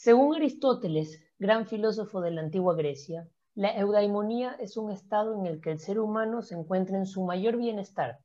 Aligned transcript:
Según 0.00 0.36
Aristóteles, 0.36 1.20
gran 1.40 1.66
filósofo 1.66 2.20
de 2.20 2.30
la 2.30 2.40
antigua 2.40 2.76
Grecia, 2.76 3.28
la 3.56 3.76
eudaimonía 3.76 4.52
es 4.60 4.76
un 4.76 4.92
estado 4.92 5.36
en 5.36 5.44
el 5.46 5.60
que 5.60 5.72
el 5.72 5.80
ser 5.80 5.98
humano 5.98 6.42
se 6.42 6.54
encuentra 6.54 6.96
en 6.96 7.04
su 7.04 7.24
mayor 7.24 7.56
bienestar. 7.56 8.20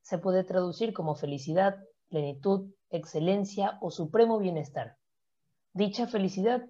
Se 0.00 0.18
puede 0.18 0.42
traducir 0.42 0.92
como 0.92 1.14
felicidad, 1.14 1.76
plenitud, 2.08 2.72
excelencia 2.90 3.78
o 3.80 3.92
supremo 3.92 4.40
bienestar. 4.40 4.96
Dicha 5.72 6.08
felicidad 6.08 6.66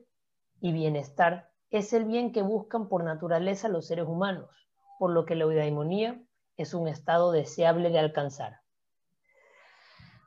y 0.61 0.71
bienestar 0.71 1.49
es 1.71 1.95
el 1.95 2.05
bien 2.05 2.31
que 2.31 2.43
buscan 2.43 2.91
por 2.91 3.05
naturaleza 3.05 3.71
los 3.71 3.87
seres 3.87 4.07
humanos, 4.07 4.51
por 4.99 5.13
lo 5.13 5.25
que 5.25 5.35
la 5.35 5.45
eudaimonía 5.45 6.23
es 6.59 6.75
un 6.75 6.89
estado 6.89 7.33
deseable 7.33 7.89
de 7.89 8.01
alcanzar. 8.01 8.59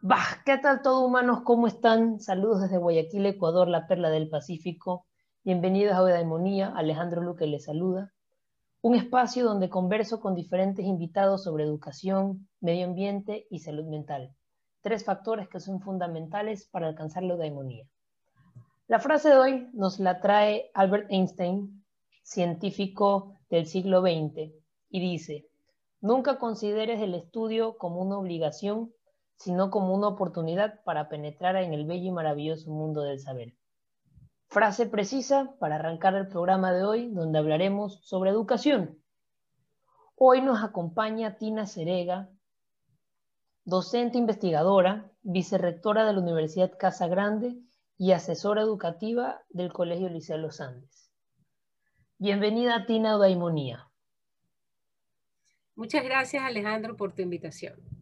Bah, 0.02 0.42
¿qué 0.46 0.58
tal 0.58 0.82
todo 0.82 1.06
humanos? 1.06 1.42
¿Cómo 1.44 1.68
están? 1.68 2.22
Saludos 2.22 2.62
desde 2.62 2.78
Guayaquil, 2.78 3.26
Ecuador, 3.26 3.68
la 3.68 3.86
perla 3.86 4.10
del 4.10 4.30
Pacífico. 4.30 5.06
Bienvenidos 5.44 5.94
a 5.94 6.00
Eudaimonía, 6.00 6.72
Alejandro 6.74 7.22
Luque 7.22 7.46
les 7.48 7.66
saluda. 7.66 8.14
Un 8.82 8.96
espacio 8.96 9.44
donde 9.44 9.70
converso 9.70 10.22
con 10.22 10.36
diferentes 10.36 10.86
invitados 10.86 11.44
sobre 11.44 11.66
educación, 11.66 12.48
medio 12.62 12.86
ambiente 12.86 13.46
y 13.50 13.60
salud 13.60 13.88
mental. 13.88 14.34
Tres 14.80 15.04
factores 15.04 15.50
que 15.50 15.60
son 15.60 15.82
fundamentales 15.82 16.70
para 16.70 16.88
alcanzar 16.88 17.24
la 17.24 17.34
eudaimonía. 17.34 17.86
La 18.88 19.00
frase 19.00 19.28
de 19.32 19.38
hoy 19.38 19.70
nos 19.74 20.00
la 20.00 20.22
trae 20.22 20.72
Albert 20.76 21.08
Einstein, 21.12 21.84
científico 22.24 23.36
del 23.50 23.66
siglo 23.66 24.00
XX, 24.00 24.54
y 24.90 25.00
dice, 25.02 25.50
nunca 26.00 26.40
consideres 26.40 27.02
el 27.02 27.16
estudio 27.16 27.78
como 27.78 28.02
una 28.02 28.18
obligación, 28.18 28.94
sino 29.40 29.72
como 29.72 29.96
una 29.96 30.10
oportunidad 30.10 30.84
para 30.84 31.08
penetrar 31.08 31.56
en 31.56 31.74
el 31.74 31.86
bello 31.86 32.08
y 32.08 32.12
maravilloso 32.12 32.70
mundo 32.70 33.02
del 33.04 33.20
saber. 33.20 33.56
Frase 34.48 34.86
precisa 34.86 35.56
para 35.60 35.76
arrancar 35.76 36.16
el 36.16 36.28
programa 36.28 36.74
de 36.74 36.84
hoy, 36.84 37.10
donde 37.12 37.40
hablaremos 37.40 38.02
sobre 38.04 38.32
educación. 38.32 39.02
Hoy 40.16 40.42
nos 40.42 40.62
acompaña 40.62 41.38
Tina 41.38 41.68
Cerega, 41.68 42.30
docente 43.64 44.18
investigadora, 44.18 45.10
vicerrectora 45.22 46.06
de 46.06 46.14
la 46.14 46.20
Universidad 46.20 46.78
Casa 46.78 47.08
Grande 47.08 47.56
y 47.98 48.12
asesora 48.12 48.62
educativa 48.62 49.42
del 49.50 49.72
Colegio 49.72 50.10
Liceo 50.10 50.38
Los 50.38 50.60
Andes. 50.60 51.12
Bienvenida 52.18 52.86
Tina 52.86 53.18
Daimonía. 53.18 53.88
Muchas 55.76 56.04
gracias 56.04 56.44
Alejandro 56.44 56.98
por 56.98 57.14
tu 57.14 57.22
invitación. 57.22 57.99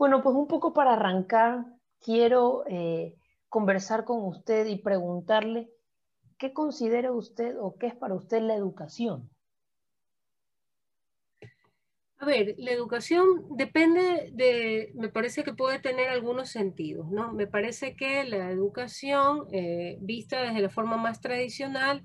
Bueno, 0.00 0.22
pues 0.22 0.34
un 0.34 0.48
poco 0.48 0.72
para 0.72 0.94
arrancar, 0.94 1.66
quiero 2.00 2.64
eh, 2.66 3.16
conversar 3.50 4.06
con 4.06 4.24
usted 4.24 4.64
y 4.64 4.78
preguntarle 4.78 5.68
qué 6.38 6.54
considera 6.54 7.12
usted 7.12 7.54
o 7.60 7.76
qué 7.76 7.88
es 7.88 7.94
para 7.96 8.14
usted 8.14 8.40
la 8.40 8.54
educación. 8.54 9.28
A 12.16 12.24
ver, 12.24 12.54
la 12.56 12.70
educación 12.70 13.26
depende 13.58 14.30
de, 14.32 14.90
me 14.94 15.10
parece 15.10 15.44
que 15.44 15.52
puede 15.52 15.80
tener 15.80 16.08
algunos 16.08 16.48
sentidos, 16.48 17.10
¿no? 17.10 17.34
Me 17.34 17.46
parece 17.46 17.94
que 17.94 18.24
la 18.24 18.50
educación, 18.50 19.48
eh, 19.52 19.98
vista 20.00 20.40
desde 20.40 20.62
la 20.62 20.70
forma 20.70 20.96
más 20.96 21.20
tradicional, 21.20 22.02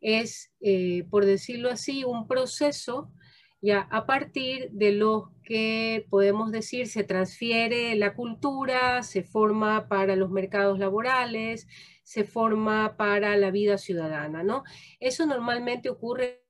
es, 0.00 0.52
eh, 0.60 1.04
por 1.08 1.24
decirlo 1.24 1.70
así, 1.70 2.02
un 2.02 2.26
proceso 2.26 3.12
ya 3.60 3.86
a 3.92 4.06
partir 4.06 4.70
de 4.72 4.90
lo 4.90 5.30
que 5.52 6.06
podemos 6.08 6.50
decir 6.50 6.86
se 6.86 7.04
transfiere 7.04 7.94
la 7.94 8.14
cultura, 8.14 9.02
se 9.02 9.22
forma 9.22 9.86
para 9.86 10.16
los 10.16 10.30
mercados 10.30 10.78
laborales, 10.78 11.68
se 12.04 12.24
forma 12.24 12.96
para 12.96 13.36
la 13.36 13.50
vida 13.50 13.76
ciudadana, 13.76 14.42
¿no? 14.42 14.64
Eso 14.98 15.26
normalmente 15.26 15.90
ocurre 15.90 16.40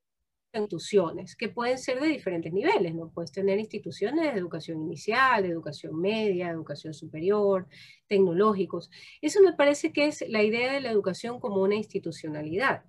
en 0.52 0.62
instituciones 0.62 1.34
que 1.34 1.48
pueden 1.48 1.78
ser 1.78 1.98
de 1.98 2.06
diferentes 2.06 2.52
niveles, 2.52 2.94
¿no? 2.94 3.10
Puedes 3.10 3.32
tener 3.32 3.58
instituciones 3.58 4.32
de 4.32 4.38
educación 4.38 4.80
inicial, 4.80 5.42
de 5.42 5.48
educación 5.48 6.00
media, 6.00 6.50
educación 6.50 6.94
superior, 6.94 7.66
tecnológicos. 8.06 8.88
Eso 9.20 9.42
me 9.42 9.54
parece 9.54 9.92
que 9.92 10.06
es 10.06 10.24
la 10.28 10.44
idea 10.44 10.72
de 10.72 10.80
la 10.80 10.92
educación 10.92 11.40
como 11.40 11.60
una 11.60 11.74
institucionalidad. 11.74 12.84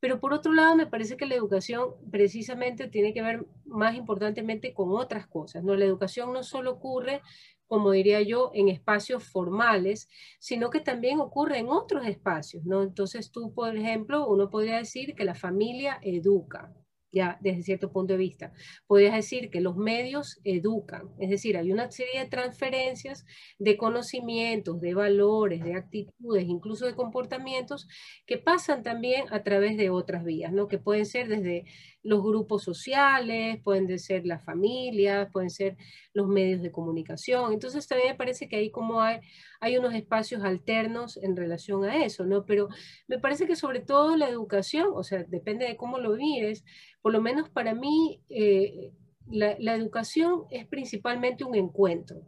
Pero 0.00 0.20
por 0.20 0.32
otro 0.32 0.52
lado, 0.52 0.76
me 0.76 0.86
parece 0.86 1.16
que 1.16 1.26
la 1.26 1.34
educación 1.34 1.94
precisamente 2.10 2.88
tiene 2.88 3.12
que 3.12 3.22
ver 3.22 3.46
más 3.64 3.94
importantemente 3.96 4.72
con 4.72 4.92
otras 4.92 5.26
cosas. 5.26 5.64
¿no? 5.64 5.74
La 5.74 5.84
educación 5.84 6.32
no 6.32 6.42
solo 6.42 6.72
ocurre, 6.72 7.20
como 7.66 7.90
diría 7.90 8.22
yo, 8.22 8.50
en 8.54 8.68
espacios 8.68 9.24
formales, 9.24 10.08
sino 10.38 10.70
que 10.70 10.80
también 10.80 11.20
ocurre 11.20 11.58
en 11.58 11.68
otros 11.68 12.06
espacios. 12.06 12.64
¿no? 12.64 12.82
Entonces 12.82 13.30
tú, 13.32 13.52
por 13.52 13.76
ejemplo, 13.76 14.28
uno 14.28 14.50
podría 14.50 14.76
decir 14.76 15.14
que 15.14 15.24
la 15.24 15.34
familia 15.34 15.98
educa, 16.02 16.72
ya 17.12 17.38
desde 17.40 17.62
cierto 17.62 17.92
punto 17.92 18.12
de 18.12 18.18
vista. 18.18 18.52
Podrías 18.86 19.14
decir 19.14 19.50
que 19.50 19.60
los 19.60 19.76
medios 19.76 20.40
educan, 20.44 21.10
es 21.18 21.30
decir, 21.30 21.56
hay 21.56 21.72
una 21.72 21.90
serie 21.90 22.20
de 22.20 22.28
transferencias 22.28 23.24
de 23.58 23.76
conocimientos, 23.76 24.80
de 24.80 24.94
valores, 24.94 25.62
de 25.62 25.74
actitudes, 25.74 26.44
incluso 26.46 26.86
de 26.86 26.94
comportamientos 26.94 27.88
que 28.26 28.38
pasan 28.38 28.82
también 28.82 29.24
a 29.30 29.42
través 29.42 29.76
de 29.76 29.90
otras 29.90 30.24
vías, 30.24 30.52
¿no? 30.52 30.68
Que 30.68 30.78
pueden 30.78 31.06
ser 31.06 31.28
desde 31.28 31.64
los 32.02 32.22
grupos 32.22 32.62
sociales, 32.62 33.60
pueden 33.62 33.98
ser 33.98 34.26
las 34.26 34.44
familias, 34.44 35.28
pueden 35.32 35.50
ser 35.50 35.76
los 36.12 36.28
medios 36.28 36.62
de 36.62 36.70
comunicación. 36.70 37.52
Entonces 37.52 37.86
también 37.86 38.12
me 38.12 38.16
parece 38.16 38.48
que 38.48 38.56
ahí 38.56 38.70
como 38.70 39.00
hay, 39.00 39.20
hay 39.60 39.76
unos 39.76 39.94
espacios 39.94 40.42
alternos 40.44 41.16
en 41.16 41.36
relación 41.36 41.84
a 41.84 42.04
eso, 42.04 42.24
¿no? 42.24 42.46
Pero 42.46 42.68
me 43.08 43.18
parece 43.18 43.46
que 43.46 43.56
sobre 43.56 43.80
todo 43.80 44.16
la 44.16 44.28
educación, 44.28 44.88
o 44.94 45.02
sea, 45.02 45.24
depende 45.24 45.66
de 45.66 45.76
cómo 45.76 45.98
lo 45.98 46.10
mires, 46.16 46.64
por 47.02 47.12
lo 47.12 47.20
menos 47.20 47.50
para 47.50 47.74
mí, 47.74 48.22
eh, 48.28 48.92
la, 49.30 49.74
educación 49.74 50.44
es 50.50 50.66
principalmente 50.66 51.44
un 51.44 51.54
encuentro, 51.54 52.22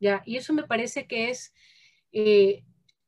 ¿ya? 0.00 0.22
Y 0.26 0.36
eso 0.36 0.52
me 0.52 0.64
parece 0.64 1.06
que 1.06 1.30
es... 1.30 1.52
Eh, 2.12 2.64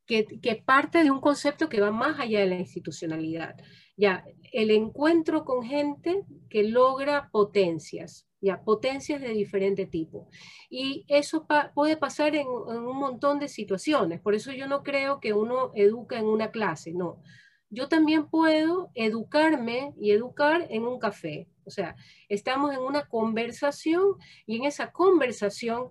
que, 0.07 0.63
parte 0.65 1.03
de 1.05 1.11
un 1.11 1.21
concepto 1.21 1.69
que 1.69 1.81
va 1.81 1.91
más 1.91 2.19
allá 2.19 2.41
de 2.41 2.47
la 2.47 2.57
institucionalidad. 2.57 3.57
Ya, 3.97 4.25
el 4.53 4.71
encuentro 4.71 5.45
con 5.45 5.63
gente 5.63 6.25
que 6.49 6.65
logra 6.65 7.29
potencias, 7.31 8.27
ya, 8.41 8.63
potencias 8.63 9.21
de 9.21 9.29
diferente 9.29 9.87
tipo. 9.87 10.29
Y 10.69 11.05
eso 11.09 11.47
puede 11.75 11.97
pasar 11.97 12.35
en, 12.35 12.49
un 12.49 12.97
montón 12.97 13.39
de 13.39 13.49
situaciones. 13.49 14.21
Por 14.21 14.35
eso 14.35 14.53
yo 14.53 14.67
no 14.67 14.83
creo 14.83 15.21
que 15.21 15.33
uno 15.33 15.71
educa 15.75 16.19
en 16.19 16.27
una 16.27 16.51
clase, 16.51 16.93
no. 16.93 17.23
Yo 17.71 17.89
también 17.89 18.29
puedo 18.29 18.91
educarme 18.95 19.95
y 19.99 20.11
educar 20.11 20.67
en 20.69 20.85
un 20.85 20.99
café. 20.99 21.49
O 21.65 21.71
sea, 21.71 21.97
estamos 22.29 22.73
en 22.73 22.81
una 22.81 23.09
conversación 23.09 24.17
y 24.47 24.57
en 24.57 24.65
esa 24.65 24.93
conversación 24.93 25.91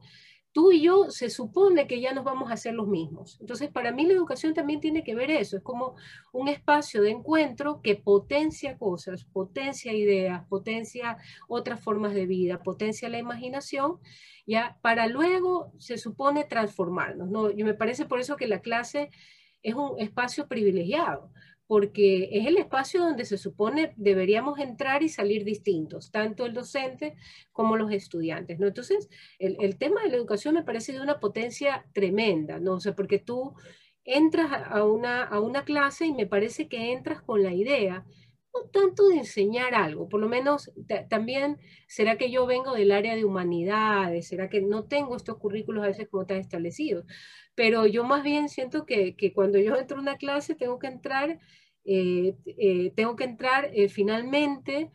tú 0.54 0.72
y 0.72 0.82
yo 0.82 1.10
se 1.10 1.30
supone 1.30 1.88
que 1.88 2.02
ya 2.02 2.14
nos 2.14 2.24
vamos 2.24 2.50
a 2.50 2.56
hacer 2.56 2.74
los 2.74 2.88
mismos. 2.88 3.38
Entonces, 3.40 3.70
para 3.70 3.92
mí 3.92 4.06
la 4.06 4.14
educación 4.14 4.54
también 4.54 4.80
tiene 4.80 5.04
que 5.04 5.16
ver 5.16 5.32
eso, 5.32 5.58
es 5.58 5.64
como 5.64 5.96
un 6.34 6.48
espacio 6.48 7.02
de 7.02 7.12
encuentro 7.12 7.82
que 7.82 7.96
potencia 7.96 8.78
cosas, 8.78 9.24
potencia 9.26 9.94
ideas, 9.94 10.46
potencia 10.48 11.18
otras 11.48 11.82
formas 11.82 12.14
de 12.14 12.26
vida, 12.26 12.62
potencia 12.64 13.10
la 13.10 13.20
imaginación, 13.20 14.00
ya 14.46 14.78
para 14.82 15.08
luego 15.08 15.72
se 15.78 15.98
supone 15.98 16.44
transformarnos, 16.44 17.30
¿no? 17.30 17.50
Y 17.52 17.64
me 17.64 17.74
parece 17.74 18.06
por 18.06 18.20
eso 18.20 18.36
que 18.36 18.48
la 18.48 18.60
clase 18.60 19.10
es 19.64 19.76
un 19.76 20.00
espacio 20.00 20.48
privilegiado, 20.48 21.32
porque 21.72 22.28
es 22.34 22.48
el 22.48 22.58
espacio 22.58 23.00
donde 23.00 23.24
se 23.24 23.38
supone 23.38 23.94
deberíamos 23.96 24.60
entrar 24.60 25.04
y 25.04 25.08
salir 25.08 25.46
distintos, 25.46 26.12
tanto 26.12 26.46
el 26.46 26.54
docente 26.54 27.16
como 27.54 27.78
los 27.78 27.94
estudiantes, 27.94 28.60
¿no? 28.60 28.68
Entonces, 28.68 29.10
el, 29.40 29.78
tema 29.78 30.04
de 30.04 30.10
la 30.10 30.18
educación 30.18 30.56
me 30.56 30.66
parece 30.66 30.92
de 30.92 31.00
una 31.00 31.22
potencia 31.22 31.86
tremenda, 31.94 32.60
¿no? 32.60 32.74
O 32.74 32.80
sea, 32.82 32.94
porque 32.94 33.20
tú 33.20 33.54
entras 34.04 34.52
a 34.52 34.84
una, 34.84 35.24
a 35.24 35.40
una 35.40 35.64
clase 35.64 36.08
y 36.08 36.12
me 36.12 36.28
parece 36.28 36.68
que 36.68 36.92
entras 36.92 37.22
con 37.22 37.42
la 37.42 37.54
idea 37.54 38.06
no 38.54 38.64
tanto 38.70 39.08
de 39.08 39.20
enseñar 39.20 39.74
algo, 39.74 40.10
por 40.10 40.20
lo 40.20 40.28
menos 40.28 40.74
también 41.10 41.58
será 41.88 42.18
que 42.18 42.30
yo 42.32 42.46
vengo 42.46 42.74
del 42.74 42.92
área 42.92 43.16
de 43.16 43.24
humanidades, 43.24 44.28
será 44.28 44.50
que 44.50 44.60
no 44.60 44.84
tengo 44.84 45.16
estos 45.16 45.38
currículos 45.38 45.86
a 45.86 45.88
veces 45.88 46.10
como 46.10 46.26
tan 46.26 46.36
establecidos, 46.36 47.06
pero 47.56 47.86
yo 47.86 48.04
más 48.04 48.24
bien 48.24 48.50
siento 48.50 48.86
que, 48.86 49.16
que 49.16 49.32
cuando 49.32 49.58
yo 49.58 49.78
entro 49.78 49.98
a 49.98 50.02
una 50.02 50.18
clase 50.18 50.54
tengo 50.56 50.80
que 50.80 50.88
entrar 50.88 51.40
tengo 51.84 53.16
que 53.16 53.24
entrar 53.24 53.72
eh, 53.74 53.90
finalmente 53.90 54.92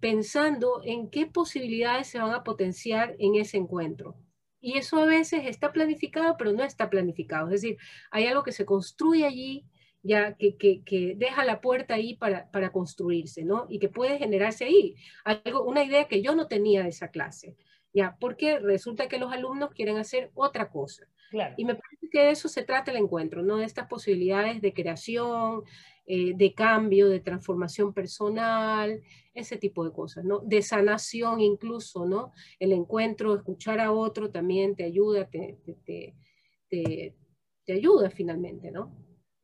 pensando 0.00 0.80
en 0.84 1.10
qué 1.10 1.26
posibilidades 1.26 2.06
se 2.08 2.18
van 2.18 2.32
a 2.32 2.44
potenciar 2.44 3.14
en 3.18 3.34
ese 3.34 3.58
encuentro. 3.58 4.16
Y 4.60 4.78
eso 4.78 4.98
a 4.98 5.06
veces 5.06 5.42
está 5.44 5.72
planificado, 5.72 6.36
pero 6.36 6.52
no 6.52 6.64
está 6.64 6.88
planificado. 6.90 7.46
Es 7.46 7.62
decir, 7.62 7.76
hay 8.10 8.26
algo 8.26 8.42
que 8.42 8.52
se 8.52 8.64
construye 8.64 9.24
allí, 9.24 9.66
ya 10.02 10.34
que, 10.36 10.56
que, 10.56 11.14
deja 11.16 11.44
la 11.44 11.60
puerta 11.60 11.94
ahí 11.94 12.16
para, 12.16 12.50
para, 12.50 12.72
construirse, 12.72 13.44
¿no? 13.44 13.66
Y 13.68 13.78
que 13.78 13.88
puede 13.88 14.18
generarse 14.18 14.64
ahí. 14.64 14.94
Algo, 15.24 15.64
una 15.64 15.84
idea 15.84 16.08
que 16.08 16.22
yo 16.22 16.34
no 16.34 16.48
tenía 16.48 16.82
de 16.82 16.88
esa 16.88 17.10
clase, 17.10 17.56
¿ya? 17.92 18.16
Porque 18.18 18.58
resulta 18.58 19.08
que 19.08 19.18
los 19.18 19.32
alumnos 19.32 19.70
quieren 19.70 19.98
hacer 19.98 20.30
otra 20.34 20.70
cosa. 20.70 21.06
Y 21.56 21.64
me 21.64 21.74
parece 21.74 22.08
que 22.10 22.20
de 22.20 22.30
eso 22.30 22.48
se 22.48 22.62
trata 22.62 22.90
el 22.90 22.98
encuentro, 22.98 23.42
¿no? 23.42 23.58
De 23.58 23.64
estas 23.64 23.88
posibilidades 23.88 24.60
de 24.62 24.72
creación, 24.72 25.62
eh, 26.06 26.34
de 26.36 26.54
cambio, 26.54 27.08
de 27.08 27.20
transformación 27.20 27.92
personal, 27.92 29.02
ese 29.34 29.56
tipo 29.56 29.84
de 29.84 29.92
cosas, 29.92 30.24
¿no? 30.24 30.38
De 30.40 30.62
sanación 30.62 31.40
incluso, 31.40 32.06
¿no? 32.06 32.32
El 32.58 32.72
encuentro, 32.72 33.34
escuchar 33.34 33.80
a 33.80 33.92
otro 33.92 34.30
también 34.30 34.76
te 34.76 34.84
ayuda, 34.84 35.28
te, 35.28 35.58
te, 35.64 36.14
te, 36.68 37.16
te 37.64 37.72
ayuda 37.72 38.10
finalmente, 38.10 38.70
¿no? 38.70 38.94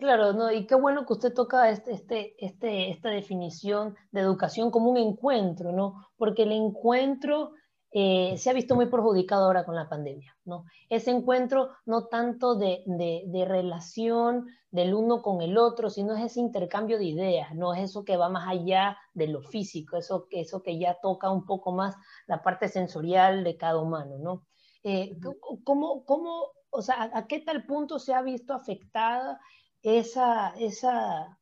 Claro, 0.03 0.32
no, 0.32 0.50
y 0.50 0.67
qué 0.67 0.75
bueno 0.75 1.06
que 1.06 1.12
usted 1.12 1.32
toca 1.32 1.70
este, 1.70 1.93
este, 1.93 2.35
este, 2.44 2.91
esta 2.91 3.11
definición 3.11 3.94
de 4.11 4.20
educación 4.20 4.73
como 4.73 4.91
un 4.91 4.97
encuentro, 4.97 5.70
¿no? 5.70 6.09
Porque 6.17 6.43
el 6.43 6.50
encuentro 6.50 7.53
eh, 7.94 8.38
se 8.38 8.48
ha 8.48 8.54
visto 8.54 8.74
muy 8.74 8.86
perjudicado 8.86 9.44
ahora 9.44 9.66
con 9.66 9.74
la 9.74 9.86
pandemia, 9.86 10.34
¿no? 10.46 10.64
Ese 10.88 11.10
encuentro 11.10 11.72
no 11.84 12.06
tanto 12.06 12.54
de, 12.54 12.82
de, 12.86 13.44
relación 13.44 14.46
del 14.70 14.94
uno 14.94 15.20
con 15.20 15.42
el 15.42 15.58
otro, 15.58 15.90
sino 15.90 16.16
es 16.16 16.24
ese 16.24 16.40
intercambio 16.40 16.96
de 16.96 17.04
ideas, 17.04 17.54
no 17.54 17.74
es 17.74 17.90
eso 17.90 18.02
que 18.02 18.16
va 18.16 18.30
más 18.30 18.48
allá 18.48 18.96
de 19.12 19.26
lo 19.26 19.42
físico, 19.42 19.98
eso, 19.98 20.26
eso 20.30 20.62
que 20.62 20.78
ya 20.78 20.96
toca 21.02 21.30
un 21.30 21.44
poco 21.44 21.72
más 21.72 21.94
la 22.26 22.42
parte 22.42 22.68
sensorial 22.68 23.44
de 23.44 23.58
cada 23.58 23.78
humano, 23.78 24.16
¿no? 24.18 24.46
Eh, 24.84 25.18
¿cómo, 25.62 26.06
cómo, 26.06 26.46
o 26.70 26.80
sea, 26.80 27.10
a, 27.12 27.26
qué 27.26 27.40
tal 27.40 27.66
punto 27.66 27.98
se 27.98 28.14
ha 28.14 28.22
visto 28.22 28.54
afectada 28.54 29.38
esa, 29.82 30.54
esa, 30.56 31.38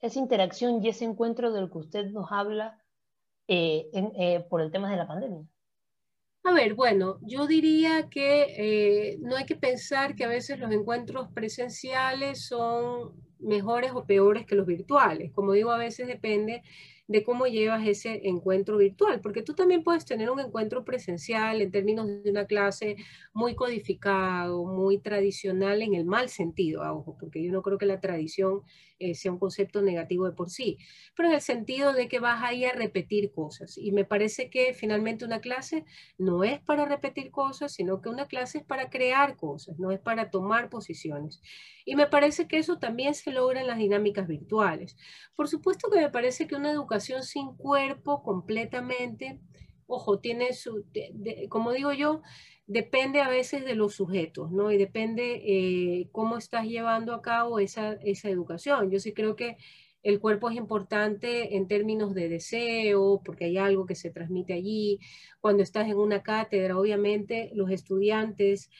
esa 0.00 0.18
interacción 0.20 0.80
y 0.80 0.90
ese 0.90 1.06
encuentro 1.06 1.50
del 1.50 1.72
que 1.72 1.78
usted 1.78 2.06
nos 2.12 2.30
habla 2.30 2.80
eh, 3.48 4.46
por 4.48 4.60
el 4.60 4.70
tema 4.70 4.88
de 4.88 4.96
la 4.96 5.08
pandemia? 5.08 5.51
A 6.44 6.52
ver, 6.52 6.74
bueno, 6.74 7.18
yo 7.22 7.46
diría 7.46 8.08
que 8.10 8.46
eh, 9.12 9.18
no 9.20 9.36
hay 9.36 9.44
que 9.46 9.54
pensar 9.54 10.16
que 10.16 10.24
a 10.24 10.28
veces 10.28 10.58
los 10.58 10.72
encuentros 10.72 11.28
presenciales 11.32 12.44
son 12.46 13.12
mejores 13.38 13.92
o 13.94 14.06
peores 14.06 14.44
que 14.44 14.56
los 14.56 14.66
virtuales. 14.66 15.30
Como 15.32 15.52
digo, 15.52 15.70
a 15.70 15.78
veces 15.78 16.08
depende 16.08 16.62
de 17.06 17.22
cómo 17.22 17.46
llevas 17.46 17.86
ese 17.86 18.22
encuentro 18.28 18.76
virtual, 18.78 19.20
porque 19.20 19.42
tú 19.42 19.54
también 19.54 19.84
puedes 19.84 20.04
tener 20.04 20.30
un 20.30 20.40
encuentro 20.40 20.84
presencial 20.84 21.60
en 21.60 21.70
términos 21.70 22.06
de 22.08 22.30
una 22.30 22.46
clase 22.46 22.96
muy 23.32 23.54
codificado, 23.54 24.64
muy 24.64 24.98
tradicional 24.98 25.82
en 25.82 25.94
el 25.94 26.04
mal 26.06 26.28
sentido, 26.28 26.82
ojo, 26.82 27.16
porque 27.20 27.42
yo 27.44 27.52
no 27.52 27.62
creo 27.62 27.78
que 27.78 27.86
la 27.86 28.00
tradición 28.00 28.62
eh, 29.02 29.14
sea 29.14 29.32
un 29.32 29.38
concepto 29.38 29.82
negativo 29.82 30.26
de 30.26 30.32
por 30.32 30.48
sí, 30.48 30.78
pero 31.16 31.28
en 31.28 31.34
el 31.34 31.40
sentido 31.40 31.92
de 31.92 32.08
que 32.08 32.20
vas 32.20 32.42
ahí 32.42 32.64
a 32.64 32.72
repetir 32.72 33.32
cosas. 33.32 33.76
Y 33.76 33.92
me 33.92 34.04
parece 34.04 34.48
que 34.48 34.74
finalmente 34.74 35.24
una 35.24 35.40
clase 35.40 35.84
no 36.18 36.44
es 36.44 36.60
para 36.60 36.84
repetir 36.84 37.30
cosas, 37.30 37.72
sino 37.72 38.00
que 38.00 38.08
una 38.08 38.26
clase 38.26 38.58
es 38.58 38.64
para 38.64 38.90
crear 38.90 39.36
cosas, 39.36 39.78
no 39.78 39.90
es 39.90 39.98
para 39.98 40.30
tomar 40.30 40.70
posiciones. 40.70 41.40
Y 41.84 41.96
me 41.96 42.06
parece 42.06 42.46
que 42.46 42.58
eso 42.58 42.78
también 42.78 43.14
se 43.14 43.32
logra 43.32 43.60
en 43.60 43.66
las 43.66 43.78
dinámicas 43.78 44.28
virtuales. 44.28 44.96
Por 45.34 45.48
supuesto 45.48 45.90
que 45.90 46.00
me 46.00 46.10
parece 46.10 46.46
que 46.46 46.54
una 46.54 46.70
educación 46.70 47.22
sin 47.24 47.56
cuerpo 47.56 48.22
completamente, 48.22 49.40
ojo, 49.94 50.18
tiene 50.18 50.52
su, 50.52 50.84
como 51.48 51.72
digo 51.72 51.92
yo, 51.92 52.22
depende 52.66 53.20
a 53.20 53.28
veces 53.28 53.64
de 53.64 53.74
los 53.74 53.94
sujetos, 53.94 54.50
¿no? 54.50 54.70
Y 54.70 54.78
depende 54.78 55.42
eh, 55.44 56.08
cómo 56.12 56.36
estás 56.38 56.66
llevando 56.66 57.14
a 57.14 57.22
cabo 57.22 57.58
esa, 57.58 57.94
esa 58.02 58.30
educación. 58.30 58.90
Yo 58.90 58.98
sí 59.00 59.12
creo 59.12 59.36
que 59.36 59.56
el 60.02 60.18
cuerpo 60.20 60.50
es 60.50 60.56
importante 60.56 61.56
en 61.56 61.68
términos 61.68 62.14
de 62.14 62.28
deseo, 62.28 63.22
porque 63.24 63.44
hay 63.44 63.58
algo 63.58 63.86
que 63.86 63.94
se 63.94 64.10
transmite 64.10 64.52
allí. 64.52 64.98
Cuando 65.40 65.62
estás 65.62 65.88
en 65.88 65.96
una 65.96 66.22
cátedra, 66.22 66.78
obviamente 66.78 67.50
los 67.54 67.70
estudiantes 67.70 68.70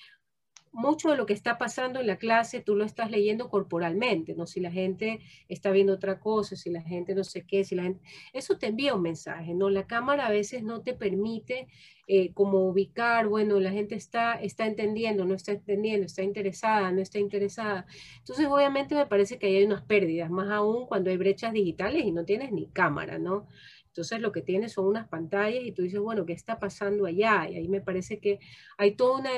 mucho 0.72 1.10
de 1.10 1.16
lo 1.16 1.26
que 1.26 1.34
está 1.34 1.58
pasando 1.58 2.00
en 2.00 2.06
la 2.06 2.16
clase 2.16 2.60
tú 2.60 2.74
lo 2.74 2.84
estás 2.84 3.10
leyendo 3.10 3.50
corporalmente, 3.50 4.34
¿no? 4.34 4.46
Si 4.46 4.60
la 4.60 4.70
gente 4.70 5.20
está 5.48 5.70
viendo 5.70 5.92
otra 5.92 6.18
cosa, 6.18 6.56
si 6.56 6.70
la 6.70 6.82
gente 6.82 7.14
no 7.14 7.24
sé 7.24 7.44
qué, 7.46 7.62
si 7.64 7.74
la 7.74 7.84
gente... 7.84 8.00
Eso 8.32 8.56
te 8.58 8.66
envía 8.66 8.94
un 8.94 9.02
mensaje, 9.02 9.54
¿no? 9.54 9.68
La 9.68 9.86
cámara 9.86 10.26
a 10.26 10.30
veces 10.30 10.62
no 10.62 10.80
te 10.80 10.94
permite 10.94 11.68
eh, 12.06 12.32
como 12.32 12.66
ubicar, 12.66 13.28
bueno, 13.28 13.60
la 13.60 13.70
gente 13.70 13.94
está, 13.94 14.34
está 14.34 14.66
entendiendo, 14.66 15.24
no 15.24 15.34
está 15.34 15.52
entendiendo, 15.52 16.06
está 16.06 16.22
interesada, 16.22 16.90
no 16.90 17.02
está 17.02 17.18
interesada. 17.18 17.86
Entonces, 18.18 18.46
obviamente 18.46 18.94
me 18.94 19.06
parece 19.06 19.38
que 19.38 19.46
hay 19.46 19.64
unas 19.64 19.82
pérdidas, 19.82 20.30
más 20.30 20.50
aún 20.50 20.86
cuando 20.86 21.10
hay 21.10 21.18
brechas 21.18 21.52
digitales 21.52 22.04
y 22.04 22.12
no 22.12 22.24
tienes 22.24 22.50
ni 22.50 22.68
cámara, 22.68 23.18
¿no? 23.18 23.46
Entonces 23.86 24.20
lo 24.20 24.32
que 24.32 24.40
tienes 24.40 24.72
son 24.72 24.86
unas 24.86 25.06
pantallas 25.06 25.62
y 25.64 25.72
tú 25.72 25.82
dices, 25.82 26.00
bueno, 26.00 26.24
¿qué 26.24 26.32
está 26.32 26.58
pasando 26.58 27.04
allá? 27.04 27.46
Y 27.50 27.56
ahí 27.56 27.68
me 27.68 27.82
parece 27.82 28.20
que 28.20 28.40
hay 28.78 28.92
toda 28.96 29.20
una 29.20 29.30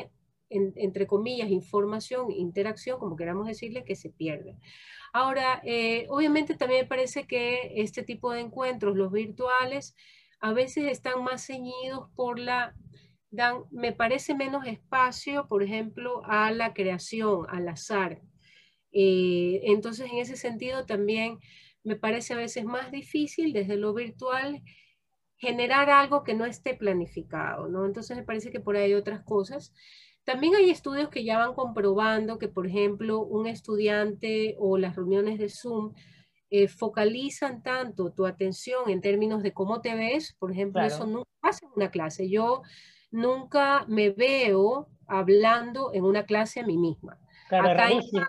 entre 0.55 1.07
comillas, 1.07 1.51
información, 1.51 2.31
interacción, 2.31 2.99
como 2.99 3.17
queramos 3.17 3.47
decirle, 3.47 3.85
que 3.85 3.97
se 3.97 4.11
pierde. 4.11 4.57
Ahora, 5.13 5.63
eh, 5.65 6.07
obviamente 6.09 6.57
también 6.57 6.83
me 6.83 6.89
parece 6.89 7.27
que 7.27 7.73
este 7.77 8.03
tipo 8.03 8.33
de 8.33 8.41
encuentros, 8.41 8.97
los 8.97 9.13
virtuales, 9.13 9.95
a 10.41 10.53
veces 10.53 10.91
están 10.91 11.23
más 11.23 11.47
ceñidos 11.47 12.11
por 12.17 12.39
la, 12.39 12.75
dan, 13.31 13.63
me 13.71 13.93
parece 13.93 14.35
menos 14.35 14.67
espacio, 14.67 15.47
por 15.49 15.63
ejemplo, 15.63 16.23
a 16.25 16.51
la 16.51 16.75
creación, 16.75 17.47
al 17.49 17.69
azar. 17.69 18.23
Eh, 18.93 19.61
entonces, 19.65 20.11
en 20.11 20.19
ese 20.19 20.37
sentido, 20.37 20.87
también 20.87 21.39
me 21.85 21.97
parece 21.97 22.35
a 22.35 22.37
veces 22.39 22.65
más 22.65 22.91
difícil 22.91 23.53
desde 23.53 23.77
lo 23.77 23.95
virtual 23.95 24.63
generar 25.37 25.91
algo 25.91 26.25
que 26.25 26.35
no 26.35 26.45
esté 26.45 26.75
planificado, 26.75 27.69
¿no? 27.69 27.87
Entonces, 27.87 28.17
me 28.17 28.23
parece 28.25 28.51
que 28.51 28.61
por 28.61 28.77
ahí 28.77 28.85
hay 28.85 28.95
otras 28.95 29.23
cosas. 29.25 29.75
También 30.25 30.55
hay 30.55 30.71
estudios 30.71 31.11
que 31.11 31.25
ya 31.25 31.39
van 31.39 31.55
comprobando 31.55 32.39
que, 32.39 32.49
por 32.49 32.67
ejemplo, 32.67 33.21
un 33.21 33.47
estudiante 33.47 34.57
o 34.59 34.79
las 34.79 34.97
reuniones 34.97 35.39
de 35.39 35.51
Zoom 35.51 35.93
eh, 36.51 36.69
focalizan 36.69 37.63
tanto 37.63 38.13
tu 38.13 38.27
atención 38.27 38.89
en 38.89 39.01
términos 39.01 39.43
de 39.43 39.53
cómo 39.53 39.81
te 39.81 39.95
ves, 39.95 40.35
por 40.39 40.53
ejemplo, 40.53 40.83
eso 40.83 41.07
nunca 41.07 41.31
pasa 41.41 41.67
en 41.67 41.73
una 41.77 41.91
clase. 41.91 42.31
Yo 42.31 42.63
nunca 43.11 43.85
me 43.87 44.11
veo 44.11 44.89
hablando 45.07 45.93
en 45.93 46.05
una 46.05 46.25
clase 46.25 46.61
a 46.61 46.67
mí 46.67 46.79
misma. 46.79 47.19
Claro, 47.49 47.69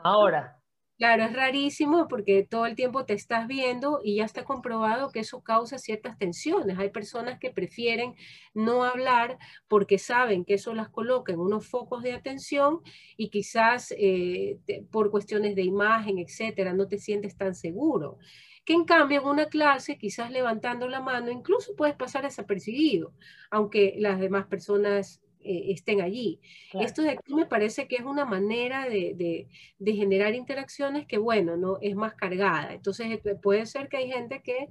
ahora. 0.04 0.60
Claro, 0.98 1.24
es 1.26 1.34
rarísimo 1.34 2.08
porque 2.08 2.44
todo 2.50 2.66
el 2.66 2.76
tiempo 2.76 3.06
te 3.06 3.14
estás 3.14 3.48
viendo 3.48 4.00
y 4.02 4.16
ya 4.16 4.24
está 4.24 4.46
comprobado 4.46 5.12
que 5.12 5.20
eso 5.20 5.42
causa 5.44 5.78
ciertas 5.78 6.18
tensiones. 6.18 6.80
Hay 6.80 6.90
personas 6.90 7.38
que 7.38 7.52
prefieren 7.52 8.16
no 8.54 8.86
hablar 8.86 9.38
porque 9.68 9.98
saben 10.00 10.46
que 10.46 10.54
eso 10.54 10.74
las 10.74 10.88
coloca 10.88 11.34
en 11.34 11.40
unos 11.42 11.68
focos 11.68 12.02
de 12.02 12.14
atención 12.14 12.80
y 13.18 13.30
quizás 13.30 13.94
eh, 13.98 14.58
por 14.90 15.12
cuestiones 15.12 15.56
de 15.56 15.64
imagen, 15.64 16.18
etcétera, 16.18 16.72
no 16.74 16.88
te 16.88 16.98
sientes 16.98 17.36
tan 17.36 17.56
seguro. 17.56 18.18
Que 18.64 18.74
en 18.74 18.86
cambio 18.86 19.20
en 19.22 19.28
una 19.28 19.48
clase, 19.48 19.98
quizás 19.98 20.32
levantando 20.32 20.88
la 20.88 21.02
mano, 21.02 21.30
incluso 21.30 21.76
puedes 21.76 21.96
pasar 21.98 22.24
desapercibido, 22.24 23.14
aunque 23.52 23.96
las 24.00 24.18
demás 24.20 24.48
personas 24.48 25.22
eh, 25.46 25.72
estén 25.74 26.02
allí. 26.02 26.42
Esto 26.74 27.04
de 27.04 27.12
aquí 27.12 27.36
me 27.36 27.46
parece 27.46 27.88
que 27.88 27.98
es 27.98 28.04
una 28.04 28.26
manera 28.26 28.90
de, 28.90 29.48
generar 29.86 30.34
interacciones 30.34 31.06
que, 31.06 31.20
bueno, 31.20 31.56
no 31.56 31.78
es 31.82 31.96
más 31.96 32.16
cargada. 32.16 32.74
Entonces 32.74 33.20
eh, 33.24 33.36
puede 33.36 33.68
ser 33.68 33.88
que 33.88 33.98
hay 33.98 34.12
gente 34.12 34.42
que, 34.42 34.70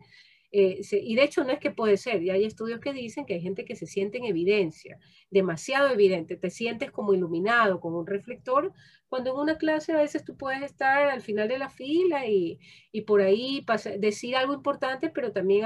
eh, 0.51 0.81
y 0.91 1.15
de 1.15 1.23
hecho 1.23 1.45
no 1.45 1.53
es 1.53 1.61
que 1.61 1.71
puede 1.71 1.97
ser, 1.97 2.23
ya 2.23 2.33
hay 2.35 2.45
estudios 2.45 2.81
que 2.81 2.93
dicen 2.93 3.25
que 3.25 3.35
hay 3.35 3.41
gente 3.41 3.65
que 3.65 3.77
se 3.77 3.87
siente 3.87 4.19
en 4.19 4.25
evidencia, 4.25 4.99
demasiado 5.31 5.91
evidente, 5.91 6.37
te 6.37 6.51
sientes 6.51 6.91
como 6.91 7.15
iluminado, 7.15 7.79
como 7.81 8.01
un 8.01 8.07
reflector, 8.09 8.73
cuando 9.09 9.31
en 9.31 9.39
una 9.39 9.59
clase 9.59 9.93
a 9.93 9.99
veces 9.99 10.25
tú 10.25 10.37
puedes 10.37 10.63
estar 10.63 11.09
al 11.09 11.21
final 11.21 11.47
de 11.47 11.59
la 11.59 11.69
fila 11.69 12.27
y, 12.27 12.59
por 13.07 13.21
ahí 13.21 13.65
decir 13.99 14.35
algo 14.35 14.55
importante, 14.55 15.09
pero 15.09 15.31
también 15.31 15.65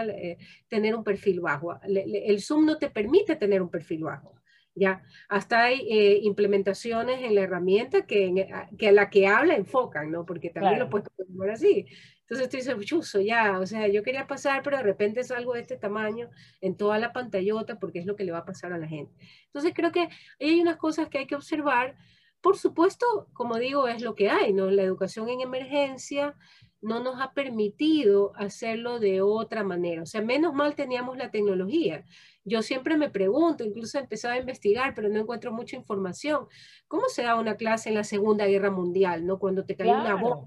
tener 0.69 0.95
un 0.95 1.05
perfil 1.05 1.41
bajo. 1.41 1.79
el 1.83 2.43
Zoom 2.43 2.67
no 2.67 2.77
te 2.77 2.91
permite 2.91 3.37
tener 3.37 3.63
un 3.63 3.71
perfil 3.71 4.05
bajo. 4.05 4.38
¿Ya? 4.79 5.03
Hasta 5.29 5.65
hay 5.65 5.81
eh, 5.91 6.21
implementaciones 6.23 7.23
en 7.23 7.35
la 7.35 7.43
herramienta 7.43 8.07
que, 8.07 8.47
que 8.79 8.89
a 8.89 8.93
la 8.93 9.11
que 9.11 9.27
habla 9.27 9.57
enfocan, 9.57 10.11
¿no? 10.11 10.25
Porque 10.25 10.51
también 10.51 10.79
lo 10.79 10.89
puedes 10.89 11.09
poner 11.09 11.51
así. 11.51 11.87
Entonces 12.29 12.51
tú 12.51 12.57
dices, 12.59 12.87
chuzo, 12.87 13.21
ya, 13.21 13.59
o 13.59 13.65
sea, 13.65 13.89
yo 13.89 14.03
quería 14.03 14.27
pasar, 14.27 14.63
pero 14.63 14.77
de 14.77 14.83
repente 14.83 15.21
es 15.21 15.31
algo 15.31 15.55
de 15.55 15.61
este 15.61 15.79
tamaño 15.79 16.29
en 16.61 16.77
toda 16.77 16.99
la 16.99 17.15
pantallota 17.15 17.79
porque 17.79 18.01
es 18.01 18.07
lo 18.07 18.17
que 18.17 18.25
le 18.25 18.33
va 18.33 18.39
a 18.39 18.45
pasar 18.45 18.73
a 18.75 18.79
la 18.79 18.87
gente. 18.87 19.15
Entonces 19.47 19.73
creo 19.75 19.93
que 19.93 20.09
hay 20.39 20.61
unas 20.61 20.77
cosas 20.77 21.09
que 21.09 21.19
hay 21.19 21.27
que 21.27 21.37
observar. 21.37 21.97
Por 22.43 22.59
supuesto, 22.59 23.29
como 23.33 23.57
digo, 23.57 23.89
es 23.89 24.03
lo 24.03 24.15
que 24.15 24.29
hay, 24.29 24.53
¿no? 24.53 24.71
La 24.71 24.83
educación 24.83 25.31
en 25.31 25.41
emergencia 25.41 26.37
no 26.81 27.03
nos 27.03 27.21
ha 27.21 27.33
permitido 27.33 28.33
hacerlo 28.37 29.01
de 29.01 29.21
otra 29.21 29.65
manera. 29.65 30.03
O 30.03 30.07
sea, 30.07 30.23
menos 30.23 30.55
mal 30.55 30.75
teníamos 30.75 31.17
la 31.17 31.31
tecnología. 31.31 32.05
Yo 32.45 32.63
siempre 32.63 32.97
me 32.97 33.11
pregunto, 33.11 33.65
incluso 33.65 33.99
he 33.99 34.03
empezado 34.03 34.35
a 34.35 34.39
investigar, 34.39 34.95
pero 34.95 35.09
no 35.09 35.19
encuentro 35.19 35.53
mucha 35.53 35.77
información. 35.77 36.47
¿Cómo 36.87 37.09
se 37.09 37.23
da 37.23 37.35
una 37.35 37.57
clase 37.57 37.89
en 37.89 37.97
la 37.97 38.05
Segunda 38.05 38.47
Guerra 38.47 38.71
Mundial, 38.71 39.27
no? 39.27 39.39
Cuando 39.39 39.65
te 39.65 39.77
cae 39.77 39.89
una 39.89 40.15
bomba. 40.15 40.47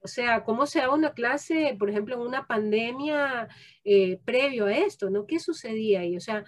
O 0.00 0.08
sea, 0.08 0.44
¿cómo 0.44 0.66
se 0.66 0.80
da 0.80 0.90
una 0.90 1.14
clase, 1.14 1.76
por 1.78 1.88
ejemplo, 1.88 2.16
en 2.16 2.20
una 2.20 2.46
pandemia 2.46 3.48
eh, 3.84 4.20
previo 4.26 4.66
a 4.66 4.76
esto, 4.76 5.08
no? 5.08 5.24
¿Qué 5.26 5.38
sucedía 5.40 6.00
ahí? 6.00 6.14
O 6.16 6.20
sea, 6.20 6.44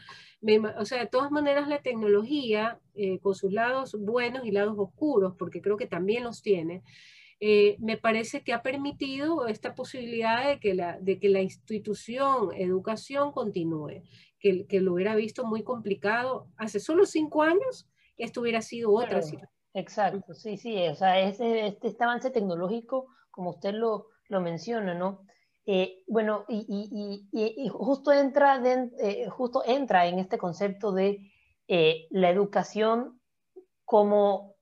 o 0.79 0.85
sea, 0.85 0.99
de 0.99 1.07
todas 1.07 1.31
maneras 1.31 1.67
la 1.67 1.81
tecnología, 1.81 2.79
eh, 2.95 3.19
con 3.21 3.35
sus 3.35 3.53
lados 3.53 3.97
buenos 3.99 4.45
y 4.45 4.51
lados 4.51 4.75
oscuros, 4.77 5.35
porque 5.39 5.63
creo 5.63 5.79
que 5.79 5.87
también 5.87 6.25
los 6.25 6.43
tiene, 6.43 6.83
eh, 7.40 7.76
me 7.81 7.97
parece 7.97 8.43
que 8.43 8.52
ha 8.52 8.62
permitido 8.62 9.47
esta 9.47 9.75
posibilidad 9.75 10.49
de 10.49 10.59
que 10.59 10.75
la, 10.75 10.99
de 10.99 11.19
que 11.19 11.28
la 11.28 11.43
institución 11.43 12.50
educación 12.55 13.33
continúe, 13.33 14.02
que, 14.38 14.66
que 14.66 14.81
lo 14.81 14.95
hubiera 14.95 15.14
visto 15.14 15.45
muy 15.45 15.62
complicado 15.62 16.49
hace 16.57 16.81
solo 16.81 17.05
cinco 17.05 17.43
años, 17.43 17.88
esto 18.16 18.40
hubiera 18.40 18.62
sido 18.62 18.93
otra 18.93 19.23
situación. 19.23 19.50
Exacto, 19.75 20.33
sí, 20.35 20.57
sí, 20.57 20.88
o 20.88 20.95
sea, 20.95 21.21
este, 21.21 21.66
este 21.66 22.05
avance 22.05 22.31
tecnológico, 22.31 23.09
como 23.31 23.50
usted 23.50 23.75
lo, 23.75 24.07
lo 24.28 24.40
menciona, 24.40 24.95
¿no? 24.95 25.26
Eh, 25.66 26.02
bueno, 26.07 26.47
y, 26.49 27.69
justo, 27.71 28.12
entra 28.12 28.62
eh, 28.64 29.28
justo 29.28 29.62
entra 29.66 30.07
en 30.07 30.21
este 30.21 30.38
concepto 30.38 30.93
de 30.93 31.31
eh, 31.69 32.07
la 32.11 32.31
educación 32.31 33.21
como 33.85 34.56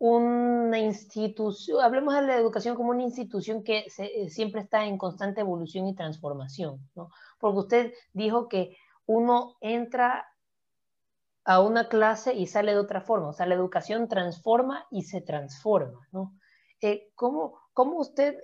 una 0.00 0.78
institución, 0.78 1.82
hablemos 1.82 2.14
de 2.14 2.22
la 2.22 2.36
educación 2.36 2.74
como 2.74 2.90
una 2.90 3.02
institución 3.02 3.62
que 3.62 3.84
siempre 4.28 4.62
está 4.62 4.86
en 4.86 4.96
constante 4.96 5.42
evolución 5.42 5.86
y 5.86 5.94
transformación, 5.94 6.80
¿no? 6.94 7.10
Porque 7.38 7.58
usted 7.58 7.92
dijo 8.14 8.48
que 8.48 8.78
uno 9.04 9.56
entra 9.60 10.26
a 11.44 11.60
una 11.60 11.90
clase 11.90 12.32
y 12.34 12.46
sale 12.46 12.72
de 12.72 12.78
otra 12.78 13.02
forma, 13.02 13.28
o 13.28 13.32
sea, 13.34 13.44
la 13.44 13.54
educación 13.54 14.08
transforma 14.08 14.86
y 14.90 15.02
se 15.02 15.20
transforma, 15.20 16.00
¿no? 16.12 16.34
¿cómo, 17.14 17.60
¿Cómo 17.74 17.98
usted 17.98 18.38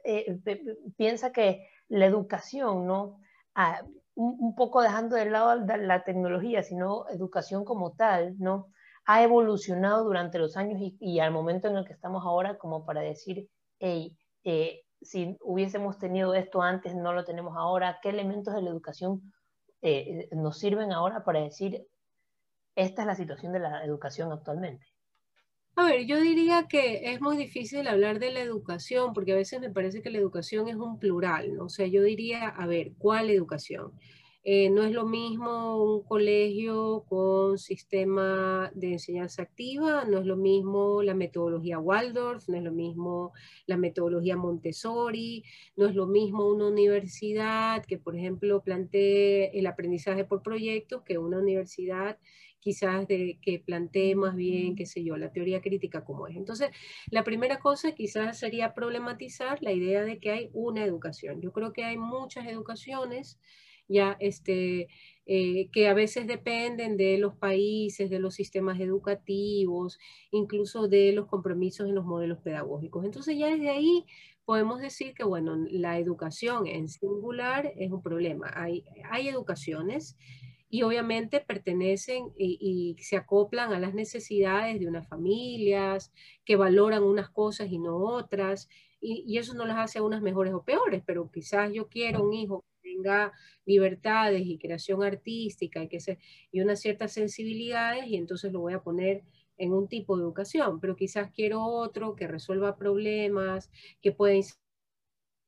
piensa 0.98 1.32
que 1.32 1.66
la 1.88 2.04
educación, 2.04 2.86
¿no? 2.86 3.18
Ah, 3.54 3.80
un, 4.14 4.54
poco 4.54 4.82
dejando 4.82 5.16
de 5.16 5.30
lado 5.30 5.54
la 5.56 6.04
tecnología, 6.04 6.62
sino 6.62 7.08
educación 7.08 7.64
como 7.64 7.92
tal, 7.92 8.34
¿no? 8.38 8.68
Ha 9.06 9.22
evolucionado 9.22 10.04
durante 10.04 10.38
los 10.38 10.56
años 10.56 10.80
y, 10.80 11.20
al 11.20 11.30
momento 11.30 11.68
en 11.68 11.76
el 11.76 11.84
que 11.84 11.92
estamos 11.92 12.24
ahora 12.24 12.58
como 12.58 12.84
para 12.84 13.00
decir, 13.00 13.48
hey, 13.78 14.16
eh, 14.44 14.82
si 15.00 15.36
hubiésemos 15.40 15.98
tenido 15.98 16.34
esto 16.34 16.62
antes, 16.62 16.94
no 16.94 17.12
lo 17.12 17.24
tenemos 17.24 17.56
ahora, 17.56 17.98
¿qué 18.02 18.10
elementos 18.10 18.54
de 18.54 18.62
la 18.62 18.70
educación 18.70 19.32
eh, 19.82 20.28
nos 20.32 20.58
sirven 20.58 20.92
ahora 20.92 21.24
para 21.24 21.40
decir, 21.40 21.86
esta 22.74 23.02
es 23.02 23.06
la 23.06 23.14
situación 23.14 23.52
de 23.52 23.60
la 23.60 23.84
educación 23.84 24.32
actualmente? 24.32 24.86
A 25.78 25.84
ver, 25.84 26.06
yo 26.06 26.18
diría 26.18 26.66
que 26.68 27.12
es 27.12 27.20
muy 27.20 27.36
difícil 27.36 27.86
hablar 27.86 28.18
de 28.18 28.30
la 28.30 28.40
educación 28.40 29.12
porque 29.12 29.32
a 29.32 29.36
veces 29.36 29.60
me 29.60 29.70
parece 29.70 30.00
que 30.00 30.08
la 30.08 30.16
educación 30.16 30.68
es 30.68 30.76
un 30.76 30.98
plural, 30.98 31.54
¿no? 31.54 31.64
O 31.64 31.68
sea, 31.68 31.86
yo 31.86 32.02
diría, 32.02 32.48
a 32.48 32.66
ver, 32.66 32.92
¿cuál 32.96 33.28
educación? 33.28 33.92
Eh, 34.48 34.70
no 34.70 34.84
es 34.84 34.92
lo 34.92 35.04
mismo 35.04 35.82
un 35.82 36.04
colegio 36.04 37.04
con 37.08 37.58
sistema 37.58 38.70
de 38.76 38.92
enseñanza 38.92 39.42
activa, 39.42 40.04
no 40.04 40.18
es 40.20 40.24
lo 40.24 40.36
mismo 40.36 41.02
la 41.02 41.14
metodología 41.14 41.80
Waldorf, 41.80 42.48
no 42.48 42.56
es 42.56 42.62
lo 42.62 42.70
mismo 42.70 43.32
la 43.66 43.76
metodología 43.76 44.36
Montessori, 44.36 45.42
no 45.74 45.86
es 45.86 45.96
lo 45.96 46.06
mismo 46.06 46.46
una 46.46 46.68
universidad 46.68 47.84
que, 47.86 47.98
por 47.98 48.14
ejemplo, 48.16 48.62
plantee 48.62 49.50
el 49.58 49.66
aprendizaje 49.66 50.24
por 50.24 50.42
proyectos 50.44 51.02
que 51.02 51.18
una 51.18 51.38
universidad 51.40 52.16
quizás 52.60 53.08
de 53.08 53.40
que 53.42 53.58
plantee 53.58 54.14
más 54.14 54.36
bien, 54.36 54.76
qué 54.76 54.86
sé 54.86 55.02
yo, 55.02 55.16
la 55.16 55.32
teoría 55.32 55.60
crítica 55.60 56.04
como 56.04 56.28
es. 56.28 56.36
Entonces, 56.36 56.70
la 57.10 57.24
primera 57.24 57.58
cosa 57.58 57.96
quizás 57.96 58.38
sería 58.38 58.74
problematizar 58.74 59.60
la 59.60 59.72
idea 59.72 60.04
de 60.04 60.20
que 60.20 60.30
hay 60.30 60.50
una 60.52 60.84
educación. 60.84 61.40
Yo 61.40 61.52
creo 61.52 61.72
que 61.72 61.82
hay 61.82 61.96
muchas 61.96 62.46
educaciones 62.46 63.40
ya 63.88 64.16
este, 64.20 64.88
eh, 65.26 65.68
que 65.72 65.88
a 65.88 65.94
veces 65.94 66.26
dependen 66.26 66.96
de 66.96 67.18
los 67.18 67.34
países, 67.36 68.10
de 68.10 68.18
los 68.18 68.34
sistemas 68.34 68.80
educativos, 68.80 69.98
incluso 70.30 70.88
de 70.88 71.12
los 71.12 71.26
compromisos 71.26 71.88
en 71.88 71.94
los 71.94 72.04
modelos 72.04 72.38
pedagógicos. 72.38 73.04
Entonces 73.04 73.36
ya 73.36 73.48
desde 73.48 73.70
ahí 73.70 74.04
podemos 74.44 74.80
decir 74.80 75.14
que, 75.14 75.24
bueno, 75.24 75.56
la 75.70 75.98
educación 75.98 76.66
en 76.66 76.88
singular 76.88 77.72
es 77.76 77.90
un 77.90 78.02
problema. 78.02 78.52
Hay, 78.54 78.84
hay 79.10 79.28
educaciones 79.28 80.16
y 80.68 80.82
obviamente 80.82 81.40
pertenecen 81.40 82.32
y, 82.36 82.96
se 83.00 83.16
acoplan 83.16 83.72
a 83.72 83.80
las 83.80 83.94
necesidades 83.94 84.78
de 84.80 84.88
unas 84.88 85.08
familias 85.08 86.12
que 86.44 86.56
valoran 86.56 87.02
unas 87.02 87.30
cosas 87.30 87.70
y 87.70 87.78
no 87.78 87.96
otras, 87.96 88.68
y, 89.00 89.38
eso 89.38 89.54
no 89.54 89.66
las 89.66 89.78
hace 89.78 90.00
unas 90.00 90.22
mejores 90.22 90.54
o 90.54 90.64
peores, 90.64 91.02
pero 91.06 91.30
quizás 91.30 91.72
yo 91.72 91.88
quiero 91.88 92.24
un 92.24 92.32
hijo 92.32 92.64
tenga 92.96 93.32
libertades 93.64 94.42
y 94.46 94.58
creación 94.58 95.02
artística 95.02 95.82
y, 95.82 95.88
que 95.88 96.00
se, 96.00 96.18
y 96.50 96.60
unas 96.60 96.80
ciertas 96.80 97.12
sensibilidades, 97.12 98.06
y 98.06 98.16
entonces 98.16 98.52
lo 98.52 98.60
voy 98.60 98.74
a 98.74 98.82
poner 98.82 99.22
en 99.58 99.72
un 99.72 99.88
tipo 99.88 100.16
de 100.16 100.22
educación, 100.22 100.80
pero 100.80 100.96
quizás 100.96 101.30
quiero 101.32 101.64
otro 101.64 102.14
que 102.14 102.26
resuelva 102.26 102.76
problemas, 102.76 103.70
que 104.02 104.12
pueda 104.12 104.34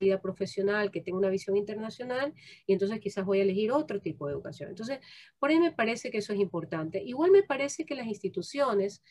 vida 0.00 0.20
profesional, 0.20 0.90
que 0.90 1.00
tenga 1.00 1.18
una 1.18 1.28
visión 1.28 1.56
internacional, 1.56 2.32
y 2.66 2.72
entonces 2.72 3.00
quizás 3.00 3.24
voy 3.24 3.40
a 3.40 3.42
elegir 3.42 3.72
otro 3.72 4.00
tipo 4.00 4.26
de 4.26 4.32
educación. 4.32 4.70
Entonces, 4.70 5.00
por 5.38 5.50
ahí 5.50 5.58
me 5.58 5.72
parece 5.72 6.10
que 6.10 6.18
eso 6.18 6.32
es 6.32 6.38
importante. 6.38 7.02
Igual 7.02 7.30
me 7.32 7.42
parece 7.42 7.84
que 7.84 7.94
las 7.94 8.06
instituciones, 8.06 9.02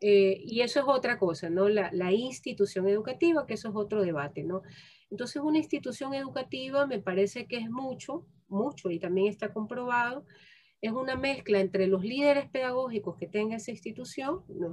eh, 0.00 0.42
y 0.44 0.60
eso 0.60 0.80
es 0.80 0.86
otra 0.86 1.18
cosa, 1.18 1.48
¿no? 1.50 1.68
La, 1.68 1.90
la, 1.92 2.12
institución 2.12 2.88
educativa, 2.88 3.46
que 3.46 3.54
eso 3.54 3.68
es 3.68 3.74
otro 3.74 4.02
debate, 4.02 4.44
¿no? 4.44 4.62
Entonces, 5.10 5.42
una 5.42 5.58
institución 5.58 6.14
educativa 6.14 6.86
me 6.86 7.00
parece 7.00 7.46
que 7.46 7.56
es 7.56 7.70
mucho, 7.70 8.26
mucho, 8.48 8.90
y 8.90 8.98
también 8.98 9.28
está 9.28 9.52
comprobado, 9.52 10.24
es 10.80 10.92
una 10.92 11.16
mezcla 11.16 11.60
entre 11.60 11.86
los 11.86 12.04
líderes 12.04 12.50
pedagógicos 12.50 13.16
que 13.16 13.26
tenga 13.26 13.56
esa 13.56 13.70
institución, 13.70 14.44
¿no? 14.48 14.70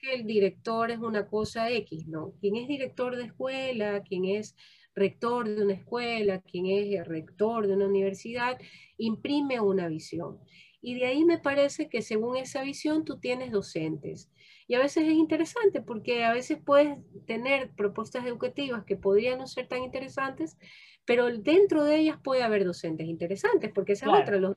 que 0.00 0.14
el 0.14 0.26
director 0.26 0.90
es 0.90 0.98
una 0.98 1.26
cosa 1.26 1.70
X, 1.70 2.06
¿no? 2.06 2.32
Quien 2.40 2.56
es 2.56 2.66
director 2.66 3.16
de 3.16 3.24
escuela, 3.24 4.02
quien 4.02 4.24
es 4.24 4.56
rector 4.94 5.48
de 5.48 5.62
una 5.62 5.74
escuela, 5.74 6.40
quien 6.40 6.66
es 6.66 7.06
rector 7.06 7.66
de 7.66 7.74
una 7.74 7.86
universidad, 7.86 8.58
imprime 8.96 9.60
una 9.60 9.88
visión. 9.88 10.38
Y 10.80 10.94
de 10.94 11.06
ahí 11.06 11.24
me 11.24 11.38
parece 11.38 11.88
que 11.88 12.02
según 12.02 12.36
esa 12.36 12.62
visión 12.62 13.04
tú 13.04 13.18
tienes 13.18 13.52
docentes. 13.52 14.30
Y 14.66 14.74
a 14.74 14.78
veces 14.78 15.04
es 15.04 15.14
interesante 15.14 15.82
porque 15.82 16.24
a 16.24 16.32
veces 16.32 16.58
puedes 16.64 16.96
tener 17.26 17.72
propuestas 17.74 18.24
educativas 18.24 18.84
que 18.84 18.96
podrían 18.96 19.38
no 19.38 19.46
ser 19.46 19.66
tan 19.68 19.82
interesantes, 19.82 20.56
pero 21.04 21.26
dentro 21.26 21.84
de 21.84 21.96
ellas 21.96 22.18
puede 22.22 22.42
haber 22.42 22.64
docentes 22.64 23.06
interesantes, 23.06 23.72
porque 23.74 23.92
esa 23.92 24.10
otra, 24.10 24.38
los, 24.38 24.56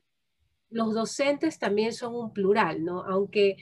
los 0.70 0.94
docentes 0.94 1.58
también 1.58 1.92
son 1.92 2.14
un 2.14 2.32
plural, 2.32 2.84
¿no? 2.84 3.02
Aunque 3.04 3.56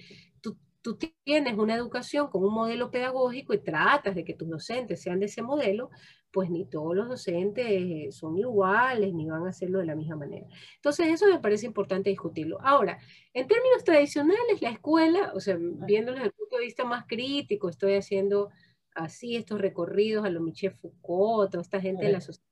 tú 0.83 0.99
tienes 1.25 1.57
una 1.57 1.76
educación 1.76 2.28
con 2.28 2.45
un 2.45 2.52
modelo 2.52 2.90
pedagógico 2.90 3.54
y 3.54 3.62
tratas 3.62 4.14
de 4.14 4.25
que 4.25 4.35
tus 4.35 4.50
docentes 4.50 5.00
sean 5.00 5.21
de 5.21 5.26
ese 5.26 5.40
modelo, 5.40 5.90
pues 6.32 6.50
ni 6.50 6.64
todos 6.64 6.96
los 6.96 7.08
docentes 7.08 8.16
son 8.16 8.38
iguales, 8.38 9.12
ni 9.12 9.28
van 9.28 9.46
a 9.46 9.50
hacerlo 9.50 9.78
de 9.80 9.86
la 9.86 9.94
misma 9.94 10.16
manera. 10.16 10.46
Entonces, 10.76 11.08
eso 11.08 11.26
me 11.26 11.38
parece 11.38 11.66
importante 11.66 12.10
discutirlo. 12.10 12.58
Ahora, 12.62 12.98
en 13.34 13.46
términos 13.46 13.84
tradicionales, 13.84 14.62
la 14.62 14.70
escuela, 14.70 15.32
o 15.34 15.40
sea, 15.40 15.58
viéndolo 15.58 16.16
desde 16.16 16.28
el 16.28 16.32
punto 16.32 16.56
de 16.56 16.64
vista 16.64 16.84
más 16.84 17.04
crítico, 17.06 17.68
estoy 17.68 17.94
haciendo 17.94 18.50
así 18.94 19.36
estos 19.36 19.60
recorridos 19.60 20.24
a 20.24 20.30
lo 20.30 20.40
Michel 20.40 20.72
Foucault, 20.72 21.50
toda 21.50 21.62
esta 21.62 21.80
gente 21.80 22.06
de 22.06 22.12
la 22.12 22.20
sociedad 22.20 22.46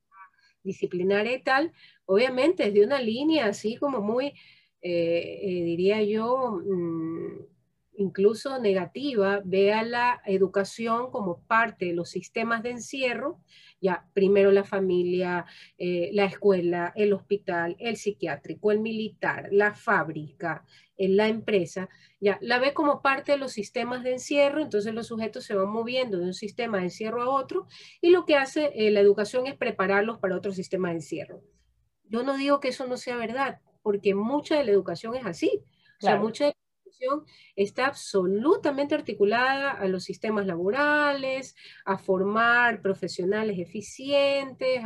disciplinaria 0.62 1.34
y 1.34 1.42
tal, 1.42 1.72
obviamente 2.04 2.66
es 2.66 2.74
de 2.74 2.84
una 2.84 3.00
línea 3.00 3.46
así 3.46 3.76
como 3.76 4.00
muy, 4.00 4.26
eh, 4.82 5.40
eh, 5.42 5.64
diría 5.64 6.02
yo, 6.02 6.60
mm, 6.64 7.46
incluso 8.00 8.58
negativa, 8.58 9.42
vea 9.44 9.82
la 9.82 10.22
educación 10.24 11.10
como 11.10 11.42
parte 11.42 11.86
de 11.86 11.92
los 11.92 12.08
sistemas 12.08 12.62
de 12.62 12.70
encierro, 12.70 13.40
ya 13.80 14.08
primero 14.14 14.50
la 14.50 14.64
familia, 14.64 15.44
eh, 15.76 16.10
la 16.12 16.24
escuela, 16.24 16.92
el 16.96 17.12
hospital, 17.12 17.76
el 17.78 17.96
psiquiátrico, 17.96 18.72
el 18.72 18.80
militar, 18.80 19.48
la 19.52 19.74
fábrica, 19.74 20.64
en 20.96 21.16
la 21.16 21.28
empresa, 21.28 21.88
ya 22.20 22.38
la 22.42 22.58
ve 22.58 22.74
como 22.74 23.00
parte 23.00 23.32
de 23.32 23.38
los 23.38 23.52
sistemas 23.52 24.02
de 24.04 24.12
encierro, 24.12 24.60
entonces 24.60 24.92
los 24.92 25.06
sujetos 25.06 25.44
se 25.44 25.54
van 25.54 25.70
moviendo 25.70 26.18
de 26.18 26.26
un 26.26 26.34
sistema 26.34 26.76
de 26.78 26.84
encierro 26.84 27.22
a 27.22 27.30
otro 27.30 27.68
y 28.02 28.10
lo 28.10 28.26
que 28.26 28.36
hace 28.36 28.70
eh, 28.74 28.90
la 28.90 29.00
educación 29.00 29.46
es 29.46 29.56
prepararlos 29.56 30.18
para 30.18 30.36
otro 30.36 30.52
sistema 30.52 30.90
de 30.90 30.96
encierro. 30.96 31.42
Yo 32.04 32.22
no 32.22 32.36
digo 32.36 32.60
que 32.60 32.68
eso 32.68 32.86
no 32.86 32.98
sea 32.98 33.16
verdad, 33.16 33.60
porque 33.82 34.14
mucha 34.14 34.58
de 34.58 34.64
la 34.64 34.72
educación 34.72 35.14
es 35.16 35.24
así. 35.24 35.64
O 36.02 36.06
sea, 36.06 36.16
mucha 36.16 36.46
de 36.46 36.54
está 37.56 37.86
absolutamente 37.86 38.94
articulada 38.94 39.70
a 39.72 39.88
los 39.88 40.04
sistemas 40.04 40.46
laborales, 40.46 41.54
a 41.84 41.98
formar 41.98 42.82
profesionales 42.82 43.58
eficientes, 43.58 44.82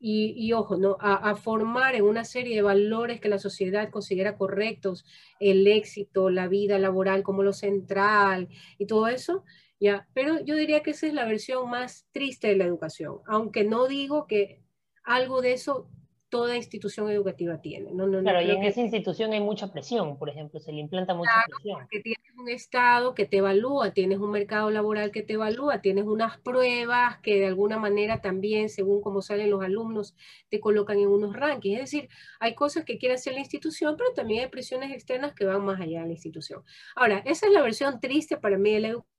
y, 0.00 0.52
ojo, 0.52 0.76
¿no? 0.76 0.96
A, 1.00 1.34
formar 1.34 1.94
en 1.96 2.04
una 2.04 2.24
serie 2.24 2.54
de 2.56 2.62
valores 2.62 3.20
que 3.20 3.28
la 3.28 3.38
sociedad 3.38 3.90
considera 3.90 4.36
correctos, 4.36 5.04
el 5.40 5.66
éxito, 5.66 6.30
la 6.30 6.48
vida 6.48 6.78
laboral 6.78 7.22
como 7.22 7.42
lo 7.42 7.52
central 7.52 8.48
y 8.78 8.86
todo 8.86 9.08
eso, 9.08 9.44
¿ya? 9.80 10.08
Pero 10.14 10.40
yo 10.44 10.54
diría 10.56 10.82
que 10.82 10.92
esa 10.92 11.06
es 11.08 11.14
la 11.14 11.24
versión 11.26 11.68
más 11.68 12.06
triste 12.12 12.48
de 12.48 12.56
la 12.56 12.64
educación, 12.64 13.20
aunque 13.26 13.64
no 13.64 13.88
digo 13.88 14.26
que 14.26 14.62
algo 15.02 15.40
de 15.40 15.52
eso 15.52 15.90
toda 16.28 16.56
institución 16.56 17.10
educativa 17.10 17.60
tiene. 17.60 17.92
No, 17.92 18.06
no, 18.06 18.20
claro, 18.20 18.42
y 18.42 18.50
en 18.50 18.62
esa 18.62 18.80
institución 18.80 19.32
hay 19.32 19.40
mucha 19.40 19.72
presión, 19.72 20.18
por 20.18 20.28
ejemplo, 20.28 20.60
se 20.60 20.72
le 20.72 20.80
implanta 20.80 21.14
mucha 21.14 21.32
presión. 21.48 21.80
Porque 21.80 22.00
tienes 22.00 22.30
un 22.36 22.48
Estado 22.48 23.14
que 23.14 23.24
te 23.24 23.38
evalúa, 23.38 23.92
tienes 23.92 24.18
un 24.18 24.30
mercado 24.30 24.70
laboral 24.70 25.10
que 25.10 25.22
te 25.22 25.34
evalúa, 25.34 25.80
tienes 25.80 26.04
unas 26.04 26.38
pruebas 26.38 27.18
que 27.18 27.38
de 27.38 27.46
alguna 27.46 27.78
manera 27.78 28.20
también, 28.20 28.68
según 28.68 29.00
cómo 29.00 29.22
salen 29.22 29.50
los 29.50 29.62
alumnos, 29.62 30.14
te 30.50 30.60
colocan 30.60 30.98
en 30.98 31.08
unos 31.08 31.34
rankings. 31.34 31.80
Es 31.80 31.90
decir, 31.90 32.08
hay 32.40 32.54
cosas 32.54 32.84
que 32.84 32.98
quiere 32.98 33.14
hacer 33.14 33.32
la 33.32 33.40
institución, 33.40 33.96
pero 33.96 34.12
también 34.12 34.44
hay 34.44 34.50
presiones 34.50 34.92
externas 34.92 35.34
que 35.34 35.46
van 35.46 35.64
más 35.64 35.80
allá 35.80 36.00
de 36.02 36.06
la 36.06 36.12
institución. 36.12 36.62
Ahora, 36.94 37.22
esa 37.24 37.46
es 37.46 37.52
la 37.52 37.62
versión 37.62 38.00
triste 38.00 38.36
para 38.36 38.58
mí 38.58 38.72
de 38.72 38.80
la 38.80 38.88
educación. 38.88 39.18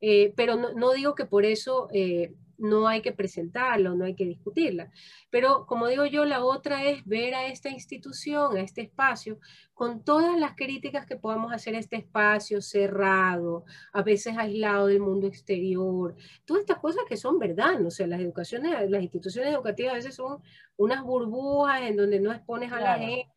Eh, 0.00 0.34
pero 0.36 0.56
no, 0.56 0.92
digo 0.92 1.14
que 1.14 1.24
por 1.24 1.46
eso 1.46 1.88
eh, 1.94 2.34
no 2.58 2.86
hay 2.86 3.02
que 3.02 3.12
presentarlo, 3.12 3.94
no 3.94 4.04
hay 4.04 4.14
que 4.14 4.24
discutirla. 4.24 4.90
Pero 5.30 5.66
como 5.66 5.88
digo 5.88 6.04
yo, 6.06 6.24
la 6.24 6.44
otra 6.44 6.84
es 6.84 7.04
ver 7.04 7.34
a 7.34 7.46
esta 7.46 7.68
institución, 7.68 8.56
a 8.56 8.60
este 8.60 8.82
espacio, 8.82 9.38
con 9.74 10.04
todas 10.04 10.38
las 10.38 10.54
críticas 10.54 11.06
que 11.06 11.16
podamos 11.16 11.52
hacer 11.52 11.74
a 11.74 11.78
este 11.78 11.96
espacio 11.96 12.62
cerrado, 12.62 13.64
a 13.92 14.02
veces 14.02 14.36
aislado 14.38 14.86
del 14.86 15.00
mundo 15.00 15.26
exterior, 15.26 16.16
todas 16.44 16.60
estas 16.60 16.78
cosas 16.78 17.04
que 17.08 17.16
son 17.16 17.38
verdad, 17.38 17.78
¿no? 17.80 17.88
o 17.88 17.90
sea, 17.90 18.06
las 18.06 18.20
educaciones, 18.20 18.90
las 18.90 19.02
instituciones 19.02 19.52
educativas 19.52 19.92
a 19.92 19.96
veces 19.96 20.14
son 20.14 20.42
unas 20.76 21.02
burbujas 21.02 21.82
en 21.82 21.96
donde 21.96 22.20
no 22.20 22.32
expones 22.32 22.72
a 22.72 22.80
la 22.80 22.98
gente, 22.98 23.32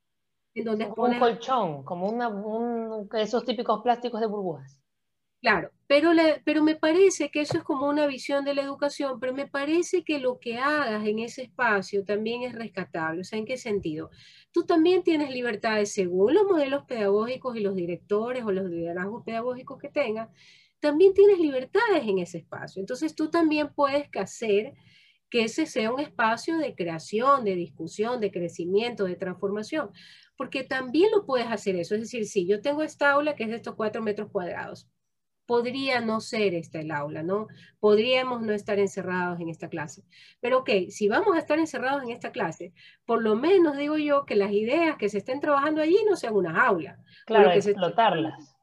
en 0.53 0.65
donde 0.65 0.89
como 0.89 1.07
un 1.07 1.19
colchón, 1.19 1.83
como 1.83 2.09
una, 2.09 3.19
esos 3.19 3.43
típicos 3.45 3.81
plásticos 3.81 4.21
de 4.21 4.27
burbujas. 4.27 4.79
Claro, 5.41 5.71
pero, 5.87 6.11
pero 6.43 6.63
me 6.63 6.75
parece 6.75 7.29
que 7.31 7.41
eso 7.41 7.57
es 7.57 7.63
como 7.63 7.87
una 7.87 8.07
visión 8.07 8.43
de 8.43 8.53
la 8.53 8.61
educación, 8.61 9.19
pero 9.19 9.33
me 9.33 9.47
parece 9.47 10.03
que 10.03 10.19
lo 10.19 10.37
que 10.39 10.57
hagas 10.57 11.05
en 11.07 11.19
ese 11.19 11.43
espacio 11.43 12.03
también 12.03 12.43
es 12.43 12.53
rescatable. 12.53 13.21
O 13.21 13.23
sea, 13.23 13.39
¿en 13.39 13.45
qué 13.45 13.57
sentido? 13.57 14.09
Tú 14.51 14.65
también 14.65 15.03
tienes 15.03 15.31
libertades 15.31 15.93
según 15.93 16.33
los 16.33 16.43
modelos 16.43 16.83
pedagógicos 16.85 17.55
y 17.55 17.61
los 17.61 17.75
directores 17.75 18.43
o 18.43 18.51
los 18.51 18.69
liderazgos 18.69 19.23
pedagógicos 19.23 19.79
que 19.79 19.89
tengas, 19.89 20.29
también 20.79 21.13
tienes 21.13 21.39
libertades 21.39 22.03
en 22.03 22.19
ese 22.19 22.39
espacio. 22.39 22.81
Entonces 22.81 23.15
tú 23.15 23.29
también 23.29 23.73
puedes 23.73 24.09
hacer 24.15 24.73
que 25.29 25.43
ese 25.43 25.65
sea 25.65 25.91
un 25.91 25.99
espacio 25.99 26.57
de 26.57 26.75
creación, 26.75 27.43
de 27.43 27.55
discusión, 27.55 28.19
de 28.19 28.31
crecimiento, 28.31 29.05
de 29.05 29.15
transformación, 29.15 29.91
porque 30.37 30.63
también 30.63 31.11
lo 31.11 31.25
puedes 31.25 31.47
hacer 31.47 31.75
eso. 31.75 31.95
Es 31.95 32.01
decir, 32.01 32.25
si 32.25 32.47
yo 32.47 32.61
tengo 32.61 32.83
esta 32.83 33.11
aula 33.11 33.35
que 33.35 33.43
es 33.43 33.49
de 33.49 33.55
estos 33.57 33.75
cuatro 33.75 34.01
metros 34.01 34.29
cuadrados, 34.31 34.87
podría 35.47 36.01
no 36.01 36.19
ser 36.19 36.53
esta 36.53 36.79
el 36.79 36.91
aula, 36.91 37.23
¿no? 37.23 37.47
Podríamos 37.79 38.41
no 38.41 38.53
estar 38.53 38.77
encerrados 38.77 39.39
en 39.39 39.49
esta 39.49 39.69
clase. 39.69 40.03
Pero 40.41 40.59
ok, 40.59 40.69
si 40.89 41.07
vamos 41.07 41.35
a 41.35 41.39
estar 41.39 41.57
encerrados 41.57 42.03
en 42.03 42.09
esta 42.09 42.31
clase, 42.31 42.73
por 43.05 43.23
lo 43.23 43.35
menos 43.35 43.77
digo 43.77 43.97
yo 43.97 44.25
que 44.25 44.35
las 44.35 44.51
ideas 44.51 44.97
que 44.97 45.09
se 45.09 45.19
estén 45.19 45.39
trabajando 45.39 45.81
allí 45.81 45.97
no 46.07 46.15
sean 46.15 46.35
unas 46.35 46.57
aulas. 46.57 46.99
Claro, 47.25 47.49
que 47.49 47.57
explotarlas. 47.57 48.55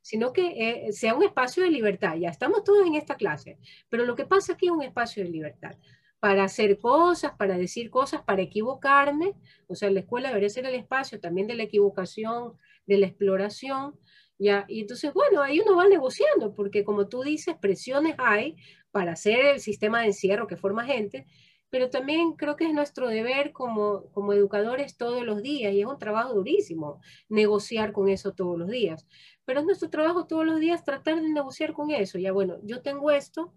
sino 0.00 0.32
que 0.32 0.86
eh, 0.86 0.92
sea 0.92 1.14
un 1.14 1.24
espacio 1.24 1.64
de 1.64 1.70
libertad. 1.70 2.14
Ya 2.16 2.30
estamos 2.30 2.64
todos 2.64 2.86
en 2.86 2.94
esta 2.94 3.16
clase, 3.16 3.58
pero 3.90 4.06
lo 4.06 4.14
que 4.14 4.24
pasa 4.24 4.54
aquí 4.54 4.66
es 4.66 4.72
un 4.72 4.82
espacio 4.82 5.24
de 5.24 5.30
libertad 5.30 5.76
para 6.20 6.44
hacer 6.44 6.78
cosas, 6.78 7.32
para 7.36 7.56
decir 7.58 7.90
cosas, 7.90 8.22
para 8.22 8.42
equivocarme. 8.42 9.34
O 9.66 9.74
sea, 9.74 9.90
la 9.90 10.00
escuela 10.00 10.28
debería 10.28 10.48
ser 10.48 10.66
el 10.66 10.74
espacio 10.74 11.20
también 11.20 11.46
de 11.46 11.54
la 11.54 11.64
equivocación, 11.64 12.54
de 12.86 12.98
la 12.98 13.06
exploración, 13.06 13.98
¿ya? 14.38 14.64
Y 14.68 14.80
entonces, 14.80 15.12
bueno, 15.12 15.42
ahí 15.42 15.60
uno 15.60 15.76
va 15.76 15.88
negociando, 15.88 16.54
porque 16.54 16.84
como 16.84 17.08
tú 17.08 17.22
dices, 17.22 17.56
presiones 17.60 18.14
hay 18.18 18.56
para 18.90 19.12
hacer 19.12 19.44
el 19.46 19.60
sistema 19.60 20.00
de 20.00 20.08
encierro 20.08 20.46
que 20.46 20.56
forma 20.56 20.84
gente, 20.84 21.26
pero 21.70 21.90
también 21.90 22.32
creo 22.32 22.56
que 22.56 22.66
es 22.66 22.72
nuestro 22.72 23.08
deber 23.08 23.52
como, 23.52 24.10
como 24.12 24.32
educadores 24.32 24.96
todos 24.96 25.24
los 25.24 25.42
días, 25.42 25.72
y 25.74 25.80
es 25.80 25.86
un 25.86 25.98
trabajo 25.98 26.34
durísimo 26.34 27.00
negociar 27.28 27.92
con 27.92 28.08
eso 28.08 28.32
todos 28.32 28.58
los 28.58 28.70
días, 28.70 29.06
pero 29.44 29.60
es 29.60 29.66
nuestro 29.66 29.90
trabajo 29.90 30.26
todos 30.26 30.46
los 30.46 30.60
días 30.60 30.84
tratar 30.84 31.20
de 31.20 31.28
negociar 31.28 31.72
con 31.72 31.90
eso, 31.90 32.18
ya 32.18 32.32
bueno, 32.32 32.56
yo 32.62 32.80
tengo 32.80 33.10
esto, 33.10 33.52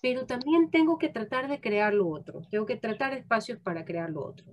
pero 0.00 0.24
también 0.24 0.70
tengo 0.70 0.96
que 0.96 1.10
tratar 1.10 1.48
de 1.48 1.60
crear 1.60 1.92
lo 1.92 2.08
otro, 2.08 2.42
tengo 2.50 2.64
que 2.64 2.76
tratar 2.76 3.12
espacios 3.12 3.58
para 3.58 3.84
crear 3.84 4.08
lo 4.10 4.24
otro. 4.24 4.46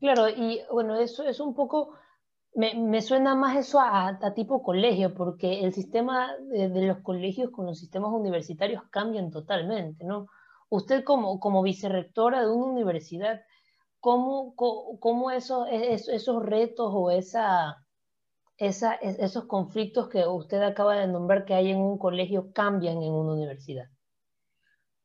Claro, 0.00 0.28
y 0.28 0.60
bueno, 0.72 0.98
eso 0.98 1.24
es 1.28 1.38
un 1.38 1.54
poco 1.54 1.94
me, 2.54 3.02
suena 3.02 3.34
más 3.34 3.56
eso 3.56 3.80
a, 3.80 4.18
tipo 4.34 4.62
colegio, 4.62 5.14
porque 5.14 5.60
el 5.60 5.72
sistema 5.72 6.36
de, 6.50 6.68
los 6.82 6.98
colegios 6.98 7.50
con 7.50 7.66
los 7.66 7.78
sistemas 7.78 8.10
universitarios 8.12 8.82
cambian 8.90 9.30
totalmente, 9.30 10.04
¿no? 10.04 10.26
Usted 10.68 11.04
como, 11.04 11.40
como 11.40 11.62
vicerrectora 11.62 12.42
de 12.42 12.50
una 12.50 12.66
universidad, 12.66 13.40
¿cómo, 14.00 14.54
cómo 14.54 15.30
esos, 15.30 15.68
esos 15.70 16.44
retos 16.44 16.90
o 16.92 17.10
esa, 17.10 17.84
esa, 18.56 18.94
esos 18.94 19.44
conflictos 19.46 20.08
que 20.08 20.26
usted 20.26 20.62
acaba 20.62 20.96
de 20.96 21.06
nombrar 21.06 21.44
que 21.44 21.54
hay 21.54 21.70
en 21.70 21.78
un 21.78 21.98
colegio 21.98 22.52
cambian 22.52 23.02
en 23.02 23.12
una 23.12 23.32
universidad? 23.32 23.86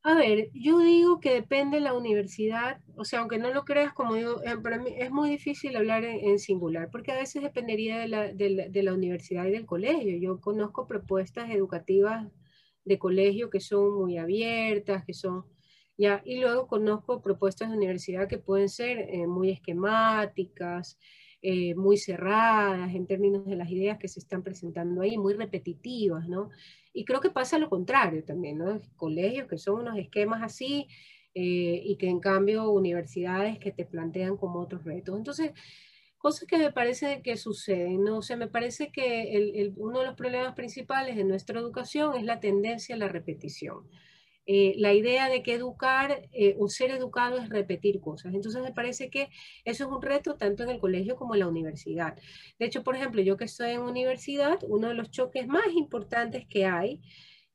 A 0.07 0.13
ver, 0.13 0.51
yo 0.53 0.77
digo 0.81 1.19
que 1.19 1.33
depende 1.33 1.77
de 1.77 1.81
la 1.81 1.95
universidad, 1.95 2.79
o 2.95 3.03
sea, 3.05 3.21
aunque 3.21 3.39
no 3.39 3.51
lo 3.51 3.65
creas, 3.65 3.91
como 3.91 4.13
digo, 4.13 4.39
eh, 4.43 4.55
para 4.61 4.77
mí 4.77 4.93
es 4.95 5.09
muy 5.09 5.31
difícil 5.31 5.75
hablar 5.75 6.03
en, 6.03 6.37
singular, 6.37 6.91
porque 6.91 7.11
a 7.11 7.15
veces 7.15 7.41
dependería 7.41 7.97
de 7.97 8.07
la, 8.07 8.31
de, 8.31 8.83
la, 8.83 8.93
universidad 8.93 9.45
y 9.45 9.51
del 9.51 9.65
colegio. 9.65 10.15
Yo 10.19 10.39
conozco 10.39 10.85
propuestas 10.85 11.49
educativas 11.49 12.27
de 12.83 12.99
colegio 12.99 13.49
que 13.49 13.59
son 13.59 13.95
muy 13.95 14.19
abiertas, 14.19 15.03
que 15.05 15.15
son, 15.15 15.43
ya, 15.97 16.21
y 16.23 16.39
luego 16.39 16.67
conozco 16.67 17.23
propuestas 17.23 17.71
de 17.71 17.77
universidad 17.77 18.27
que 18.27 18.37
pueden 18.37 18.69
ser 18.69 18.99
eh, 19.09 19.25
muy 19.25 19.49
esquemáticas, 19.49 20.99
eh, 21.47 21.75
muy 21.75 21.95
cerradas 21.95 22.95
en 22.95 23.05
términos 23.05 23.45
de 23.45 23.55
las 23.55 23.69
ideas 23.69 23.99
que 23.99 24.07
se 24.07 24.19
están 24.19 24.41
presentando 24.41 25.01
ahí, 25.01 25.15
muy 25.15 25.35
repetitivas, 25.35 26.27
¿no? 26.27 26.49
Y 26.91 27.05
creo 27.05 27.21
que 27.21 27.29
pasa 27.29 27.59
lo 27.59 27.69
contrario 27.69 28.23
también, 28.23 28.57
¿no? 28.57 28.81
Colegios 28.95 29.47
que 29.47 29.59
son 29.59 29.81
unos 29.81 29.95
esquemas 29.99 30.41
así 30.41 30.87
eh, 31.35 31.83
y 31.85 31.97
que 31.97 32.09
en 32.09 32.19
cambio 32.19 32.71
universidades 32.71 33.59
que 33.59 33.71
te 33.71 33.85
plantean 33.85 34.37
como 34.37 34.59
otros 34.59 34.83
retos. 34.85 35.15
Entonces, 35.15 35.51
cosas 36.17 36.47
que 36.47 36.57
me 36.57 36.71
parece 36.71 37.21
que 37.21 37.37
suceden, 37.37 38.03
¿no? 38.03 38.17
O 38.17 38.21
sea, 38.23 38.37
me 38.37 38.47
parece 38.47 38.91
que 38.91 39.71
uno 39.77 39.99
de 39.99 40.05
los 40.07 40.15
problemas 40.15 40.55
principales 40.55 41.15
de 41.15 41.25
nuestra 41.25 41.59
educación 41.59 42.15
es 42.17 42.23
la 42.23 42.39
tendencia 42.39 42.95
a 42.95 42.97
la 42.97 43.07
repetición. 43.07 43.87
Eh, 44.47 44.75
la 44.77 44.93
idea 44.93 45.27
de 45.27 45.41
que 45.41 45.55
educar, 45.55 46.21
eh, 46.31 46.55
un 46.57 46.69
ser 46.69 46.91
educado 46.91 47.37
es 47.39 47.49
repetir 47.49 47.99
cosas. 47.99 48.33
Entonces 48.33 48.61
me 48.61 48.71
parece 48.71 49.09
que 49.09 49.29
eso 49.63 49.85
es 49.85 49.89
un 49.89 50.01
reto 50.01 50.35
tanto 50.35 50.63
en 50.63 50.69
el 50.69 50.79
colegio 50.79 51.15
como 51.15 51.33
en 51.33 51.39
la 51.39 51.47
universidad. 51.47 52.15
De 52.59 52.65
hecho, 52.65 52.83
por 52.83 52.95
ejemplo, 52.95 53.21
yo 53.21 53.37
que 53.37 53.45
estoy 53.45 53.71
en 53.71 53.81
universidad, 53.81 54.59
uno 54.67 54.89
de 54.89 54.93
los 54.93 55.09
choques 55.09 55.47
más 55.47 55.67
importantes 55.75 56.45
que 56.47 56.65
hay 56.65 57.01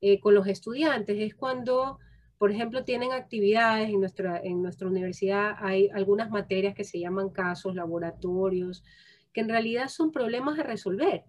eh, 0.00 0.18
con 0.18 0.34
los 0.34 0.46
estudiantes 0.48 1.16
es 1.20 1.34
cuando, 1.34 1.98
por 2.38 2.50
ejemplo, 2.50 2.84
tienen 2.84 3.12
actividades 3.12 3.88
en 3.90 4.00
nuestra, 4.00 4.40
en 4.42 4.62
nuestra 4.62 4.88
universidad, 4.88 5.54
hay 5.58 5.90
algunas 5.90 6.30
materias 6.30 6.74
que 6.74 6.84
se 6.84 6.98
llaman 6.98 7.30
casos, 7.30 7.74
laboratorios, 7.76 8.82
que 9.32 9.42
en 9.42 9.48
realidad 9.48 9.88
son 9.88 10.10
problemas 10.10 10.58
a 10.58 10.64
resolver 10.64 11.24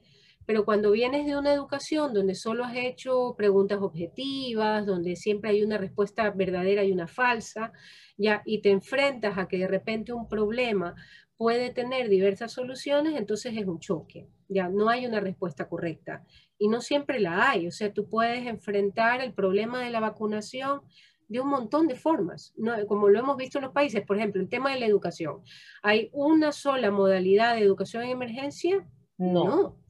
pero 0.45 0.65
cuando 0.65 0.91
vienes 0.91 1.25
de 1.25 1.38
una 1.38 1.54
educación 1.54 2.13
donde 2.13 2.36
solo 2.36 2.63
has 2.63 2.75
hecho 2.75 3.36
preguntas 3.38 3.80
objetivas, 3.82 4.86
donde 4.86 5.15
siempre 5.15 5.51
hay 5.51 5.63
una 5.63 5.77
respuesta 5.77 6.30
verdadera 6.32 6.84
y 6.84 6.91
una 6.91 7.08
falsa, 7.08 7.71
ya, 8.17 8.41
y 8.45 8.62
te 8.62 8.69
enfrentas 8.69 9.38
a 9.38 9.47
que 9.47 9.58
de 9.58 9.67
repente 9.67 10.13
un 10.13 10.27
problema 10.27 10.95
puede 11.38 11.71
tener 11.71 12.08
diversas 12.10 12.51
soluciones, 12.51 13.15
entonces 13.15 13.56
es 13.58 13.65
un 13.65 13.80
choque, 13.80 14.27
ya, 14.47 14.69
no 14.69 14.89
hay 14.89 15.06
una 15.08 15.19
respuesta 15.19 15.67
correcta. 15.67 16.23
Y 16.58 16.67
no 16.67 16.82
siempre 16.82 17.19
la 17.19 17.49
hay, 17.49 17.67
o 17.67 17.71
sea, 17.71 17.91
tú 17.91 18.08
puedes 18.08 18.45
enfrentar 18.45 19.21
el 19.21 19.34
problema 19.34 19.82
de 19.82 19.89
la 19.89 19.99
vacunación 19.99 20.82
de 21.27 21.39
un 21.39 21.47
montón 21.49 21.88
de 21.88 21.95
formas, 21.95 22.54
como 22.88 23.10
lo 23.10 23.17
hemos 23.17 23.38
visto 23.38 23.58
en 23.58 23.63
los 23.63 23.73
países, 23.73 24.06
por 24.06 24.17
ejemplo, 24.17 24.41
el 24.41 24.49
tema 24.49 24.71
de 24.73 24.82
la 24.82 24.86
educación. 24.86 25.41
¿Hay 25.82 26.10
una 26.13 26.51
sola 26.51 26.91
modalidad 26.91 27.56
de 27.56 27.62
educación 27.62 28.04
en 28.04 28.10
emergencia? 28.10 28.86
no. 29.17 29.45
¿no? 29.45 29.81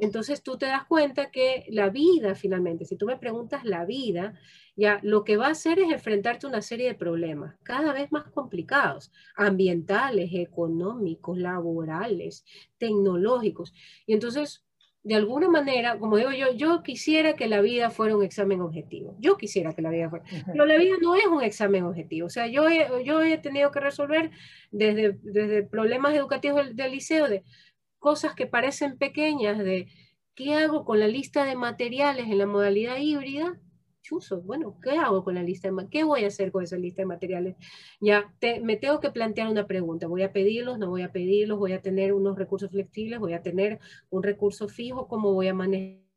Entonces 0.00 0.42
tú 0.42 0.56
te 0.56 0.66
das 0.66 0.84
cuenta 0.86 1.30
que 1.30 1.66
la 1.68 1.90
vida 1.90 2.34
finalmente, 2.34 2.84
si 2.84 2.96
tú 2.96 3.06
me 3.06 3.16
preguntas 3.16 3.64
la 3.64 3.84
vida, 3.84 4.34
ya 4.76 5.00
lo 5.02 5.24
que 5.24 5.36
va 5.36 5.48
a 5.48 5.50
hacer 5.50 5.80
es 5.80 5.90
enfrentarte 5.90 6.46
a 6.46 6.50
una 6.50 6.62
serie 6.62 6.86
de 6.86 6.94
problemas 6.94 7.56
cada 7.64 7.92
vez 7.92 8.12
más 8.12 8.30
complicados, 8.30 9.10
ambientales, 9.34 10.30
económicos, 10.32 11.36
laborales, 11.38 12.44
tecnológicos. 12.78 13.74
Y 14.06 14.12
entonces, 14.12 14.64
de 15.02 15.16
alguna 15.16 15.48
manera, 15.48 15.98
como 15.98 16.16
digo 16.16 16.30
yo, 16.30 16.52
yo 16.52 16.84
quisiera 16.84 17.34
que 17.34 17.48
la 17.48 17.60
vida 17.60 17.90
fuera 17.90 18.16
un 18.16 18.22
examen 18.22 18.60
objetivo. 18.60 19.16
Yo 19.18 19.36
quisiera 19.36 19.74
que 19.74 19.82
la 19.82 19.90
vida 19.90 20.08
fuera. 20.08 20.24
Pero 20.46 20.66
la 20.66 20.76
vida 20.76 20.94
no 21.02 21.16
es 21.16 21.26
un 21.26 21.42
examen 21.42 21.82
objetivo. 21.82 22.26
O 22.28 22.30
sea, 22.30 22.46
yo 22.46 22.68
he, 22.68 22.86
yo 23.04 23.20
he 23.22 23.38
tenido 23.38 23.72
que 23.72 23.80
resolver 23.80 24.30
desde, 24.70 25.18
desde 25.22 25.64
problemas 25.64 26.14
educativos 26.14 26.64
del, 26.64 26.76
del 26.76 26.92
liceo 26.92 27.28
de 27.28 27.42
cosas 27.98 28.34
que 28.34 28.46
parecen 28.46 28.98
pequeñas 28.98 29.58
de 29.58 29.88
qué 30.34 30.54
hago 30.54 30.84
con 30.84 31.00
la 31.00 31.08
lista 31.08 31.44
de 31.44 31.56
materiales 31.56 32.26
en 32.26 32.38
la 32.38 32.46
modalidad 32.46 32.98
híbrida, 32.98 33.60
chuzo, 34.02 34.40
bueno, 34.42 34.78
¿qué 34.82 34.92
hago 34.92 35.24
con 35.24 35.34
la 35.34 35.42
lista 35.42 35.70
de 35.70 35.88
¿Qué 35.90 36.04
voy 36.04 36.24
a 36.24 36.28
hacer 36.28 36.50
con 36.52 36.64
esa 36.64 36.76
lista 36.78 37.02
de 37.02 37.06
materiales? 37.06 37.56
Ya 38.00 38.32
me 38.62 38.76
tengo 38.76 39.00
que 39.00 39.10
plantear 39.10 39.48
una 39.48 39.66
pregunta, 39.66 40.06
¿voy 40.06 40.22
a 40.22 40.32
pedirlos, 40.32 40.78
no 40.78 40.88
voy 40.88 41.02
a 41.02 41.12
pedirlos? 41.12 41.58
¿Voy 41.58 41.72
a 41.72 41.82
tener 41.82 42.12
unos 42.14 42.38
recursos 42.38 42.70
flexibles? 42.70 43.18
¿Voy 43.18 43.34
a 43.34 43.42
tener 43.42 43.80
un 44.10 44.22
recurso 44.22 44.68
fijo? 44.68 45.08
¿Cómo 45.08 45.34
voy 45.34 45.48
a 45.48 45.54
manejar? 45.54 46.07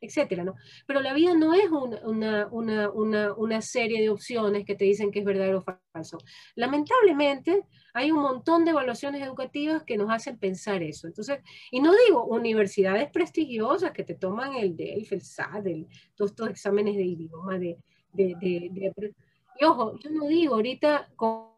Etcétera, 0.00 0.44
¿no? 0.44 0.54
Pero 0.86 1.00
la 1.00 1.12
vida 1.14 1.34
no 1.34 1.54
es 1.54 1.68
una, 1.70 2.48
una, 2.48 2.88
una, 2.90 3.32
una, 3.34 3.60
serie 3.60 4.00
de 4.00 4.10
opciones 4.10 4.64
que 4.64 4.74
te 4.74 4.84
dicen 4.84 5.10
que 5.10 5.20
es 5.20 5.24
verdadero 5.24 5.58
o 5.58 5.76
falso. 5.92 6.18
Lamentablemente, 6.54 7.64
hay 7.94 8.10
un 8.10 8.20
montón 8.20 8.64
de 8.64 8.70
evaluaciones 8.72 9.22
educativas 9.22 9.82
que 9.84 9.96
nos 9.96 10.10
hacen 10.10 10.38
pensar 10.38 10.82
eso. 10.82 11.06
Entonces, 11.06 11.40
y 11.70 11.80
no 11.80 11.92
digo 12.06 12.24
universidades 12.24 13.10
prestigiosas 13.10 13.92
que 13.92 14.04
te 14.04 14.14
toman 14.14 14.54
el 14.54 14.76
DELF, 14.76 15.12
el 15.12 15.22
SAT, 15.22 15.66
todos 16.14 16.32
estos 16.32 16.48
exámenes 16.48 16.96
de 16.96 17.04
idioma, 17.04 17.58
de, 17.58 17.78
de, 18.12 18.34
de, 18.40 19.14
y 19.60 19.64
ojo, 19.64 19.98
yo 19.98 20.10
no 20.10 20.26
digo 20.26 20.54
ahorita 20.54 21.10
con 21.16 21.52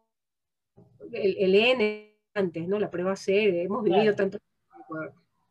el, 1.11 1.37
el 1.37 1.55
N 1.55 2.15
antes, 2.33 2.67
¿no? 2.67 2.79
La 2.79 2.91
prueba 2.91 3.15
C, 3.15 3.63
hemos 3.63 3.83
vivido 3.83 4.13
tanto 4.13 4.37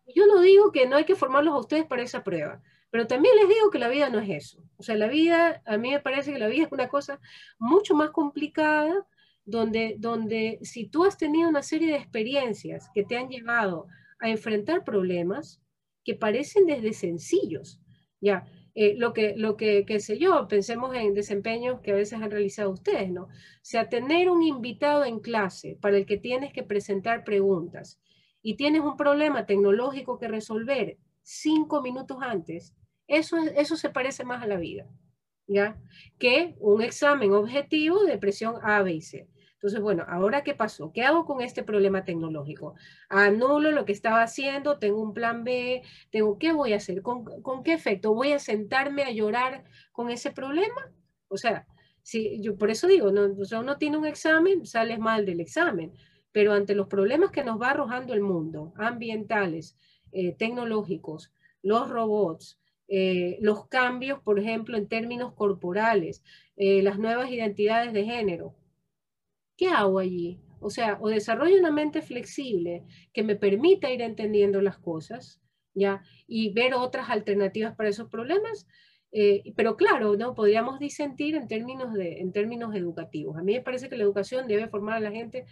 yo 0.07 0.27
no 0.27 0.41
digo 0.41 0.73
que 0.73 0.87
no 0.87 0.97
hay 0.97 1.05
que 1.05 1.15
formarlos 1.15 1.55
a 1.55 1.59
ustedes 1.59 1.87
para 1.87 2.03
esa 2.03 2.25
prueba, 2.25 2.63
pero 2.91 3.07
también 3.07 3.35
les 3.37 3.49
digo 3.49 3.71
que 3.71 3.79
la 3.79 3.89
vida 3.89 4.09
no 4.09 4.21
es 4.21 4.31
eso. 4.31 4.63
O 4.77 4.83
sea, 4.83 4.97
la 4.97 5.09
vida, 5.09 5.63
a 5.67 5.77
mí 5.77 5.91
me 5.91 6.01
parece 6.01 6.33
que 6.33 6.39
la 6.39 6.49
vida 6.49 6.67
es 6.67 6.73
una 6.73 6.89
cosa 6.89 7.21
mucho 7.59 7.95
más 7.95 8.11
complicada, 8.11 9.07
donde, 9.45 9.97
donde 9.99 10.59
si 10.63 10.87
tú 10.87 11.05
has 11.05 11.19
tenido 11.19 11.49
una 11.49 11.63
serie 11.63 11.89
de 11.89 11.97
experiencias 11.97 12.89
que 12.95 13.05
te 13.05 13.17
han 13.17 13.29
llevado 13.29 13.89
a 14.21 14.31
enfrentar 14.31 14.85
problemas 14.85 15.61
que 16.05 16.15
parecen 16.15 16.67
desde 16.67 16.93
sencillos, 16.93 17.81
ya, 18.21 18.47
eh, 18.75 18.95
lo 18.97 19.13
que, 19.13 19.35
lo 19.37 19.57
que, 19.57 19.85
qué 19.87 20.01
sé 20.01 20.19
yo, 20.19 20.49
pensemos 20.49 20.95
en 20.97 21.15
desempeños 21.15 21.81
que 21.81 21.93
a 21.93 21.97
veces 21.97 22.21
han 22.21 22.31
realizado 22.31 22.71
ustedes, 22.71 23.11
¿no? 23.11 23.25
O 23.25 23.29
sea, 23.63 23.89
tener 23.89 24.31
un 24.31 24.43
invitado 24.43 25.05
en 25.05 25.21
clase 25.21 25.79
para 25.81 25.97
el 25.97 26.07
que 26.07 26.17
tienes 26.17 26.53
que 26.53 26.63
presentar 26.65 27.23
preguntas 27.23 28.01
y 28.45 28.57
tienes 28.57 28.83
un 28.83 28.97
problema 28.97 29.47
tecnológico 29.47 30.19
que 30.19 30.29
resolver 30.29 30.99
cinco 31.23 31.81
minutos 31.81 32.19
antes, 32.21 32.75
eso, 33.09 33.39
eso 33.39 33.75
se 33.75 33.89
parece 33.89 34.23
más 34.23 34.43
a 34.43 34.47
la 34.47 34.59
vida, 34.59 34.87
¿ya? 35.47 35.81
Que 36.19 36.55
un 36.61 36.83
examen 36.83 37.33
objetivo 37.33 38.05
de 38.05 38.19
presión 38.19 38.57
A, 38.63 38.83
B 38.83 38.93
y 38.93 39.01
C. 39.01 39.27
Entonces, 39.55 39.81
bueno, 39.81 40.05
¿ahora 40.07 40.45
qué 40.45 40.55
pasó? 40.55 40.93
¿Qué 40.93 41.03
hago 41.05 41.25
con 41.25 41.41
este 41.41 41.63
problema 41.63 42.05
tecnológico? 42.05 42.75
Anulo 43.09 43.71
lo 43.71 43.87
que 43.87 43.93
estaba 43.93 44.23
haciendo, 44.23 44.79
tengo 44.79 45.01
un 45.01 45.15
plan 45.15 45.43
B, 45.43 45.83
tengo, 46.11 46.39
¿qué 46.39 46.53
voy 46.53 46.75
a 46.75 46.77
hacer? 46.77 47.01
¿Con, 47.01 47.25
qué 47.65 47.73
efecto? 47.73 48.13
¿Voy 48.13 48.33
a 48.33 48.39
sentarme 48.39 49.05
a 49.05 49.11
llorar 49.11 49.65
con 49.91 50.11
ese 50.11 50.33
problema? 50.33 50.93
O 51.29 51.39
sea, 51.39 51.67
si, 52.03 52.43
yo 52.43 52.59
por 52.59 52.71
eso 52.71 52.87
digo, 52.89 53.11
no, 53.11 53.23
o 53.41 53.45
sea, 53.47 53.61
uno 53.61 53.79
tiene 53.79 53.97
un 53.97 54.05
examen, 54.05 54.67
sales 54.67 54.99
mal 54.99 55.25
del 55.25 55.41
examen 55.41 55.95
pero 56.35 56.53
ante 56.53 56.75
los 56.75 56.89
problemas 56.89 57.31
que 57.31 57.45
nos 57.45 57.63
va 57.63 57.71
arrojando 57.71 58.13
el 58.13 58.21
mundo, 58.21 58.73
ambientales, 58.77 59.79
eh, 60.11 60.35
tecnológicos, 60.35 61.33
los 61.63 61.89
robots, 61.89 62.61
eh, 62.89 63.39
los 63.41 63.69
cambios, 63.69 64.19
por 64.19 64.41
ejemplo, 64.41 64.77
en 64.77 64.89
términos 64.89 65.33
corporales, 65.35 66.25
eh, 66.57 66.83
las 66.83 66.99
nuevas 66.99 67.31
identidades 67.31 67.93
de 67.93 68.05
género, 68.05 68.57
¿qué 69.57 69.69
hago 69.69 70.01
allí? 70.01 70.41
O 70.59 70.71
sea, 70.71 70.99
o 71.01 71.09
desarrollo 71.09 71.57
una 71.57 71.71
mente 71.71 72.03
flexible 72.03 72.83
que 73.13 73.23
me 73.23 73.37
permita 73.37 73.93
ir 73.93 74.03
entendiendo 74.03 74.61
las 74.61 74.79
cosas, 74.79 75.41
¿ya? 75.73 76.03
Y 76.27 76.53
ver 76.53 76.75
otras 76.75 77.11
alternativas 77.11 77.77
para 77.77 77.91
esos 77.91 78.09
problemas, 78.09 78.67
pero 79.55 79.77
claro, 79.77 80.17
¿no? 80.17 80.35
Podríamos 80.35 80.81
disentir 80.81 81.37
en 81.37 81.47
términos, 81.47 81.95
de, 81.95 82.19
en 82.19 82.33
términos 82.33 82.75
educativos. 82.75 83.37
A 83.37 83.45
mí 83.45 83.53
me 83.53 83.61
parece 83.61 83.89
que 83.89 83.97
la 83.97 84.03
educación 84.03 84.49
debe 84.49 84.67
formar 84.67 84.97
a 84.97 85.01
la 85.01 85.13
gente 85.13 85.47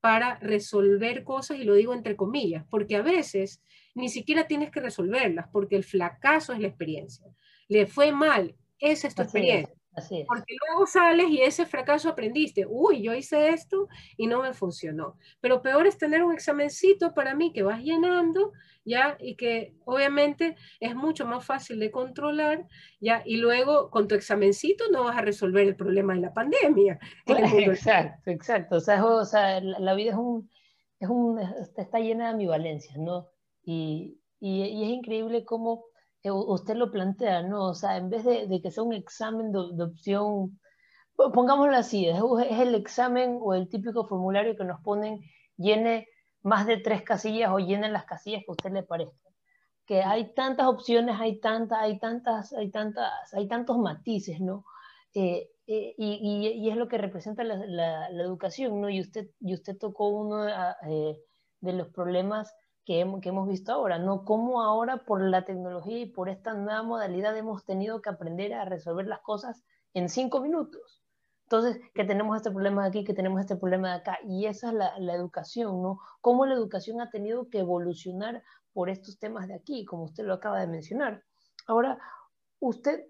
para 0.00 0.38
resolver 0.38 1.24
cosas, 1.24 1.58
y 1.58 1.64
lo 1.64 1.74
digo 1.74 1.92
entre 1.92 2.16
comillas, 2.16 2.64
porque 2.70 2.96
a 2.96 3.02
veces 3.02 3.62
ni 3.94 4.08
siquiera 4.08 4.46
tienes 4.46 4.70
que 4.70 4.80
resolverlas, 4.80 5.48
porque 5.52 5.76
el 5.76 5.84
fracaso 5.84 6.52
es 6.52 6.60
la 6.60 6.68
experiencia. 6.68 7.26
Le 7.68 7.86
fue 7.86 8.12
mal, 8.12 8.54
esa 8.78 9.08
es 9.08 9.14
tu 9.14 9.22
experiencia. 9.22 9.77
Porque 10.26 10.54
luego 10.66 10.86
sales 10.86 11.28
y 11.28 11.42
ese 11.42 11.66
fracaso 11.66 12.08
aprendiste, 12.08 12.66
uy, 12.68 13.02
yo 13.02 13.14
hice 13.14 13.48
esto 13.48 13.88
y 14.16 14.26
no 14.26 14.42
me 14.42 14.52
funcionó. 14.52 15.16
Pero 15.40 15.62
peor 15.62 15.86
es 15.86 15.98
tener 15.98 16.22
un 16.22 16.32
examencito 16.32 17.14
para 17.14 17.34
mí 17.34 17.52
que 17.52 17.62
vas 17.62 17.82
llenando, 17.82 18.52
¿ya? 18.84 19.16
Y 19.20 19.36
que 19.36 19.74
obviamente 19.84 20.56
es 20.80 20.94
mucho 20.94 21.26
más 21.26 21.44
fácil 21.44 21.80
de 21.80 21.90
controlar, 21.90 22.66
¿ya? 23.00 23.22
Y 23.24 23.38
luego 23.38 23.90
con 23.90 24.08
tu 24.08 24.14
examencito 24.14 24.84
no 24.92 25.04
vas 25.04 25.16
a 25.16 25.22
resolver 25.22 25.66
el 25.66 25.76
problema 25.76 26.14
de 26.14 26.20
la 26.20 26.32
pandemia. 26.34 26.98
Exacto, 27.26 28.30
exacto. 28.30 28.76
O 28.76 28.80
sea, 28.80 29.04
o 29.04 29.24
sea 29.24 29.60
la 29.60 29.94
vida 29.94 30.12
es 30.12 30.16
un, 30.16 30.48
es 31.00 31.08
un, 31.08 31.40
está 31.76 31.98
llena 31.98 32.26
de 32.26 32.30
ambivalencias, 32.30 32.96
¿no? 32.98 33.28
Y, 33.62 34.20
y, 34.40 34.62
y 34.62 34.84
es 34.84 34.90
increíble 34.90 35.44
cómo 35.44 35.87
usted 36.30 36.76
lo 36.76 36.90
plantea, 36.90 37.42
¿no? 37.42 37.68
O 37.68 37.74
sea, 37.74 37.96
en 37.96 38.10
vez 38.10 38.24
de, 38.24 38.60
que 38.62 38.70
sea 38.70 38.82
un 38.82 38.92
examen 38.92 39.52
de, 39.52 39.82
opción, 39.82 40.58
pongámoslo 41.16 41.76
así, 41.76 42.06
es, 42.06 42.20
el 42.50 42.74
examen 42.74 43.38
o 43.40 43.54
el 43.54 43.68
típico 43.68 44.06
formulario 44.06 44.56
que 44.56 44.64
nos 44.64 44.80
ponen, 44.80 45.20
llene 45.56 46.08
más 46.42 46.66
de 46.66 46.78
tres 46.78 47.02
casillas 47.02 47.50
o 47.52 47.58
llene 47.58 47.90
las 47.90 48.04
casillas 48.04 48.42
que 48.44 48.50
a 48.50 48.52
usted 48.52 48.72
le 48.72 48.82
parezca. 48.82 49.28
Que 49.86 50.02
hay 50.02 50.34
tantas 50.34 50.66
opciones, 50.66 51.16
hay 51.18 51.40
tantas, 51.40 51.78
hay 51.80 51.98
tantas, 51.98 52.52
hay 52.52 52.70
tantas, 52.70 53.12
hay 53.32 53.48
tantos 53.48 53.78
matices, 53.78 54.40
¿no? 54.40 54.64
Eh, 55.14 55.48
eh, 55.66 55.94
y, 55.98 56.68
es 56.70 56.76
lo 56.76 56.88
que 56.88 56.98
representa 56.98 57.44
la, 57.44 58.08
educación, 58.08 58.80
¿no? 58.80 58.88
Y 58.88 59.00
usted, 59.00 59.30
y 59.40 59.54
usted 59.54 59.76
tocó 59.78 60.08
uno 60.08 60.46
eh, 60.48 61.18
de 61.60 61.72
los 61.72 61.88
problemas 61.88 62.54
que 62.88 63.00
hemos, 63.00 63.46
visto 63.46 63.70
ahora, 63.70 63.98
¿no? 63.98 64.24
Cómo 64.24 64.62
ahora 64.62 65.04
por 65.04 65.20
la 65.20 65.44
tecnología 65.44 65.98
y 65.98 66.06
por 66.06 66.30
esta 66.30 66.54
nueva 66.54 66.82
modalidad 66.82 67.36
hemos 67.36 67.62
tenido 67.66 68.00
que 68.00 68.08
aprender 68.08 68.54
a 68.54 68.64
resolver 68.64 69.06
las 69.06 69.20
cosas 69.20 69.62
en 69.92 70.08
cinco 70.08 70.40
minutos. 70.40 71.02
Entonces, 71.42 71.82
que 71.92 72.04
tenemos 72.04 72.34
este 72.38 72.50
problema 72.50 72.84
de 72.84 72.88
aquí, 72.88 73.04
que 73.04 73.12
tenemos 73.12 73.42
este 73.42 73.56
problema 73.56 73.90
de 73.90 73.94
acá, 73.96 74.18
y 74.26 74.46
esa 74.46 74.68
es 74.68 74.74
la, 74.74 74.98
la 75.00 75.14
educación, 75.14 75.82
¿no? 75.82 75.98
Cómo 76.22 76.46
la 76.46 76.54
educación 76.54 77.02
ha 77.02 77.10
tenido 77.10 77.50
que 77.50 77.58
evolucionar 77.58 78.42
por 78.72 78.88
estos 78.88 79.18
temas 79.18 79.48
de 79.48 79.54
aquí, 79.56 79.84
como 79.84 80.04
usted 80.04 80.24
lo 80.24 80.32
acaba 80.32 80.58
de 80.58 80.66
mencionar. 80.66 81.22
Ahora, 81.66 81.98
usted, 82.58 83.04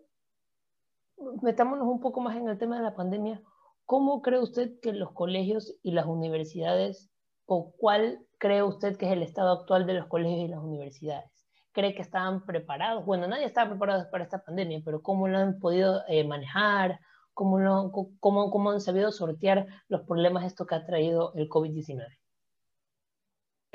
metámonos 1.40 1.86
un 1.86 2.00
poco 2.00 2.20
más 2.20 2.36
en 2.36 2.48
el 2.48 2.58
tema 2.58 2.78
de 2.78 2.82
la 2.82 2.96
pandemia, 2.96 3.40
¿cómo 3.86 4.22
cree 4.22 4.40
usted 4.40 4.80
que 4.80 4.92
los 4.92 5.12
colegios 5.12 5.76
y 5.84 5.92
las 5.92 6.06
universidades, 6.06 7.10
o 7.46 7.70
cuál 7.78 8.26
cree 8.38 8.62
usted 8.62 8.96
que 8.96 9.06
es 9.06 9.12
el 9.12 9.22
estado 9.22 9.52
actual 9.52 9.86
de 9.86 9.94
los 9.94 10.06
colegios 10.06 10.40
y 10.44 10.48
las 10.48 10.60
universidades? 10.60 11.30
¿Cree 11.72 11.94
que 11.94 12.02
estaban 12.02 12.44
preparados? 12.46 13.04
Bueno, 13.04 13.28
nadie 13.28 13.44
estaba 13.44 13.70
preparado 13.70 14.08
para 14.10 14.24
esta 14.24 14.42
pandemia, 14.42 14.80
pero 14.84 15.02
¿cómo 15.02 15.28
lo 15.28 15.38
han 15.38 15.58
podido 15.58 16.02
eh, 16.08 16.26
manejar? 16.26 16.98
¿Cómo, 17.34 17.60
lo, 17.60 17.92
cómo, 18.18 18.50
¿Cómo 18.50 18.70
han 18.70 18.80
sabido 18.80 19.12
sortear 19.12 19.66
los 19.88 20.02
problemas 20.02 20.44
esto 20.44 20.66
que 20.66 20.74
ha 20.74 20.86
traído 20.86 21.32
el 21.34 21.48
COVID-19? 21.48 22.06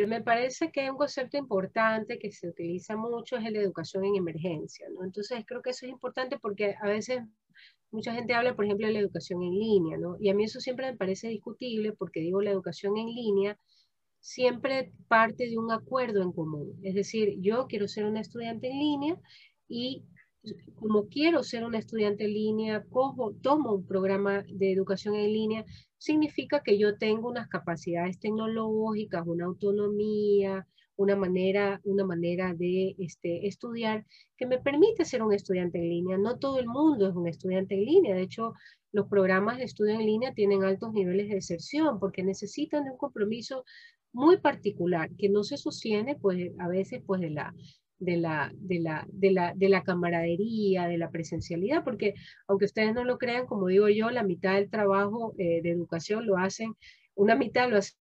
Me 0.07 0.21
parece 0.21 0.71
que 0.71 0.89
un 0.89 0.97
concepto 0.97 1.37
importante 1.37 2.17
que 2.17 2.31
se 2.31 2.49
utiliza 2.49 2.97
mucho 2.97 3.37
es 3.37 3.45
el 3.45 3.53
de 3.53 3.61
educación 3.61 4.03
en 4.05 4.15
emergencia, 4.15 4.87
¿no? 4.89 5.05
Entonces 5.05 5.45
creo 5.45 5.61
que 5.61 5.69
eso 5.69 5.85
es 5.85 5.91
importante 5.91 6.39
porque 6.39 6.75
a 6.81 6.87
veces 6.87 7.21
mucha 7.91 8.11
gente 8.11 8.33
habla, 8.33 8.55
por 8.55 8.65
ejemplo, 8.65 8.87
de 8.87 8.93
la 8.93 8.99
educación 8.99 9.43
en 9.43 9.51
línea, 9.51 9.97
¿no? 9.97 10.17
Y 10.19 10.29
a 10.29 10.33
mí 10.33 10.45
eso 10.45 10.59
siempre 10.59 10.91
me 10.91 10.97
parece 10.97 11.27
discutible 11.27 11.93
porque 11.93 12.21
digo 12.21 12.41
la 12.41 12.49
educación 12.49 12.97
en 12.97 13.05
línea 13.05 13.57
siempre 14.23 14.93
parte 15.09 15.49
de 15.49 15.57
un 15.57 15.69
acuerdo 15.69 16.21
en 16.21 16.31
común. 16.31 16.79
Es 16.81 16.95
decir, 16.95 17.35
yo 17.41 17.67
quiero 17.67 17.89
ser 17.89 18.05
una 18.05 18.21
estudiante 18.21 18.69
en 18.69 18.79
línea 18.79 19.19
y 19.67 20.05
como 20.75 21.07
quiero 21.09 21.43
ser 21.43 21.65
una 21.65 21.79
estudiante 21.79 22.23
en 22.23 22.33
línea, 22.33 22.85
cojo, 22.89 23.33
tomo 23.41 23.73
un 23.73 23.85
programa 23.85 24.43
de 24.47 24.71
educación 24.71 25.15
en 25.15 25.33
línea, 25.33 25.65
significa 25.97 26.61
que 26.63 26.77
yo 26.77 26.97
tengo 26.97 27.29
unas 27.29 27.49
capacidades 27.49 28.17
tecnológicas, 28.19 29.27
una 29.27 29.45
autonomía, 29.45 30.65
una 30.95 31.15
manera, 31.17 31.81
una 31.83 32.05
manera 32.05 32.53
de 32.53 32.95
este, 32.99 33.45
estudiar 33.47 34.05
que 34.37 34.45
me 34.45 34.59
permite 34.59 35.03
ser 35.03 35.21
un 35.21 35.33
estudiante 35.33 35.79
en 35.79 35.89
línea. 35.89 36.17
No 36.17 36.39
todo 36.39 36.59
el 36.59 36.67
mundo 36.67 37.09
es 37.09 37.15
un 37.15 37.27
estudiante 37.27 37.75
en 37.75 37.85
línea. 37.85 38.15
De 38.15 38.21
hecho, 38.21 38.53
los 38.93 39.07
programas 39.07 39.57
de 39.57 39.63
estudio 39.63 39.95
en 39.95 40.05
línea 40.05 40.33
tienen 40.33 40.63
altos 40.63 40.93
niveles 40.93 41.27
de 41.27 41.35
deserción 41.35 41.99
porque 41.99 42.23
necesitan 42.23 42.85
de 42.85 42.91
un 42.91 42.97
compromiso 42.97 43.65
muy 44.13 44.37
particular 44.37 45.09
que 45.17 45.29
no 45.29 45.43
se 45.43 45.57
sostiene 45.57 46.15
pues 46.15 46.51
a 46.59 46.67
veces 46.67 47.01
pues 47.05 47.19
de 47.21 47.31
la 47.31 47.53
de 47.99 48.17
la, 48.17 48.51
de 48.55 48.79
la, 48.79 49.05
de 49.09 49.31
la, 49.31 49.53
de 49.55 49.69
la 49.69 49.83
camaradería, 49.83 50.87
de 50.87 50.97
la 50.97 51.09
presencialidad, 51.09 51.83
porque 51.83 52.15
aunque 52.47 52.65
ustedes 52.65 52.93
no 52.93 53.05
lo 53.05 53.17
crean, 53.17 53.45
como 53.45 53.67
digo 53.67 53.87
yo, 53.87 54.09
la 54.09 54.23
mitad 54.23 54.55
del 54.55 54.69
trabajo 54.69 55.33
eh, 55.37 55.61
de 55.61 55.71
educación 55.71 56.25
lo 56.25 56.37
hacen, 56.37 56.73
una 57.15 57.35
mitad 57.35 57.69
lo 57.69 57.77
hacen 57.77 57.97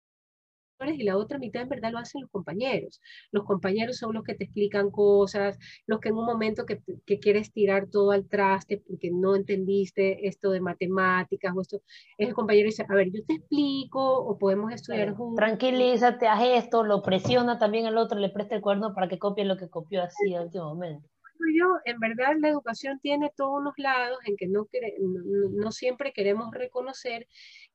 y 0.85 1.05
la 1.05 1.17
otra 1.17 1.39
mitad 1.39 1.63
en 1.63 1.69
verdad 1.69 1.93
lo 1.93 1.99
hacen 1.99 2.23
los 2.23 2.31
compañeros. 2.31 3.01
Los 3.33 3.45
compañeros 3.45 3.97
son 3.97 4.15
los 4.15 4.25
que 4.25 4.35
te 4.35 4.45
explican 4.45 4.91
cosas, 4.91 5.59
los 5.87 6.01
que 6.01 6.11
en 6.11 6.17
un 6.17 6.27
momento 6.27 6.67
que, 6.67 6.81
que 7.07 7.19
quieres 7.19 7.53
tirar 7.53 7.89
todo 7.89 8.11
al 8.11 8.29
traste 8.29 8.83
porque 8.87 9.11
no 9.11 9.35
entendiste 9.35 10.27
esto 10.27 10.51
de 10.51 10.61
matemáticas 10.61 11.55
o 11.57 11.61
esto, 11.61 11.81
es 12.19 12.29
el 12.29 12.35
compañero 12.35 12.67
dice, 12.67 12.85
a 12.89 12.95
ver, 12.95 13.11
yo 13.11 13.25
te 13.25 13.35
explico 13.35 14.01
o 14.01 14.39
podemos 14.39 14.73
estudiar 14.73 15.15
juntos. 15.15 15.37
Tranquilízate, 15.37 16.29
haz 16.29 16.43
esto, 16.65 16.85
lo 16.85 17.03
presiona 17.03 17.59
también 17.59 17.87
al 17.87 17.97
otro, 17.97 18.19
le 18.19 18.31
presta 18.31 18.55
el 18.55 18.61
cuerno 18.61 18.95
para 18.95 19.09
que 19.09 19.19
copie 19.19 19.45
lo 19.45 19.57
que 19.57 19.69
copió 19.69 20.03
así 20.03 20.35
al 20.35 20.47
último 20.47 20.75
momento 20.75 21.09
yo, 21.55 21.67
en 21.85 21.99
verdad 21.99 22.33
la 22.41 22.49
educación 22.49 22.99
tiene 23.01 23.31
todos 23.37 23.61
unos 23.61 23.75
lados 23.77 24.19
en 24.25 24.37
que 24.37 24.49
no, 24.49 24.67
no, 25.01 25.49
no, 25.51 25.71
siempre 25.71 26.13
queremos 26.13 26.51
reconocer 26.53 27.27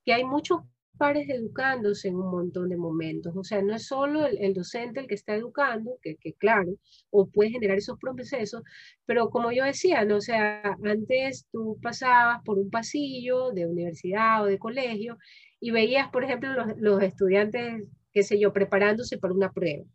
que 0.04 0.14
hay 0.14 0.24
muchos 0.24 0.62
pares 0.98 1.28
educándose 1.30 2.10
en 2.10 2.16
un 2.16 2.32
montón 2.32 2.70
de 2.70 2.78
momentos. 2.78 3.36
O 3.36 3.44
sea, 3.44 3.62
no 3.62 3.76
es 3.76 3.88
solo 3.88 4.26
el, 4.26 4.54
docente 4.54 5.00
el 5.00 5.08
que 5.08 5.16
está 5.16 5.36
educando, 5.36 5.98
que, 6.02 6.16
que, 6.18 6.34
claro, 6.34 6.76
o 7.10 7.28
puede 7.28 7.52
generar 7.52 7.78
esos 7.78 7.98
procesos, 8.00 8.62
pero 9.06 9.30
como 9.30 9.52
yo 9.52 9.64
decía, 9.64 10.06
¿no? 10.06 10.18
o 10.18 10.22
sea, 10.22 10.78
antes 10.84 11.48
tú 11.52 11.80
pasabas 11.82 12.42
por 12.46 12.60
un 12.60 12.70
pasillo 12.70 13.52
de 13.52 13.66
universidad 13.66 14.44
o 14.44 14.46
de 14.46 14.60
colegio 14.60 15.18
y 15.60 15.72
veías, 15.72 16.10
por 16.10 16.24
ejemplo, 16.24 16.50
los, 16.78 17.04
estudiantes, 17.04 17.84
qué 18.14 18.24
sé 18.24 18.40
yo, 18.40 18.54
preparándose 18.54 19.18
para 19.18 19.34
una 19.34 19.52
prueba. 19.52 19.86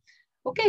Ok, 0.42 0.60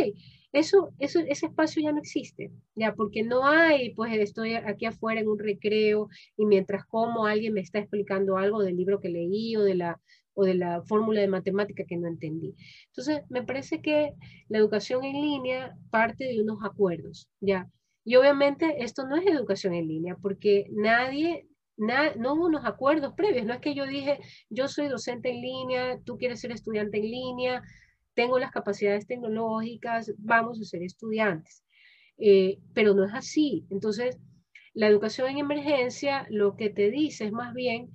eso, 0.52 0.90
eso, 0.98 1.20
ese 1.20 1.46
espacio 1.46 1.82
ya 1.82 1.92
no 1.92 1.98
existe, 1.98 2.50
ya, 2.74 2.94
porque 2.94 3.22
no 3.22 3.46
hay, 3.46 3.94
pues 3.94 4.12
estoy 4.14 4.54
aquí 4.54 4.86
afuera 4.86 5.20
en 5.20 5.28
un 5.28 5.38
recreo 5.38 6.08
y 6.36 6.46
mientras 6.46 6.84
como 6.86 7.26
alguien 7.26 7.52
me 7.54 7.60
está 7.60 7.78
explicando 7.78 8.38
algo 8.38 8.62
del 8.62 8.76
libro 8.76 9.00
que 9.00 9.08
leí 9.10 9.56
o 9.56 9.62
de 9.62 9.74
la, 9.74 10.00
o 10.38 10.44
de 10.44 10.54
la 10.54 10.82
fórmula 10.82 11.20
de 11.20 11.26
matemática 11.26 11.84
que 11.84 11.96
no 11.96 12.06
entendí. 12.06 12.54
Entonces, 12.86 13.22
me 13.28 13.42
parece 13.42 13.82
que 13.82 14.12
la 14.48 14.58
educación 14.58 15.04
en 15.04 15.20
línea 15.20 15.76
parte 15.90 16.24
de 16.26 16.40
unos 16.40 16.60
acuerdos, 16.64 17.28
¿ya? 17.40 17.68
Y 18.04 18.14
obviamente 18.14 18.84
esto 18.84 19.04
no 19.04 19.16
es 19.16 19.26
educación 19.26 19.74
en 19.74 19.88
línea, 19.88 20.16
porque 20.22 20.66
nadie, 20.70 21.48
no 21.76 22.34
hubo 22.34 22.46
unos 22.46 22.64
acuerdos 22.64 23.14
previos, 23.14 23.46
no 23.46 23.54
es 23.54 23.60
que 23.60 23.74
yo 23.74 23.84
dije, 23.84 24.20
yo 24.48 24.68
soy 24.68 24.86
docente 24.86 25.30
en 25.30 25.40
línea, 25.40 25.98
tú 26.04 26.16
quieres 26.16 26.40
ser 26.40 26.52
estudiante 26.52 26.98
en 26.98 27.10
línea, 27.10 27.62
tengo 28.14 28.38
las 28.38 28.52
capacidades 28.52 29.08
tecnológicas, 29.08 30.14
vamos 30.18 30.60
a 30.60 30.64
ser 30.64 30.84
estudiantes. 30.84 31.64
Eh, 32.16 32.60
pero 32.74 32.94
no 32.94 33.04
es 33.04 33.14
así. 33.14 33.66
Entonces, 33.70 34.20
la 34.72 34.86
educación 34.86 35.30
en 35.30 35.38
emergencia 35.38 36.26
lo 36.30 36.54
que 36.54 36.70
te 36.70 36.92
dice 36.92 37.24
es 37.24 37.32
más 37.32 37.54
bien, 37.54 37.90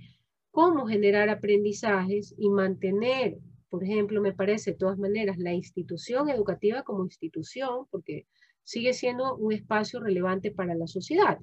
cómo 0.53 0.85
generar 0.85 1.29
aprendizajes 1.29 2.35
y 2.37 2.47
mantener, 2.47 3.39
por 3.69 3.83
ejemplo, 3.83 4.21
me 4.21 4.33
parece 4.33 4.71
de 4.71 4.77
todas 4.77 4.99
maneras, 4.99 5.39
la 5.39 5.51
institución 5.51 6.29
educativa 6.29 6.83
como 6.83 7.03
institución, 7.03 7.87
porque 7.89 8.27
sigue 8.63 8.93
siendo 8.93 9.35
un 9.35 9.51
espacio 9.51 9.99
relevante 9.99 10.51
para 10.51 10.75
la 10.75 10.85
sociedad. 10.85 11.39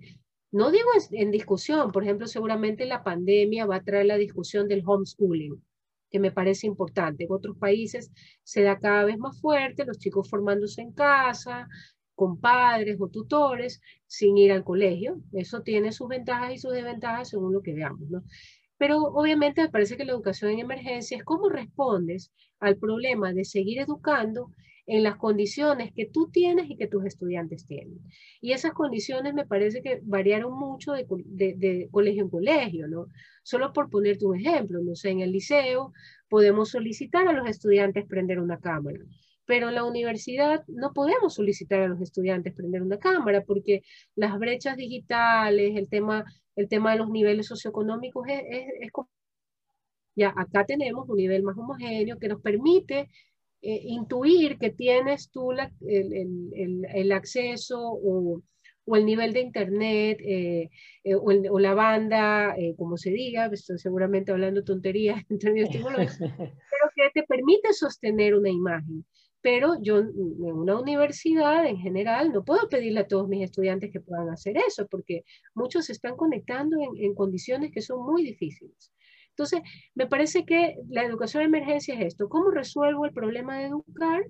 No 0.53 0.71
digo 0.71 0.89
en, 1.11 1.33
discusión, 1.33 1.91
por 1.91 2.05
ejemplo, 2.05 2.29
seguramente 2.29 2.87
la 2.87 3.03
pandemia 3.03 3.67
va 3.67 3.77
a 3.77 3.83
traer 3.83 4.07
la 4.07 4.17
discusión 4.17 4.69
del 4.69 4.85
homeschooling, 4.87 5.61
que 6.09 6.21
me 6.21 6.31
parece 6.31 6.69
importante. 6.69 7.25
En 7.25 7.33
otros 7.33 7.57
países 7.59 8.13
se 8.45 8.63
da 8.63 8.79
cada 8.79 9.05
vez 9.05 9.19
más 9.19 9.41
fuerte, 9.41 9.85
los 9.85 9.99
chicos 9.99 10.31
formándose 10.31 10.83
en 10.83 10.93
casa, 10.93 11.67
con 12.15 12.39
padres 12.39 12.97
o 13.01 13.09
tutores, 13.09 13.81
sin 14.07 14.39
ir 14.39 14.53
al 14.53 14.63
colegio. 14.63 15.21
Eso 15.33 15.63
tiene 15.63 15.91
sus 15.91 16.07
ventajas 16.07 16.55
y 16.55 16.59
sus 16.59 16.73
desventajas 16.73 17.31
según 17.31 17.53
lo 17.53 17.61
que 17.61 17.75
veamos, 17.75 18.09
¿no? 18.09 18.23
Pero 18.81 18.97
obviamente 18.97 19.61
me 19.61 19.69
parece 19.69 19.99
que 19.99 20.07
la 20.07 20.13
educación 20.13 20.53
en 20.53 20.61
emergencia 20.61 21.19
es 21.19 21.23
cómo 21.23 21.51
respondes 21.51 22.33
al 22.61 22.79
problema 22.79 23.31
de 23.35 23.45
seguir 23.45 23.79
educando 23.79 24.53
en 24.87 25.03
las 25.03 25.17
condiciones 25.17 25.93
que 25.95 26.07
tú 26.07 26.31
tienes 26.33 26.71
y 26.71 26.79
que 26.79 26.87
tus 26.87 27.05
estudiantes 27.05 27.67
tienen. 27.67 28.01
Y 28.41 28.53
esas 28.53 28.73
condiciones 28.73 29.35
me 29.35 29.45
parece 29.45 29.83
que 29.83 30.01
variaron 30.03 30.59
mucho 30.59 30.93
de, 30.93 31.07
colegio 31.91 32.23
en 32.23 32.31
colegio, 32.31 32.89
¿no? 32.89 33.09
Solo 33.43 33.75
por 33.75 33.91
ponerte 33.91 34.25
un 34.25 34.41
ejemplo, 34.41 34.81
no 34.83 34.95
sé, 34.95 35.11
en 35.11 35.21
el 35.21 35.33
liceo 35.33 35.93
podemos 36.31 36.71
solicitar 36.71 37.29
a 37.29 37.35
los 37.35 37.47
estudiantes 37.51 38.07
prender 38.07 38.41
una 38.41 38.61
cámara, 38.61 38.99
pero 39.45 39.69
en 39.69 39.75
la 39.75 39.85
universidad 39.85 40.65
no 40.69 40.95
podemos 40.95 41.35
solicitar 41.35 41.83
a 41.83 41.89
los 41.89 42.01
estudiantes 42.01 42.55
prender 42.55 42.81
una 42.81 42.99
cámara 42.99 43.45
porque 43.45 43.83
las 44.15 44.39
brechas 44.39 44.79
digitales, 44.79 45.77
el 45.77 45.87
tema 45.91 46.25
el 46.57 46.69
tema 46.69 46.93
de 46.93 46.99
los 46.99 47.11
niveles 47.11 47.47
socioeconómicos 47.47 48.27
es, 48.29 48.43
es, 48.81 48.91
ya 50.17 50.33
acá 50.37 50.67
tenemos 50.67 51.09
un 51.09 51.17
nivel 51.17 51.43
más 51.43 51.57
homogéneo 51.57 52.19
que 52.19 52.29
nos 52.29 52.41
permite 52.43 53.09
eh, 53.63 53.81
intuir 53.85 54.59
que 54.59 54.71
tienes 54.71 55.31
tú 55.31 55.53
la, 55.53 55.71
el, 55.87 56.13
el, 56.55 56.87
el, 56.95 57.13
acceso 57.13 57.79
o, 57.79 58.43
o, 58.87 58.97
el 58.97 59.05
nivel 59.05 59.33
de 59.33 59.41
internet 59.41 60.19
eh, 60.21 60.71
eh, 61.05 61.15
o, 61.15 61.25
o, 61.25 61.59
la 61.59 61.75
banda, 61.75 62.55
como 62.77 62.97
se 62.97 63.11
diga, 63.11 63.51
estoy 63.53 63.79
seguramente 63.79 64.33
hablando 64.33 64.65
tonterías 64.65 65.23
en 65.31 65.39
términos 65.39 65.69
pero 66.19 66.91
que 66.97 67.11
te 67.13 67.23
permite 67.25 67.73
sostener 67.73 68.35
una 68.35 68.51
imagen 68.51 69.05
pero 69.43 69.81
yo 69.81 69.99
en 69.99 70.13
una 70.43 70.79
universidad 70.79 71.67
en 71.67 71.79
general 71.79 72.33
no 72.33 72.45
puedo 72.45 72.69
pedirle 72.69 73.01
a 73.01 73.07
todos 73.07 73.29
mis 73.29 73.43
estudiantes 73.43 73.91
que 73.91 74.01
puedan 74.01 74.29
hacer 74.29 74.57
eso, 74.59 74.87
porque 74.89 75.25
muchos 75.55 75.87
se 75.87 75.93
están 75.93 76.17
conectando 76.17 76.77
en, 76.97 77.15
condiciones 77.15 77.71
que 77.73 77.81
son 77.81 78.05
muy 78.05 78.23
difíciles. 78.23 78.93
Entonces, 79.31 79.61
me 79.95 80.07
parece 80.07 80.45
que 80.45 80.77
la 80.89 81.05
educación 81.05 81.43
de 81.43 81.49
emergencia 81.49 81.95
es 81.95 82.07
esto, 82.07 82.29
¿cómo 82.29 82.51
resuelvo 82.51 83.07
el 83.07 83.13
problema 83.13 83.59
de 83.59 83.67
educar 83.67 84.23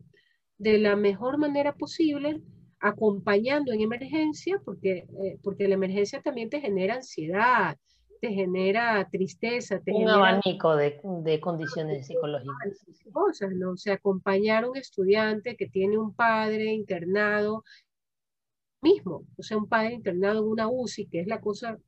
de 0.59 0.79
la 0.79 0.97
mejor 0.97 1.39
manera 1.39 1.75
posible? 1.75 2.41
acompañando 2.83 3.73
en 3.73 3.83
emergencia, 3.83 4.59
porque, 4.65 5.07
eh, 5.23 5.39
porque 5.43 5.69
la 5.69 5.75
emergencia 5.75 6.23
también 6.23 6.49
te 6.49 6.63
genera 6.63 6.95
ansiedad, 6.95 7.77
te 8.21 8.33
genera 8.33 9.09
tristeza. 9.11 9.81
Te 9.81 9.93
un 9.93 10.09
abanico 10.09 10.77
de, 10.77 11.01
de, 11.23 11.41
condiciones 11.41 12.07
psicológicas. 12.07 12.85
Cosas, 13.13 13.53
¿no? 13.53 13.73
O 13.73 13.77
sea, 13.77 13.95
acompañar 13.95 14.65
a 14.65 14.71
un 14.71 14.77
estudiante 14.77 15.57
que 15.57 15.69
tiene 15.69 15.99
un 15.99 16.15
padre 16.15 16.73
internado 16.73 17.65
mismo, 18.83 19.27
o 19.37 19.43
sea, 19.43 19.59
un 19.59 19.69
padre 19.69 19.95
internado 19.95 20.41
en 20.41 20.49
una 20.51 20.69
UCI, 20.69 21.07
que 21.07 21.21
es 21.21 21.27
la 21.27 21.41
cosa, 21.41 21.79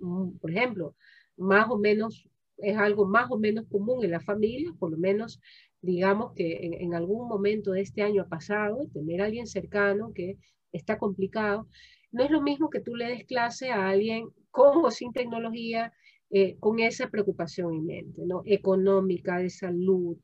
mm, 0.00 0.38
por 0.38 0.50
ejemplo, 0.50 0.94
más 1.36 1.68
o 1.70 1.78
menos, 1.78 2.28
es 2.56 2.76
algo 2.76 3.06
más 3.06 3.30
o 3.30 3.38
menos 3.38 3.66
común 3.68 4.04
en 4.04 4.12
la 4.12 4.20
familia, 4.20 4.72
por 4.78 4.90
lo 4.90 4.98
menos 4.98 5.40
digamos 5.80 6.32
que 6.34 6.66
en, 6.66 6.74
en 6.74 6.94
algún 6.94 7.26
momento 7.26 7.72
de 7.72 7.80
este 7.80 8.02
año 8.02 8.22
ha 8.22 8.28
pasado, 8.28 8.86
tener 8.92 9.22
a 9.22 9.26
alguien 9.26 9.46
cercano 9.46 10.12
que 10.12 10.36
está 10.72 10.98
complicado, 10.98 11.68
no 12.12 12.24
es 12.24 12.30
lo 12.30 12.42
mismo 12.42 12.68
que 12.68 12.80
tú 12.80 12.96
le 12.96 13.06
des 13.06 13.24
clase 13.24 13.70
a 13.70 13.88
alguien 13.88 14.28
con 14.50 14.84
o 14.84 14.90
sin 14.90 15.12
tecnología, 15.12 15.92
eh, 16.30 16.56
con 16.60 16.80
esa 16.80 17.08
preocupación 17.08 17.74
en 17.74 17.86
mente, 17.86 18.22
¿no? 18.26 18.42
Económica, 18.44 19.38
de 19.38 19.50
salud, 19.50 20.16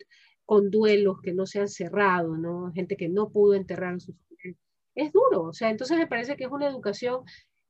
con 0.44 0.70
duelos 0.70 1.20
que 1.22 1.32
no 1.32 1.46
se 1.46 1.60
han 1.60 1.68
cerrado, 1.68 2.36
¿no? 2.36 2.72
Gente 2.72 2.96
que 2.96 3.08
no 3.08 3.30
pudo 3.30 3.54
enterrar 3.54 3.94
a 3.94 4.00
sus 4.00 4.14
Es 4.94 5.12
duro, 5.12 5.42
o 5.42 5.52
sea, 5.52 5.70
entonces 5.70 5.98
me 5.98 6.06
parece 6.06 6.36
que 6.36 6.44
es 6.44 6.50
una 6.50 6.68
educación 6.68 7.22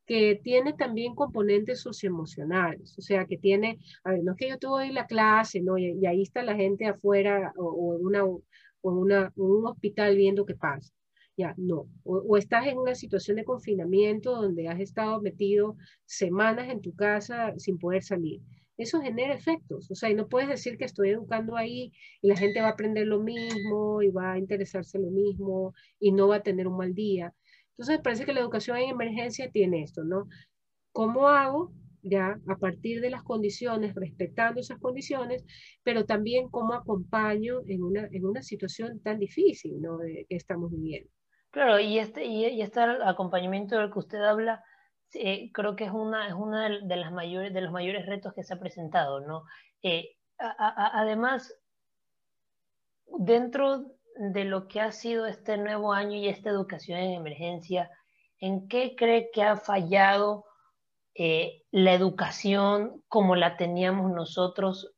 que 0.06 0.40
tiene 0.42 0.72
también 0.74 1.14
componentes 1.14 1.80
socioemocionales, 1.80 2.96
o 2.98 3.02
sea, 3.02 3.26
que 3.26 3.38
tiene, 3.38 3.80
a 4.04 4.12
ver, 4.12 4.22
no 4.22 4.32
es 4.32 4.38
que 4.38 4.48
yo 4.50 4.58
tuve 4.58 4.92
la 4.92 5.06
clase, 5.06 5.60
¿no? 5.62 5.78
Y, 5.78 6.06
ahí 6.06 6.22
está 6.22 6.42
la 6.42 6.54
gente 6.56 6.86
afuera 6.86 7.52
o, 7.56 7.96
en, 7.96 8.06
una, 8.06 8.24
o 8.24 8.42
una, 8.82 9.32
un 9.36 9.66
hospital 9.66 10.16
viendo 10.16 10.46
qué 10.46 10.54
pasa 10.54 10.92
ya 11.36 11.54
no. 11.56 11.88
O, 12.04 12.36
estás 12.36 12.66
en 12.66 12.78
una 12.78 12.94
situación 12.94 13.36
de 13.36 13.44
confinamiento 13.44 14.34
donde 14.34 14.68
has 14.68 14.80
estado 14.80 15.20
metido 15.20 15.76
semanas 16.04 16.68
en 16.70 16.80
tu 16.80 16.94
casa 16.94 17.54
sin 17.58 17.78
poder 17.78 18.02
salir. 18.02 18.40
Eso 18.78 19.00
genera 19.00 19.34
efectos, 19.34 19.90
o 19.90 19.94
sea, 19.94 20.10
y 20.10 20.14
no 20.14 20.28
puedes 20.28 20.48
decir 20.48 20.76
que 20.76 20.84
estoy 20.84 21.10
educando 21.10 21.56
ahí 21.56 21.92
y 22.20 22.28
la 22.28 22.36
gente 22.36 22.60
va 22.60 22.68
a 22.68 22.70
aprender 22.72 23.06
lo 23.06 23.20
mismo 23.20 24.02
y 24.02 24.08
va 24.10 24.32
a 24.32 24.38
interesarse 24.38 24.98
lo 24.98 25.10
mismo 25.10 25.74
y 25.98 26.12
no 26.12 26.28
va 26.28 26.36
a 26.36 26.42
tener 26.42 26.66
un 26.68 26.76
mal 26.76 26.94
día. 26.94 27.34
Entonces, 27.70 28.00
parece 28.02 28.26
que 28.26 28.34
la 28.34 28.40
educación 28.40 28.76
en 28.78 28.90
emergencia 28.90 29.50
tiene 29.50 29.82
esto, 29.82 30.04
¿no? 30.04 30.28
¿Cómo 30.92 31.28
hago 31.28 31.72
ya 32.08 32.40
a 32.46 32.56
partir 32.56 33.00
de 33.00 33.10
las 33.10 33.22
condiciones, 33.22 33.94
respetando 33.94 34.60
esas 34.60 34.78
condiciones, 34.78 35.44
pero 35.82 36.04
también 36.06 36.48
cómo 36.48 36.74
acompaño 36.74 37.62
en 37.66 37.82
una, 37.82 38.08
en 38.12 38.24
una 38.24 38.42
situación 38.42 39.00
tan 39.00 39.18
difícil 39.18 39.80
¿no? 39.80 39.98
que 39.98 40.26
estamos 40.28 40.70
viviendo. 40.70 41.10
Claro, 41.56 41.80
y 41.80 41.98
este, 41.98 42.26
y, 42.26 42.60
este 42.60 42.80
acompañamiento 42.80 43.78
del 43.78 43.90
que 43.90 43.98
usted 43.98 44.22
habla, 44.22 44.62
eh, 45.14 45.50
creo 45.54 45.74
que 45.74 45.84
es 45.84 45.90
una, 45.90 46.28
es 46.28 46.34
una 46.34 46.68
de, 46.68 46.96
las 46.96 47.10
mayores, 47.12 47.54
de 47.54 47.62
los 47.62 47.72
mayores 47.72 48.04
retos 48.04 48.34
que 48.34 48.44
se 48.44 48.52
ha 48.52 48.58
presentado, 48.58 49.20
¿no? 49.20 49.44
Eh, 49.82 50.18
además, 50.36 51.58
dentro 53.06 53.86
de 54.16 54.44
lo 54.44 54.68
que 54.68 54.82
ha 54.82 54.92
sido 54.92 55.24
este 55.24 55.56
nuevo 55.56 55.94
año 55.94 56.18
y 56.18 56.28
esta 56.28 56.50
educación 56.50 56.98
en 56.98 57.12
emergencia, 57.12 57.90
¿en 58.38 58.68
qué 58.68 58.94
cree 58.94 59.30
que 59.32 59.42
ha 59.42 59.56
fallado 59.56 60.44
eh, 61.14 61.62
la 61.70 61.94
educación 61.94 63.02
como 63.08 63.34
la 63.34 63.56
teníamos 63.56 64.12
nosotros 64.12 64.94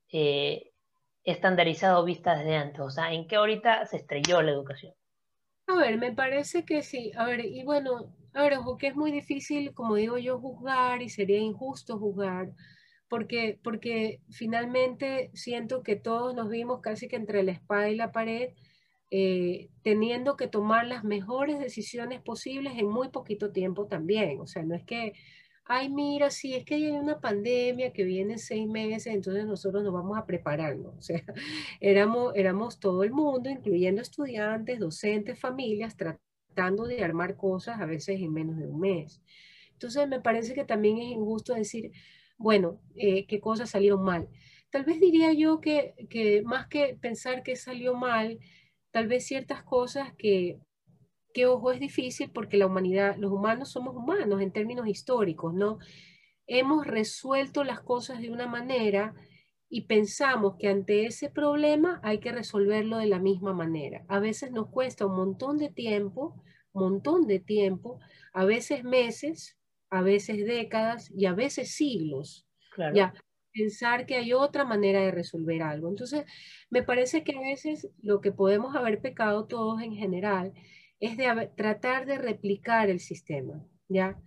estandarizado 1.23 2.05
vista 2.05 2.37
desde 2.37 2.57
antes? 2.57 2.81
O 2.81 2.91
sea, 2.91 3.13
¿en 3.13 3.29
qué 3.29 3.37
ahorita 3.37 3.87
se 3.87 3.99
estrelló 3.99 4.43
la 4.43 4.51
educación? 4.51 4.93
A 5.69 5.77
ver, 5.77 5.99
me 5.99 6.13
parece 6.13 6.65
que 6.65 6.83
sí. 6.83 7.13
A 7.17 7.27
ver, 7.27 7.45
y 7.45 7.63
bueno, 7.63 8.15
a 8.35 8.43
ver, 8.43 8.55
ojo, 8.55 8.77
que 8.79 8.89
es 8.89 8.97
muy 8.97 9.13
difícil, 9.13 9.75
como 9.75 9.95
digo 9.97 10.19
yo, 10.19 10.39
juzgar 10.41 11.03
y 11.03 11.11
sería 11.11 11.39
injusto 11.39 11.99
juzgar, 11.99 12.53
porque, 13.09 13.61
porque 13.63 14.23
finalmente 14.31 15.31
siento 15.35 15.83
que 15.83 15.97
todos 15.97 16.35
nos 16.35 16.49
vimos 16.51 16.81
casi 16.81 17.09
que 17.09 17.17
entre 17.17 17.43
la 17.43 17.53
espada 17.53 17.91
y 17.91 17.97
la 17.97 18.13
pared, 18.13 18.51
eh, 19.11 19.71
teniendo 19.83 20.37
que 20.37 20.49
tomar 20.49 20.87
las 20.87 21.05
mejores 21.05 21.59
decisiones 21.61 22.21
posibles 22.23 22.75
en 22.79 22.89
muy 22.89 23.09
poquito 23.11 23.53
tiempo 23.53 23.87
también. 23.89 24.41
O 24.41 24.47
sea, 24.47 24.63
no 24.65 24.75
es 24.75 24.85
que 24.85 25.15
ay, 25.69 25.91
mira, 25.91 26.31
si 26.31 26.55
es 26.55 26.65
que 26.65 26.77
hay 26.77 26.91
una 26.91 27.21
pandemia 27.21 27.93
que 27.93 28.03
viene 28.05 28.35
en 28.35 28.39
seis 28.39 28.67
meses, 28.67 29.15
entonces 29.15 29.45
nosotros 29.47 29.85
nos 29.85 29.93
vamos 29.93 30.17
a 30.19 30.25
prepararnos. 30.27 30.95
O 30.97 31.03
sea, 31.03 31.23
éramos, 31.81 32.33
éramos 32.35 32.81
todo 32.81 33.05
el 33.05 33.13
mundo, 33.13 33.51
incluyendo 33.51 34.01
estudiantes, 34.01 34.79
docentes, 34.81 35.39
familias, 35.39 35.95
tratando 35.97 36.87
de 36.87 37.05
armar 37.05 37.37
cosas 37.37 37.81
a 37.81 37.87
veces 37.87 38.21
en 38.21 38.33
menos 38.33 38.57
de 38.59 38.67
un 38.67 38.81
mes. 38.81 39.23
Entonces, 39.73 40.09
me 40.09 40.21
parece 40.21 40.55
que 40.55 40.65
también 40.65 40.99
es 40.99 41.11
injusto 41.11 41.55
decir, 41.55 41.93
bueno, 42.39 42.81
eh, 42.95 43.27
qué 43.27 43.39
cosas 43.41 43.71
salieron 43.71 44.03
mal. 44.03 44.29
Tal 44.71 44.85
vez 44.85 45.01
diría 45.01 45.33
yo 45.35 45.61
que, 45.61 45.95
que 46.09 46.43
más 46.43 46.67
que 46.69 46.97
pensar 47.01 47.43
que 47.43 47.57
salió 47.57 47.95
mal, 47.95 48.39
tal 48.91 49.07
vez 49.09 49.27
ciertas 49.27 49.63
cosas 49.63 50.15
que 50.17 50.59
que 51.39 51.47
ojo 51.47 51.71
es 51.71 51.79
difícil 51.79 52.33
porque 52.33 52.57
la 52.57 52.67
humanidad, 52.67 53.15
los 53.17 53.31
humanos 53.31 53.69
somos 53.69 53.95
humanos 53.95 54.43
en 54.43 54.51
términos 54.51 54.89
históricos, 54.89 55.55
¿no? 55.55 55.79
Hemos 56.49 56.85
resuelto 56.85 57.63
las 57.63 57.81
cosas 57.81 58.21
de 58.21 58.29
una 58.29 58.49
manera 58.49 59.15
y 59.69 59.83
pensamos 59.83 60.57
que 60.59 60.67
ante 60.67 61.07
ese 61.07 61.31
problema 61.31 62.01
hay 62.03 62.19
que 62.19 62.33
resolverlo 62.33 62.99
de 62.99 63.07
la 63.07 63.21
misma 63.21 63.53
manera. 63.53 64.05
A 64.09 64.19
veces 64.19 64.51
nos 64.51 64.67
cuesta 64.69 65.07
un 65.07 65.15
montón 65.15 65.59
de 65.59 65.69
tiempo, 65.69 66.43
montón 66.73 67.29
de 67.29 67.39
tiempo, 67.39 68.01
a 68.33 68.45
veces 68.45 68.83
meses, 68.83 69.57
a 69.91 70.03
veces 70.03 70.45
décadas 70.45 71.09
y 71.17 71.27
a 71.27 71.35
veces 71.35 71.71
siglos. 71.71 72.49
Ya, 72.95 73.15
pensar 73.53 74.07
que 74.07 74.17
hay 74.17 74.33
otra 74.33 74.65
manera 74.65 75.03
de 75.03 75.13
resolver 75.13 75.63
algo. 75.63 75.89
Entonces, 75.89 76.25
me 76.69 76.83
parece 76.83 77.23
que 77.23 77.37
a 77.37 77.41
veces 77.41 77.89
lo 78.03 78.21
que 78.21 78.33
podemos 78.33 78.75
haber 78.75 79.01
pecado 79.01 79.47
todos 79.47 79.81
en 79.83 79.95
general 79.95 80.53
es 81.01 81.17
de 81.17 81.51
tratar 81.57 82.07
de 82.07 82.19
replicar 82.19 82.91
el 82.91 83.01
sistema, 83.01 83.65
¿ya? 83.89 84.21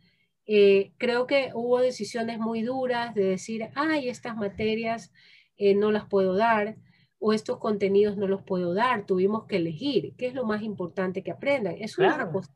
Eh, 0.45 0.93
creo 0.97 1.27
que 1.27 1.51
hubo 1.53 1.79
decisiones 1.79 2.39
muy 2.39 2.61
duras 2.63 3.13
de 3.13 3.23
decir, 3.23 3.69
ay, 3.75 4.09
estas 4.09 4.35
materias 4.35 5.13
eh, 5.57 5.75
no 5.75 5.91
las 5.91 6.07
puedo 6.07 6.35
dar 6.35 6.77
o 7.19 7.33
estos 7.33 7.59
contenidos 7.59 8.17
no 8.17 8.27
los 8.27 8.41
puedo 8.43 8.73
dar, 8.73 9.05
tuvimos 9.05 9.45
que 9.45 9.57
elegir, 9.57 10.15
qué 10.17 10.27
es 10.27 10.33
lo 10.33 10.45
más 10.45 10.63
importante 10.63 11.23
que 11.23 11.31
aprendan. 11.31 11.75
Es 11.77 11.97
una 11.97 12.31
cosa. 12.31 12.53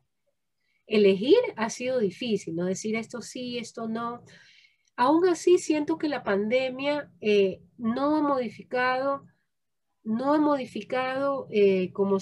Elegir 0.86 1.38
ha 1.56 1.70
sido 1.70 1.98
difícil, 1.98 2.56
¿no? 2.56 2.64
Decir 2.64 2.96
esto 2.96 3.22
sí, 3.22 3.58
esto 3.58 3.88
no. 3.88 4.22
Aún 4.96 5.26
así, 5.28 5.58
siento 5.58 5.98
que 5.98 6.08
la 6.08 6.24
pandemia 6.24 7.10
eh, 7.20 7.60
no 7.78 8.16
ha 8.16 8.22
modificado, 8.22 9.24
no 10.02 10.34
ha 10.34 10.38
modificado, 10.38 11.48
como 11.92 12.18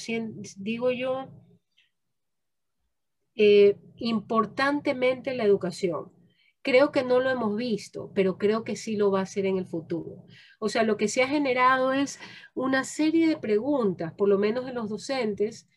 digo 0.57 0.91
yo, 0.91 1.29
eh, 3.37 3.77
importantemente 3.97 5.35
la 5.35 5.45
educación. 5.45 6.13
Creo 6.63 6.93
que 6.93 7.05
no 7.05 7.21
lo 7.21 7.31
hemos 7.31 7.57
visto, 7.57 8.11
pero 8.15 8.39
creo 8.39 8.65
que 8.65 8.77
sí 8.77 8.97
lo 8.97 9.11
va 9.11 9.21
a 9.21 9.25
hacer 9.25 9.45
en 9.45 9.59
el 9.59 9.67
futuro. 9.67 10.25
O 10.59 10.69
sea, 10.69 10.83
lo 10.83 10.97
que 10.97 11.09
se 11.09 11.23
ha 11.23 11.29
generado 11.29 11.93
es 11.93 12.19
una 12.55 12.85
serie 12.85 13.29
de 13.29 13.37
preguntas, 13.37 14.15
por 14.15 14.29
lo 14.29 14.39
menos 14.39 14.67
en 14.67 14.75
los 14.75 14.89
docentes, 14.89 15.69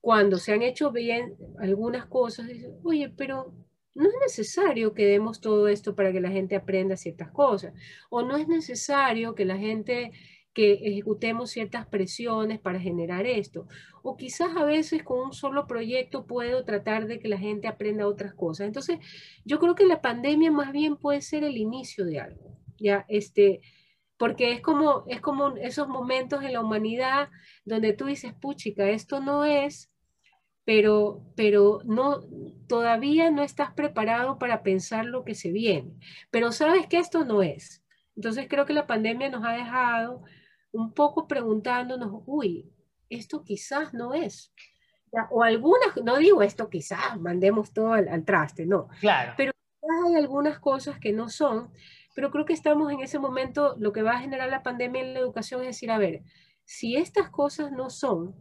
cuando 0.00 0.38
se 0.38 0.52
han 0.52 0.62
hecho 0.62 0.92
bien 0.92 1.36
algunas 1.58 2.06
cosas, 2.06 2.46
dicen, 2.46 2.72
oye, 2.84 3.08
pero 3.08 3.54
no 3.94 4.08
es 4.08 4.14
necesario 4.20 4.94
que 4.94 5.06
demos 5.06 5.40
todo 5.40 5.66
esto 5.68 5.94
para 5.96 6.12
que 6.12 6.20
la 6.20 6.30
gente 6.30 6.56
aprenda 6.56 6.96
ciertas 6.96 7.30
cosas, 7.30 7.72
o 8.10 8.22
no 8.22 8.36
es 8.36 8.46
necesario 8.48 9.34
que 9.34 9.44
la 9.44 9.56
gente 9.56 10.12
que 10.58 10.72
ejecutemos 10.72 11.50
ciertas 11.50 11.86
presiones 11.86 12.58
para 12.58 12.80
generar 12.80 13.26
esto. 13.26 13.68
O 14.02 14.16
quizás 14.16 14.56
a 14.56 14.64
veces 14.64 15.04
con 15.04 15.20
un 15.20 15.32
solo 15.32 15.68
proyecto 15.68 16.26
puedo 16.26 16.64
tratar 16.64 17.06
de 17.06 17.20
que 17.20 17.28
la 17.28 17.38
gente 17.38 17.68
aprenda 17.68 18.08
otras 18.08 18.34
cosas. 18.34 18.66
Entonces, 18.66 18.98
yo 19.44 19.60
creo 19.60 19.76
que 19.76 19.86
la 19.86 20.02
pandemia 20.02 20.50
más 20.50 20.72
bien 20.72 20.96
puede 20.96 21.20
ser 21.20 21.44
el 21.44 21.56
inicio 21.56 22.04
de 22.04 22.18
algo. 22.18 22.58
Ya, 22.76 23.06
este, 23.08 23.60
porque 24.16 24.50
es 24.50 24.60
como, 24.60 25.04
es 25.06 25.20
como 25.20 25.56
esos 25.58 25.86
momentos 25.86 26.42
en 26.42 26.54
la 26.54 26.60
humanidad 26.60 27.28
donde 27.64 27.92
tú 27.92 28.06
dices, 28.06 28.34
puchica, 28.34 28.88
esto 28.90 29.20
no 29.20 29.44
es, 29.44 29.92
pero, 30.64 31.22
pero 31.36 31.82
no, 31.84 32.22
todavía 32.66 33.30
no 33.30 33.44
estás 33.44 33.74
preparado 33.74 34.40
para 34.40 34.64
pensar 34.64 35.06
lo 35.06 35.24
que 35.24 35.36
se 35.36 35.52
viene. 35.52 35.92
Pero 36.32 36.50
sabes 36.50 36.88
que 36.88 36.98
esto 36.98 37.24
no 37.24 37.44
es. 37.44 37.84
Entonces 38.16 38.48
creo 38.50 38.66
que 38.66 38.72
la 38.72 38.88
pandemia 38.88 39.30
nos 39.30 39.44
ha 39.44 39.52
dejado 39.52 40.24
un 40.72 40.92
poco 40.92 41.26
preguntándonos, 41.26 42.22
uy, 42.26 42.72
esto 43.08 43.42
quizás 43.42 43.94
no 43.94 44.14
es. 44.14 44.52
O 45.30 45.42
algunas, 45.42 45.96
no 46.04 46.18
digo 46.18 46.42
esto 46.42 46.68
quizás, 46.68 47.18
mandemos 47.18 47.72
todo 47.72 47.92
al, 47.94 48.24
traste, 48.24 48.66
no. 48.66 48.88
Claro. 49.00 49.32
Pero 49.36 49.52
hay 50.06 50.14
algunas 50.16 50.58
cosas 50.58 50.98
que 50.98 51.12
no 51.12 51.28
son, 51.28 51.72
pero 52.14 52.30
creo 52.30 52.44
que 52.44 52.52
estamos 52.52 52.92
en 52.92 53.00
ese 53.00 53.18
momento, 53.18 53.76
lo 53.78 53.92
que 53.92 54.02
va 54.02 54.12
a 54.12 54.20
generar 54.20 54.50
la 54.50 54.62
pandemia 54.62 55.02
en 55.02 55.14
la 55.14 55.20
educación 55.20 55.62
es 55.62 55.68
decir, 55.68 55.90
a 55.90 55.98
ver, 55.98 56.22
si 56.64 56.96
estas 56.96 57.30
cosas 57.30 57.72
no 57.72 57.88
son, 57.88 58.34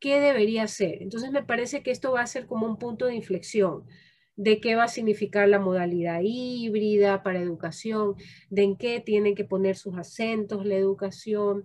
¿qué 0.00 0.20
debería 0.20 0.66
ser? 0.66 1.02
Entonces 1.02 1.30
me 1.30 1.44
parece 1.44 1.82
que 1.82 1.92
esto 1.92 2.12
va 2.12 2.22
a 2.22 2.26
ser 2.26 2.46
como 2.46 2.66
un 2.66 2.78
punto 2.78 3.06
de 3.06 3.14
inflexión 3.14 3.86
de 4.36 4.60
qué 4.60 4.76
va 4.76 4.84
a 4.84 4.88
significar 4.88 5.48
la 5.48 5.58
modalidad 5.58 6.20
híbrida 6.22 7.22
para 7.22 7.40
educación, 7.40 8.16
de 8.50 8.62
en 8.62 8.76
qué 8.76 9.00
tienen 9.00 9.34
que 9.34 9.44
poner 9.44 9.76
sus 9.76 9.96
acentos 9.96 10.66
la 10.66 10.76
educación, 10.76 11.64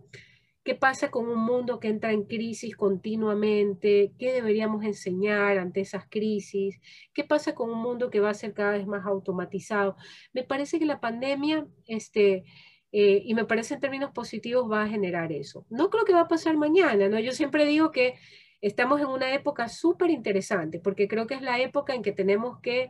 qué 0.64 0.76
pasa 0.76 1.10
con 1.12 1.28
un 1.28 1.40
mundo 1.44 1.80
que 1.80 1.88
entra 1.90 2.12
en 2.12 2.24
crisis 2.24 2.76
continuamente, 2.76 4.14
qué 4.20 4.32
deberíamos 4.32 4.84
enseñar 4.86 5.58
ante 5.58 5.82
esas 5.82 6.06
crisis, 6.08 6.80
qué 7.14 7.24
pasa 7.24 7.56
con 7.56 7.70
un 7.70 7.82
mundo 7.82 8.10
que 8.10 8.20
va 8.20 8.30
a 8.30 8.34
ser 8.34 8.54
cada 8.54 8.72
vez 8.72 8.86
más 8.88 9.06
automatizado. 9.06 9.96
Me 10.34 10.44
parece 10.44 10.80
que 10.80 10.86
la 10.86 11.00
pandemia, 11.00 11.68
este, 11.88 12.46
eh, 12.92 13.22
y 13.26 13.34
me 13.34 13.46
parece 13.46 13.74
en 13.74 13.80
términos 13.80 14.12
positivos, 14.12 14.70
va 14.72 14.84
a 14.84 14.90
generar 14.90 15.32
eso. 15.32 15.66
No 15.70 15.90
creo 15.90 16.06
que 16.06 16.14
va 16.14 16.22
a 16.22 16.28
pasar 16.28 16.58
mañana, 16.58 17.10
¿no? 17.10 17.20
Yo 17.20 17.32
siempre 17.32 17.66
digo 17.66 17.92
que 17.92 18.16
estamos 18.62 19.02
en 19.02 19.08
una 19.08 19.34
época 19.34 19.68
súper 19.68 20.12
interesante, 20.12 20.80
porque 20.80 21.08
creo 21.08 21.28
que 21.28 21.34
es 21.34 21.42
la 21.42 21.60
época 21.60 21.94
en 21.96 22.04
que 22.04 22.12
tenemos 22.12 22.60
que, 22.62 22.90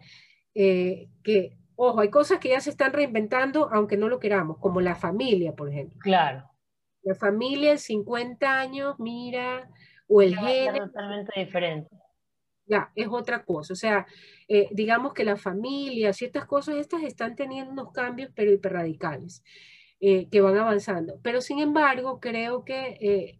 eh, 0.53 1.07
que, 1.23 1.57
ojo, 1.75 2.01
hay 2.01 2.09
cosas 2.09 2.39
que 2.39 2.49
ya 2.49 2.59
se 2.59 2.69
están 2.69 2.93
reinventando, 2.93 3.69
aunque 3.71 3.97
no 3.97 4.09
lo 4.09 4.19
queramos, 4.19 4.57
como 4.59 4.81
la 4.81 4.95
familia, 4.95 5.53
por 5.55 5.69
ejemplo. 5.69 5.97
Claro. 6.01 6.49
La 7.03 7.15
familia 7.15 7.71
en 7.71 7.79
50 7.79 8.59
años, 8.59 8.95
mira, 8.99 9.69
o 10.07 10.21
el 10.21 10.37
género. 10.37 10.85
Es 10.85 10.91
totalmente 10.91 11.39
diferente. 11.39 11.89
Ya, 12.65 12.91
es 12.95 13.07
otra 13.09 13.43
cosa. 13.43 13.73
O 13.73 13.75
sea, 13.75 14.05
eh, 14.47 14.67
digamos 14.71 15.13
que 15.13 15.23
la 15.23 15.35
familia, 15.35 16.13
ciertas 16.13 16.45
cosas, 16.45 16.75
estas 16.75 17.01
están 17.03 17.35
teniendo 17.35 17.71
unos 17.71 17.91
cambios, 17.91 18.29
pero 18.35 18.51
hiper 18.51 18.73
radicales, 18.73 19.43
eh, 19.99 20.29
que 20.29 20.41
van 20.41 20.57
avanzando. 20.57 21.19
Pero 21.23 21.41
sin 21.41 21.59
embargo, 21.59 22.19
creo 22.19 22.63
que 22.63 23.39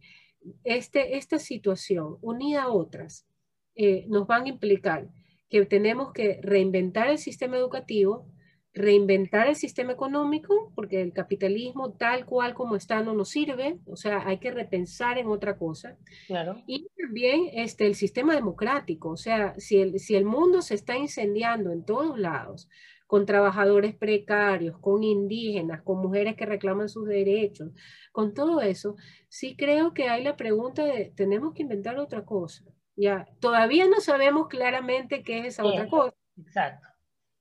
este, 0.64 1.18
esta 1.18 1.40
situación, 1.40 2.18
unida 2.22 2.64
a 2.64 2.72
otras, 2.72 3.28
eh, 3.76 4.06
nos 4.08 4.28
van 4.28 4.46
a 4.46 4.50
implicar 4.50 5.10
que 5.50 5.66
tenemos 5.66 6.14
que 6.14 6.40
reinventar 6.42 7.10
el 7.10 7.18
sistema 7.18 7.58
educativo, 7.58 8.28
reinventar 8.74 9.48
el 9.48 9.56
sistema 9.56 9.92
económico, 9.92 10.72
porque 10.76 11.02
el 11.02 11.12
capitalismo 11.12 11.94
tal 11.94 12.26
cual 12.26 12.54
como 12.54 12.78
está 12.78 13.02
no 13.04 13.14
nos 13.14 13.30
sirve, 13.30 13.80
o 13.86 13.98
sea, 13.98 14.26
hay 14.26 14.40
que 14.40 14.52
repensar 14.52 15.18
en 15.18 15.28
otra 15.28 15.58
cosa. 15.58 15.98
Claro. 16.28 16.64
Y 16.68 16.88
también 16.98 17.50
este, 17.54 17.86
el 17.86 17.96
sistema 17.96 18.34
democrático, 18.34 19.10
o 19.10 19.18
sea, 19.18 19.54
si 19.58 19.82
el, 19.82 20.00
si 20.00 20.16
el 20.16 20.24
mundo 20.24 20.62
se 20.62 20.76
está 20.76 20.98
incendiando 20.98 21.72
en 21.72 21.84
todos 21.84 22.18
lados, 22.18 22.70
con 23.12 23.26
trabajadores 23.26 23.94
precarios, 23.94 24.80
con 24.80 25.04
indígenas, 25.04 25.82
con 25.82 25.98
mujeres 25.98 26.38
que 26.38 26.46
reclaman 26.46 26.88
sus 26.88 27.10
derechos, 27.10 27.74
con 28.14 28.34
todo 28.34 28.62
eso, 28.62 28.96
sí 29.28 29.58
creo 29.58 29.94
que 29.94 30.08
hay 30.08 30.24
la 30.24 30.38
pregunta 30.38 30.86
de, 30.86 31.12
tenemos 31.14 31.54
que 31.54 31.64
inventar 31.64 31.98
otra 31.98 32.24
cosa. 32.24 32.64
Ya, 32.96 33.28
todavía 33.42 33.86
no 33.90 34.00
sabemos 34.00 34.48
claramente 34.48 35.24
qué 35.24 35.40
es 35.40 35.48
esa 35.48 35.66
otra 35.66 35.90
cosa. 35.90 36.16
Exacto. 36.38 36.88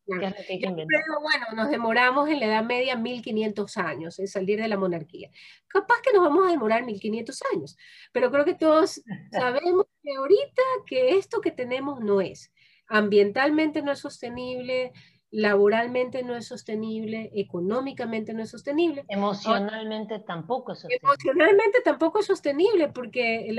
Pero 0.07 1.21
bueno, 1.23 1.47
nos 1.55 1.71
demoramos 1.71 2.29
en 2.29 2.41
la 2.41 2.47
Edad 2.47 2.65
Media 2.65 2.97
1500 2.97 3.77
años 3.77 4.19
en 4.19 4.27
salir 4.27 4.61
de 4.61 4.67
la 4.67 4.77
monarquía. 4.77 5.31
Capaz 5.69 6.03
que 6.03 6.13
nos 6.13 6.25
vamos 6.25 6.49
a 6.49 6.51
demorar 6.51 6.85
1500 6.85 7.43
años, 7.55 7.77
pero 8.11 8.33
creo 8.33 8.45
que 8.45 8.55
todos 8.55 9.01
sabemos 9.31 9.87
que 10.03 10.17
ahorita 10.17 10.63
que 10.85 11.17
esto 11.17 11.41
que 11.41 11.53
tenemos 11.53 12.01
no 12.01 12.21
es. 12.21 12.53
Ambientalmente 12.89 13.83
no 13.83 13.93
es 13.93 14.01
sostenible, 14.01 14.91
laboralmente 15.33 16.25
no 16.25 16.37
es 16.37 16.47
sostenible, 16.47 17.31
económicamente 17.35 18.35
no 18.35 18.43
es 18.43 18.51
sostenible. 18.51 19.05
Emocionalmente 19.09 20.19
tampoco 20.19 20.73
es 20.73 20.81
sostenible. 20.81 21.07
Emocionalmente 21.07 21.81
tampoco 21.85 22.19
es 22.19 22.27
sostenible, 22.27 22.89
porque 22.89 23.55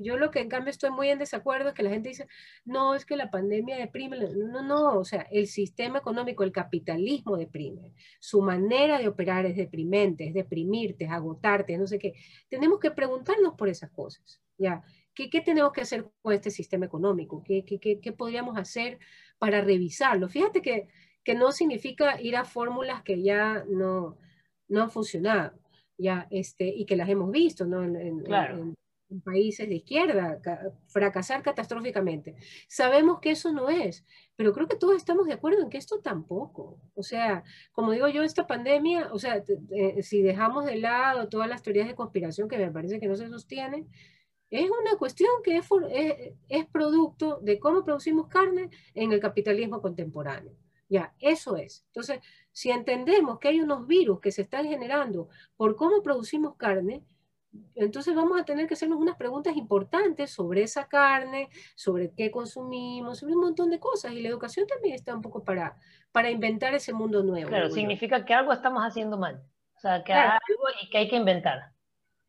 yo 0.00 0.16
lo 0.16 0.30
que 0.30 0.40
en 0.40 0.48
cambio 0.48 0.70
estoy 0.70 0.90
muy 0.90 1.08
en 1.08 1.18
desacuerdo 1.18 1.68
es 1.68 1.74
que 1.74 1.82
la 1.82 1.90
gente 1.90 2.10
dice, 2.10 2.28
no, 2.64 2.94
es 2.94 3.04
que 3.04 3.16
la 3.16 3.30
pandemia 3.30 3.76
deprime. 3.76 4.16
No, 4.18 4.62
no, 4.62 4.98
o 4.98 5.04
sea, 5.04 5.26
el 5.30 5.48
sistema 5.48 5.98
económico, 5.98 6.44
el 6.44 6.52
capitalismo 6.52 7.36
deprime. 7.36 7.92
Su 8.20 8.40
manera 8.40 8.98
de 8.98 9.08
operar 9.08 9.44
es 9.46 9.56
deprimente, 9.56 10.28
es 10.28 10.34
deprimirte, 10.34 11.06
es 11.06 11.10
agotarte, 11.10 11.76
no 11.78 11.86
sé 11.88 11.98
qué. 11.98 12.14
Tenemos 12.48 12.78
que 12.78 12.92
preguntarnos 12.92 13.54
por 13.54 13.68
esas 13.68 13.90
cosas, 13.90 14.40
¿ya? 14.56 14.82
¿Qué, 15.14 15.30
qué 15.30 15.40
tenemos 15.40 15.72
que 15.72 15.80
hacer 15.80 16.08
con 16.22 16.32
este 16.32 16.52
sistema 16.52 16.86
económico? 16.86 17.42
¿Qué, 17.44 17.64
qué, 17.64 17.80
qué, 17.80 17.98
qué 18.00 18.12
podríamos 18.12 18.56
hacer? 18.56 19.00
Para 19.38 19.60
revisarlo. 19.60 20.28
Fíjate 20.28 20.62
que, 20.62 20.88
que 21.24 21.34
no 21.34 21.52
significa 21.52 22.20
ir 22.20 22.36
a 22.36 22.44
fórmulas 22.44 23.02
que 23.02 23.22
ya 23.22 23.64
no, 23.68 24.16
no 24.68 24.82
han 24.82 24.90
funcionado 24.90 25.58
ya, 25.98 26.26
este, 26.30 26.68
y 26.68 26.86
que 26.86 26.96
las 26.96 27.08
hemos 27.08 27.30
visto 27.30 27.66
¿no? 27.66 27.82
en, 27.82 28.74
países 29.24 29.66
de 29.66 29.76
izquierda, 29.76 30.38
fracasar 30.86 31.42
catastróficamente. 31.42 32.36
Sabemos 32.68 33.20
que 33.20 33.30
eso 33.30 33.52
no 33.52 33.70
es, 33.70 34.04
pero 34.36 34.52
creo 34.52 34.68
que 34.68 34.76
todos 34.76 34.96
estamos 34.96 35.26
de 35.26 35.32
acuerdo 35.32 35.62
en 35.62 35.70
que 35.70 35.78
esto 35.78 36.00
tampoco. 36.00 36.78
O 36.94 37.02
sea, 37.02 37.42
como 37.72 37.92
digo 37.92 38.06
yo, 38.08 38.22
esta 38.22 38.46
pandemia, 38.46 39.08
o 39.10 39.18
sea, 39.18 39.42
si 40.02 40.20
dejamos 40.20 40.66
de 40.66 40.76
lado 40.76 41.28
todas 41.30 41.48
las 41.48 41.62
teorías 41.62 41.88
de 41.88 41.94
conspiración 41.94 42.48
que 42.48 42.58
me 42.58 42.70
parece 42.70 43.00
que 43.00 43.08
no 43.08 43.16
se 43.16 43.28
sostienen, 43.28 43.88
es 44.50 44.70
una 44.70 44.96
cuestión 44.98 45.30
que 45.44 45.56
es, 46.48 46.66
producto 46.72 47.38
de 47.42 47.58
cómo 47.58 47.84
producimos 47.84 48.28
carne 48.28 48.70
en 48.94 49.12
el 49.12 49.20
capitalismo 49.20 49.82
contemporáneo. 49.82 50.52
Ya, 50.88 51.14
eso 51.18 51.56
es. 51.56 51.84
Entonces, 51.88 52.20
si 52.50 52.70
entendemos 52.70 53.38
que 53.38 53.48
hay 53.48 53.60
unos 53.60 53.86
virus 53.86 54.20
que 54.20 54.32
se 54.32 54.42
están 54.42 54.66
generando 54.66 55.28
por 55.56 55.76
cómo 55.76 56.02
producimos 56.02 56.56
carne, 56.56 57.04
entonces 57.74 58.14
vamos 58.14 58.40
a 58.40 58.44
tener 58.44 58.66
que 58.66 58.74
hacernos 58.74 58.98
unas 58.98 59.16
preguntas 59.16 59.54
importantes 59.56 60.30
sobre 60.30 60.62
esa 60.62 60.88
carne, 60.88 61.50
sobre 61.74 62.12
qué 62.14 62.30
consumimos, 62.30 63.18
sobre 63.18 63.34
un 63.34 63.40
montón 63.40 63.70
de 63.70 63.78
cosas. 63.78 64.12
Y 64.12 64.22
la 64.22 64.30
educación 64.30 64.66
también 64.66 64.94
está 64.94 65.14
un 65.14 65.22
poco 65.22 65.44
para, 65.44 65.76
para 66.10 66.30
inventar 66.30 66.74
ese 66.74 66.94
mundo 66.94 67.22
nuevo. 67.22 67.48
Claro, 67.48 67.70
significa 67.70 68.24
que 68.24 68.32
algo 68.32 68.52
estamos 68.52 68.82
haciendo 68.82 69.18
mal. 69.18 69.42
O 69.76 69.80
sea, 69.80 70.02
que 70.02 70.12
hay 70.12 70.28
algo 70.28 70.64
y 70.82 70.90
que 70.90 70.98
hay 70.98 71.08
que 71.08 71.16
inventar 71.16 71.72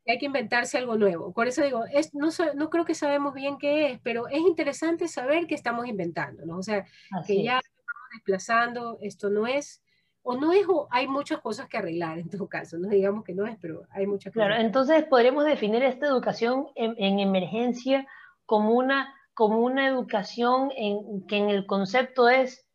hay 0.07 0.17
que 0.17 0.25
inventarse 0.25 0.77
algo 0.77 0.97
nuevo. 0.97 1.33
Por 1.33 1.47
eso 1.47 1.63
digo, 1.63 1.85
es, 1.91 2.13
no, 2.13 2.29
no, 2.55 2.69
creo 2.69 2.85
que 2.85 2.95
sabemos 2.95 3.33
bien 3.33 3.57
qué 3.57 3.91
es, 3.91 3.99
pero 4.01 4.27
es 4.27 4.39
interesante 4.39 5.07
saber 5.07 5.47
que 5.47 5.55
estamos 5.55 5.87
inventando, 5.87 6.45
¿no? 6.45 6.57
O 6.57 6.63
sea, 6.63 6.85
que 7.25 7.43
ya 7.43 7.59
estamos 7.59 8.09
desplazando, 8.13 8.97
esto 9.01 9.29
no 9.29 9.45
es, 9.45 9.81
o 10.23 10.35
no 10.35 10.51
es, 10.51 10.65
o 10.67 10.87
hay 10.91 11.07
muchas 11.07 11.39
cosas 11.39 11.67
que 11.67 11.77
arreglar 11.77 12.19
en 12.19 12.29
todo 12.29 12.47
caso, 12.47 12.77
no 12.77 12.89
digamos 12.89 13.23
que 13.23 13.33
no 13.33 13.45
es, 13.45 13.57
pero 13.61 13.83
hay 13.91 14.07
muchas 14.07 14.33
cosas. 14.33 14.47
Claro, 14.47 14.61
entonces 14.61 15.05
podríamos 15.05 15.45
definir 15.45 15.83
esta 15.83 16.07
educación 16.07 16.67
en, 16.75 16.95
en 16.97 17.19
emergencia 17.19 18.07
como 18.45 18.71
una, 18.71 19.13
como 19.33 19.59
una 19.59 19.87
educación 19.87 20.71
en, 20.75 21.25
que 21.27 21.37
en 21.37 21.49
el 21.49 21.65
concepto 21.65 22.29
es 22.29 22.68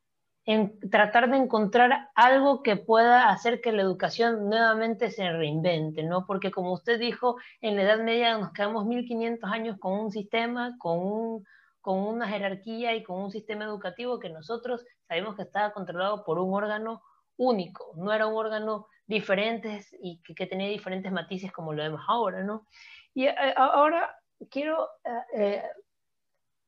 en 0.46 0.78
tratar 0.90 1.30
de 1.30 1.38
encontrar 1.38 2.10
algo 2.14 2.62
que 2.62 2.76
pueda 2.76 3.30
hacer 3.30 3.60
que 3.60 3.72
la 3.72 3.82
educación 3.82 4.48
nuevamente 4.50 5.10
se 5.10 5.30
reinvente, 5.30 6.02
¿no? 6.02 6.26
Porque 6.26 6.50
como 6.50 6.72
usted 6.72 6.98
dijo, 6.98 7.36
en 7.60 7.76
la 7.76 7.82
Edad 7.82 8.00
Media 8.00 8.36
nos 8.36 8.52
quedamos 8.52 8.84
1500 8.84 9.50
años 9.50 9.78
con 9.78 9.92
un 9.92 10.10
sistema, 10.10 10.76
con, 10.78 11.44
con 11.80 11.98
una 11.98 12.28
jerarquía 12.28 12.94
y 12.94 13.02
con 13.02 13.22
un 13.22 13.30
sistema 13.30 13.64
educativo 13.64 14.18
que 14.18 14.28
nosotros 14.28 14.84
sabemos 15.08 15.34
que 15.34 15.42
estaba 15.42 15.72
controlado 15.72 16.24
por 16.24 16.38
un 16.38 16.52
órgano 16.52 17.02
único, 17.36 17.92
no 17.96 18.12
era 18.12 18.26
un 18.26 18.36
órgano 18.36 18.88
diferente 19.06 19.84
y 20.00 20.20
que, 20.22 20.46
tenía 20.46 20.68
diferentes 20.68 21.10
matices 21.10 21.52
como 21.52 21.72
lo 21.72 21.82
vemos 21.82 22.02
ahora, 22.06 22.42
¿no? 22.42 22.66
Y 23.14 23.26
eh, 23.26 23.54
ahora 23.56 24.14
quiero 24.50 24.88
eh, 25.04 25.10
eh, 25.34 25.62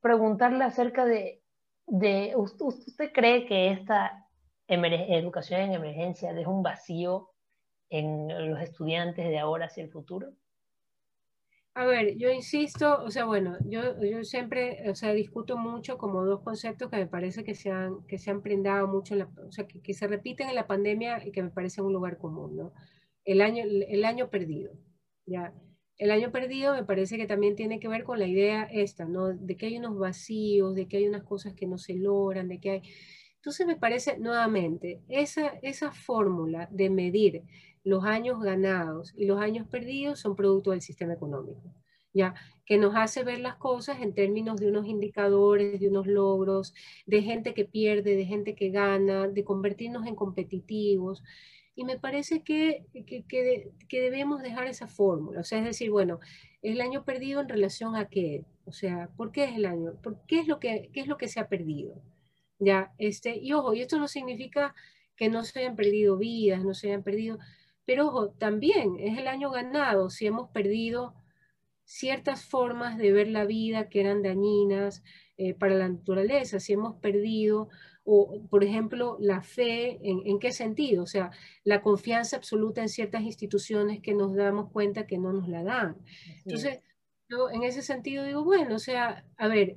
preguntarle 0.01 0.65
acerca 0.65 1.05
de 1.05 1.43
de, 1.87 2.35
¿usted 2.37 3.13
cree 3.13 3.47
que 3.47 3.71
esta 3.71 4.27
educación 4.69 5.61
en 5.61 5.73
emergencia 5.75 6.33
deja 6.33 6.51
un 6.51 6.63
vacío 6.63 7.31
en 7.89 8.29
los 8.51 8.61
estudiantes 8.61 9.29
de 9.29 9.39
ahora 9.39 9.67
hacia 9.67 9.85
el 9.85 9.91
futuro? 9.91 10.33
A 11.75 11.85
ver, 11.85 12.17
yo 12.17 12.31
insisto, 12.31 13.03
o 13.05 13.11
sea, 13.11 13.27
bueno, 13.27 13.59
yo, 13.67 14.03
yo 14.03 14.25
siempre, 14.25 14.91
o 14.91 14.95
sea, 14.95 15.13
discuto 15.13 15.59
mucho 15.59 15.99
como 15.99 16.25
dos 16.25 16.41
conceptos 16.41 16.89
que 16.91 16.97
me 16.97 17.07
parece 17.07 17.45
que 17.45 17.55
se 17.55 17.71
han, 17.71 18.03
que 18.07 18.19
se 18.19 18.31
han 18.31 18.41
prendado 18.41 18.89
mucho, 18.89 19.15
o 19.47 19.53
sea, 19.53 19.67
que, 19.67 19.83
que, 19.83 19.93
se 19.93 20.07
repiten 20.07 20.49
en 20.49 20.55
la 20.55 20.67
pandemia 20.67 21.23
y 21.27 21.33
que 21.33 21.43
me 21.43 21.51
parece 21.51 21.83
un 21.83 21.93
lugar 21.93 22.17
común, 22.17 22.57
¿no? 22.57 22.73
El 23.27 23.43
año, 23.43 23.63
el 23.67 24.05
año 24.07 24.31
perdido, 24.31 24.73
¿ya? 25.27 25.53
El 25.99 26.11
año 26.11 26.31
perdido 26.31 26.75
me 26.75 26.85
parece 26.85 27.17
que 27.17 27.27
también 27.27 27.57
tiene 27.57 27.81
que 27.81 27.89
ver 27.89 28.05
con 28.05 28.19
la 28.19 28.27
idea 28.27 28.65
esta, 28.65 29.07
¿no? 29.07 29.29
De 29.29 29.57
que 29.57 29.67
hay 29.67 29.79
unos 29.79 29.99
vacíos, 29.99 30.75
de 30.75 30.87
que 30.87 30.99
hay 30.99 31.09
unas 31.09 31.23
cosas 31.25 31.55
que 31.55 31.67
no 31.67 31.79
se 31.79 31.95
logran, 31.95 32.49
de 32.49 32.61
que 32.61 32.71
hay... 32.71 32.83
Entonces 33.37 33.67
me 33.67 33.77
parece 33.77 34.19
nuevamente, 34.19 35.01
esa, 35.09 35.49
esa 35.63 35.93
fórmula 35.93 36.69
de 36.71 36.91
medir 36.91 37.45
los 37.85 38.05
años 38.05 38.41
ganados 38.43 39.15
y 39.17 39.27
los 39.27 39.41
años 39.41 39.69
perdidos 39.69 40.19
son 40.19 40.35
producto 40.35 40.73
del 40.73 40.81
sistema 40.83 41.15
económico, 41.15 41.73
¿ya? 42.13 42.35
Que 42.67 42.79
nos 42.79 42.97
hace 42.97 43.23
ver 43.23 43.39
las 43.39 43.55
cosas 43.57 44.03
en 44.03 44.13
términos 44.13 44.59
de 44.59 44.69
unos 44.69 44.87
indicadores, 44.87 45.79
de 45.79 45.89
unos 45.89 46.09
logros, 46.09 46.75
de 47.07 47.23
gente 47.23 47.55
que 47.55 47.65
pierde, 47.65 48.17
de 48.17 48.25
gente 48.25 48.57
que 48.57 48.71
gana, 48.71 49.29
de 49.29 49.45
convertirnos 49.45 50.05
en 50.07 50.17
competitivos. 50.17 51.23
Y 51.77 51.85
me 51.85 51.99
parece 51.99 52.43
que, 52.43 52.87
que, 53.29 54.01
debemos 54.01 54.43
dejar 54.43 54.67
esa 54.67 54.89
fórmula. 54.89 55.41
O 55.41 55.45
sea, 55.45 55.59
es 55.61 55.65
decir, 55.65 55.91
bueno, 55.91 56.19
el 56.63 56.81
año 56.81 57.05
perdido 57.05 57.41
en 57.41 57.49
relación 57.49 57.95
a 57.95 58.09
qué. 58.09 58.45
O 58.65 58.73
sea, 58.73 59.11
¿por 59.17 59.31
qué 59.31 59.45
es 59.45 59.57
el 59.57 59.67
año? 59.67 59.93
¿Por 60.03 60.25
qué 60.27 60.41
es 60.41 60.49
lo 60.49 60.59
que, 60.59 60.91
es 60.95 61.07
lo 61.07 61.19
que 61.19 61.29
se 61.29 61.39
ha 61.39 61.49
perdido? 61.49 62.03
Ya, 62.59 62.93
este, 62.99 63.37
y 63.37 63.53
ojo, 63.53 63.75
y 63.75 63.83
esto 63.83 63.99
no 63.99 64.09
significa 64.09 64.75
que 65.17 65.29
no 65.29 65.45
se 65.45 65.61
hayan 65.61 65.77
perdido 65.77 66.17
vidas, 66.17 66.65
no 66.65 66.75
se 66.75 66.89
hayan 66.89 67.03
perdido, 67.03 67.39
pero 67.85 68.09
ojo, 68.09 68.31
también 68.31 68.97
es 68.99 69.19
el 69.19 69.29
año 69.29 69.51
ganado 69.51 70.11
si 70.11 70.27
hemos 70.27 70.51
perdido 70.51 71.15
ciertas 71.87 72.45
formas 72.45 72.99
de 72.99 73.13
ver 73.13 73.29
la 73.29 73.47
vida 73.47 73.89
que 73.89 74.01
eran 74.01 74.23
dañinas 74.23 75.03
eh, 75.39 75.55
para 75.55 75.75
la 75.75 75.89
naturaleza, 75.89 76.61
si 76.61 76.75
hemos 76.75 76.97
perdido 76.97 77.69
o, 78.05 78.47
por 78.51 78.63
ejemplo, 78.63 79.17
la 79.21 79.43
fe, 79.43 79.99
¿en, 80.03 80.39
qué 80.39 80.53
sentido? 80.53 81.03
O 81.03 81.07
sea, 81.07 81.31
la 81.65 81.83
confianza 81.83 82.37
absoluta 82.37 82.81
en 82.81 82.89
ciertas 82.89 83.23
instituciones 83.23 84.01
que 84.01 84.15
nos 84.15 84.35
damos 84.35 84.71
cuenta 84.71 85.07
que 85.07 85.19
no 85.19 85.33
nos 85.33 85.49
la 85.49 85.65
dan. 85.65 85.97
Entonces, 86.45 86.81
yo 87.29 87.51
en 87.51 87.65
ese 87.65 87.83
sentido 87.83 88.25
digo, 88.25 88.45
bueno, 88.45 88.77
o 88.77 88.79
sea, 88.79 89.25
a 89.37 89.49
ver, 89.49 89.77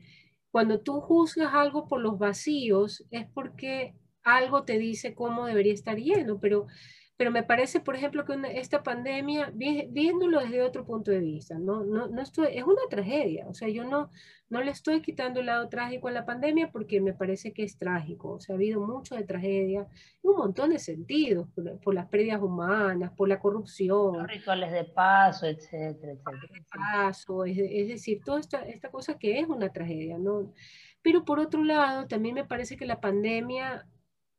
cuando 0.52 0.80
tú 0.80 1.02
juzgas 1.02 1.54
algo 1.56 1.88
por 1.88 2.02
los 2.02 2.20
vacíos, 2.20 3.04
es 3.10 3.26
porque 3.34 3.96
algo 4.22 4.64
te 4.64 4.78
dice 4.78 5.16
cómo 5.16 5.48
debería 5.48 5.74
estar 5.74 5.98
lleno, 5.98 6.40
pero 6.40 6.68
pero 7.20 7.32
me 7.32 7.44
parece, 7.44 7.82
por 7.82 7.98
ejemplo, 7.98 8.24
que 8.24 8.34
esta 8.54 8.82
pandemia, 8.82 9.52
viéndolo 9.54 10.40
desde 10.40 10.64
otro 10.64 10.86
punto 10.86 11.12
de 11.12 11.20
vista, 11.20 11.60
¿no? 11.60 11.84
No, 11.84 12.08
no 12.08 12.22
estoy, 12.22 12.48
es 12.54 12.64
una 12.64 12.84
tragedia, 12.90 13.46
o 13.50 13.54
sea, 13.54 13.68
yo 13.68 13.84
no, 13.84 14.10
no 14.48 14.62
le 14.62 14.72
estoy 14.72 15.02
quitando 15.02 15.42
el 15.42 15.48
lado 15.48 15.68
trágico 15.68 16.08
a 16.08 16.12
la 16.12 16.26
pandemia 16.26 16.72
porque 16.72 17.02
me 17.02 17.12
parece 17.12 17.52
que 17.52 17.64
es 17.64 17.78
trágico, 17.78 18.36
o 18.36 18.40
sea, 18.40 18.56
ha 18.56 18.58
habido 18.58 18.80
mucho 18.80 19.16
de 19.16 19.26
tragedia, 19.26 19.86
un 20.22 20.38
montón 20.38 20.70
de 20.70 20.80
sentidos, 20.80 21.50
por, 21.84 21.94
las 21.94 22.08
pérdidas 22.08 22.42
humanas, 22.42 23.12
por 23.18 23.28
la 23.28 23.38
corrupción. 23.38 24.20
Los 24.20 24.28
rituales 24.28 24.72
de 24.72 24.86
paso, 24.86 25.46
etcétera, 25.46 26.14
etcétera. 26.14 26.64
paso, 26.74 27.44
es, 27.44 27.58
es 27.58 27.90
decir, 27.90 28.22
toda 28.24 28.40
esta, 28.40 28.60
esta 28.62 28.92
cosa 28.92 29.20
que 29.20 29.40
es 29.40 29.50
una 29.50 29.74
tragedia, 29.74 30.18
¿no? 30.18 30.54
Pero 31.02 31.26
por 31.26 31.42
otro 31.42 31.66
lado, 31.66 32.08
también 32.08 32.36
me 32.36 32.46
parece 32.46 32.78
que 32.78 32.86
la 32.86 33.02
pandemia 33.02 33.86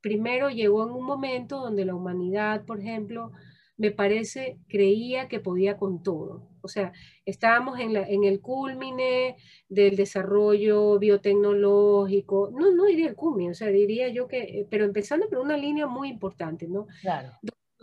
primero 0.01 0.51
llegó 0.51 0.85
en 0.85 0.91
un 0.91 1.05
momento 1.05 1.59
donde 1.61 1.85
la 1.85 1.95
humanidad, 1.95 2.65
por 2.65 2.81
ejemplo, 2.81 3.33
me 3.77 3.91
parece, 3.91 4.59
creía 4.69 5.29
que 5.29 5.41
podía 5.41 5.79
con 5.79 6.03
todo. 6.03 6.49
O 6.61 6.69
sea, 6.69 6.93
estábamos 7.25 7.81
en, 7.81 7.95
la, 7.95 8.03
en 8.07 8.25
el 8.25 8.41
culmine 8.41 9.37
del 9.69 9.97
desarrollo 9.97 10.99
biotecnológico, 10.99 12.51
no, 12.53 12.71
no 12.73 12.85
diría 12.85 13.09
el 13.09 13.17
culmine, 13.17 13.53
o 13.53 13.55
sea, 13.55 13.69
diría 13.69 14.09
yo 14.09 14.29
que, 14.29 14.67
pero 14.71 14.85
empezando 14.85 15.29
por 15.29 15.39
una 15.39 15.57
línea 15.57 15.87
muy 15.87 16.09
importante, 16.11 16.69
¿no? 16.69 16.87
Claro 17.01 17.33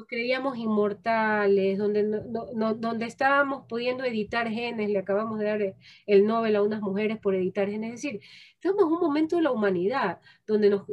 creíamos 0.06 0.58
inmortales, 0.58 1.78
donde, 1.78 2.04
donde 2.04 3.06
estábamos 3.06 3.66
pudiendo 3.68 4.04
editar 4.04 4.48
genes, 4.50 4.90
le 4.90 5.00
acabamos 5.00 5.40
de 5.40 5.46
dar 5.46 5.76
el 6.06 6.26
Nobel 6.26 6.56
a 6.56 6.62
unas 6.62 6.82
mujeres 6.82 7.18
por 7.18 7.36
editar 7.36 7.70
genes, 7.70 7.96
es 7.96 8.02
decir, 8.02 8.22
estamos 8.54 8.84
en 8.84 8.92
un 8.92 9.00
momento 9.00 9.38
de 9.38 9.42
la 9.42 9.52
humanidad 9.52 10.20
donde 10.46 10.70
nos, 10.70 10.84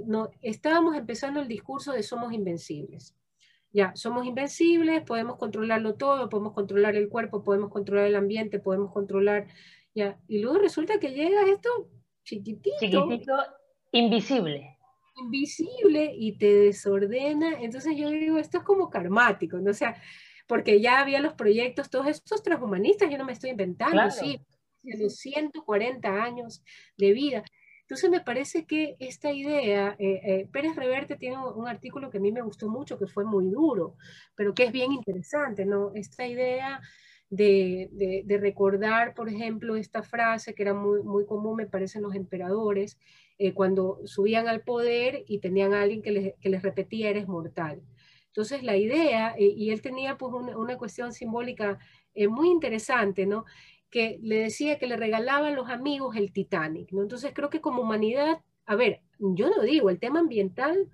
estábamos 0.40 0.96
empezando 0.96 1.40
el 1.40 1.48
discurso 1.48 1.92
de 1.92 2.02
somos 2.02 2.32
invencibles. 2.32 3.14
Ya, 3.72 3.94
somos 3.96 4.24
invencibles, 4.24 5.02
podemos 5.02 5.36
controlarlo 5.36 5.94
todo, 5.96 6.28
podemos 6.28 6.52
controlar 6.52 6.94
el 6.94 7.08
cuerpo, 7.08 7.42
podemos 7.42 7.70
controlar 7.70 8.06
el 8.06 8.14
ambiente, 8.14 8.60
podemos 8.60 8.92
controlar, 8.92 9.48
ya, 9.94 10.18
y 10.28 10.38
luego 10.38 10.58
resulta 10.58 11.00
que 11.00 11.10
llega 11.10 11.42
esto. 11.48 11.88
Chiquitito, 12.22 12.76
invisible. 13.90 14.73
Invisible 15.16 16.12
y 16.16 16.38
te 16.38 16.52
desordena. 16.52 17.60
Entonces 17.60 17.96
yo 17.96 18.10
digo, 18.10 18.38
esto 18.38 18.58
es 18.58 18.64
como 18.64 18.90
karmático, 18.90 19.58
¿no? 19.58 19.70
O 19.70 19.74
sea, 19.74 20.00
porque 20.46 20.80
ya 20.80 21.00
había 21.00 21.20
los 21.20 21.34
proyectos, 21.34 21.90
todos 21.90 22.06
estos 22.06 22.42
transhumanistas, 22.42 23.10
yo 23.10 23.18
no 23.18 23.24
me 23.24 23.32
estoy 23.32 23.50
inventando, 23.50 24.10
sí, 24.10 24.40
de 24.82 24.98
los 24.98 25.16
140 25.16 26.22
años 26.22 26.62
de 26.96 27.12
vida. 27.12 27.44
Entonces 27.82 28.10
me 28.10 28.20
parece 28.20 28.66
que 28.66 28.96
esta 28.98 29.30
idea, 29.30 29.94
eh, 29.98 30.20
eh, 30.24 30.48
Pérez 30.50 30.74
Reverte 30.74 31.16
tiene 31.16 31.36
un, 31.36 31.68
artículo 31.68 32.10
que 32.10 32.16
a 32.16 32.20
mí 32.20 32.32
me 32.32 32.40
gustó 32.40 32.68
mucho, 32.68 32.98
que 32.98 33.06
fue 33.06 33.24
muy 33.24 33.50
duro, 33.50 33.96
pero 34.34 34.54
que 34.54 34.64
es 34.64 34.72
bien 34.72 34.92
interesante, 34.92 35.66
¿no? 35.66 35.92
Esta 35.94 36.26
idea 36.26 36.80
de, 37.28 38.22
de, 38.24 38.38
recordar, 38.38 39.14
por 39.14 39.28
ejemplo, 39.28 39.76
esta 39.76 40.02
frase 40.02 40.54
que 40.54 40.62
era 40.62 40.72
muy, 40.72 41.02
muy 41.02 41.26
común, 41.26 41.56
me 41.56 41.66
parece, 41.66 41.98
en 41.98 42.04
los 42.04 42.14
emperadores, 42.14 42.98
eh, 43.38 43.52
cuando 43.52 44.00
subían 44.04 44.48
al 44.48 44.62
poder 44.62 45.24
y 45.26 45.38
tenían 45.40 45.74
a 45.74 45.82
alguien 45.82 46.02
que 46.02 46.12
les, 46.12 46.34
que 46.40 46.48
les 46.48 46.62
repetía, 46.62 47.10
eres 47.10 47.28
mortal. 47.28 47.82
Entonces 48.28 48.62
la 48.62 48.76
idea, 48.76 49.36
y 49.38 49.70
él 49.70 49.80
tenía 49.80 50.18
pues 50.18 50.32
una, 50.32 50.58
una 50.58 50.76
cuestión 50.76 51.12
simbólica 51.12 51.78
muy 52.28 52.48
interesante, 52.48 53.26
¿no? 53.26 53.44
que 53.94 54.18
le 54.22 54.40
decía 54.40 54.76
que 54.76 54.88
le 54.88 54.96
regalaban 54.96 55.54
los 55.54 55.70
amigos 55.70 56.16
el 56.16 56.32
Titanic, 56.32 56.90
¿no? 56.90 57.02
Entonces 57.02 57.30
creo 57.32 57.48
que 57.48 57.60
como 57.60 57.82
humanidad, 57.82 58.40
a 58.66 58.74
ver, 58.74 59.02
yo 59.20 59.48
no 59.48 59.62
digo, 59.62 59.88
el 59.88 60.00
tema 60.00 60.18
ambiental 60.18 60.90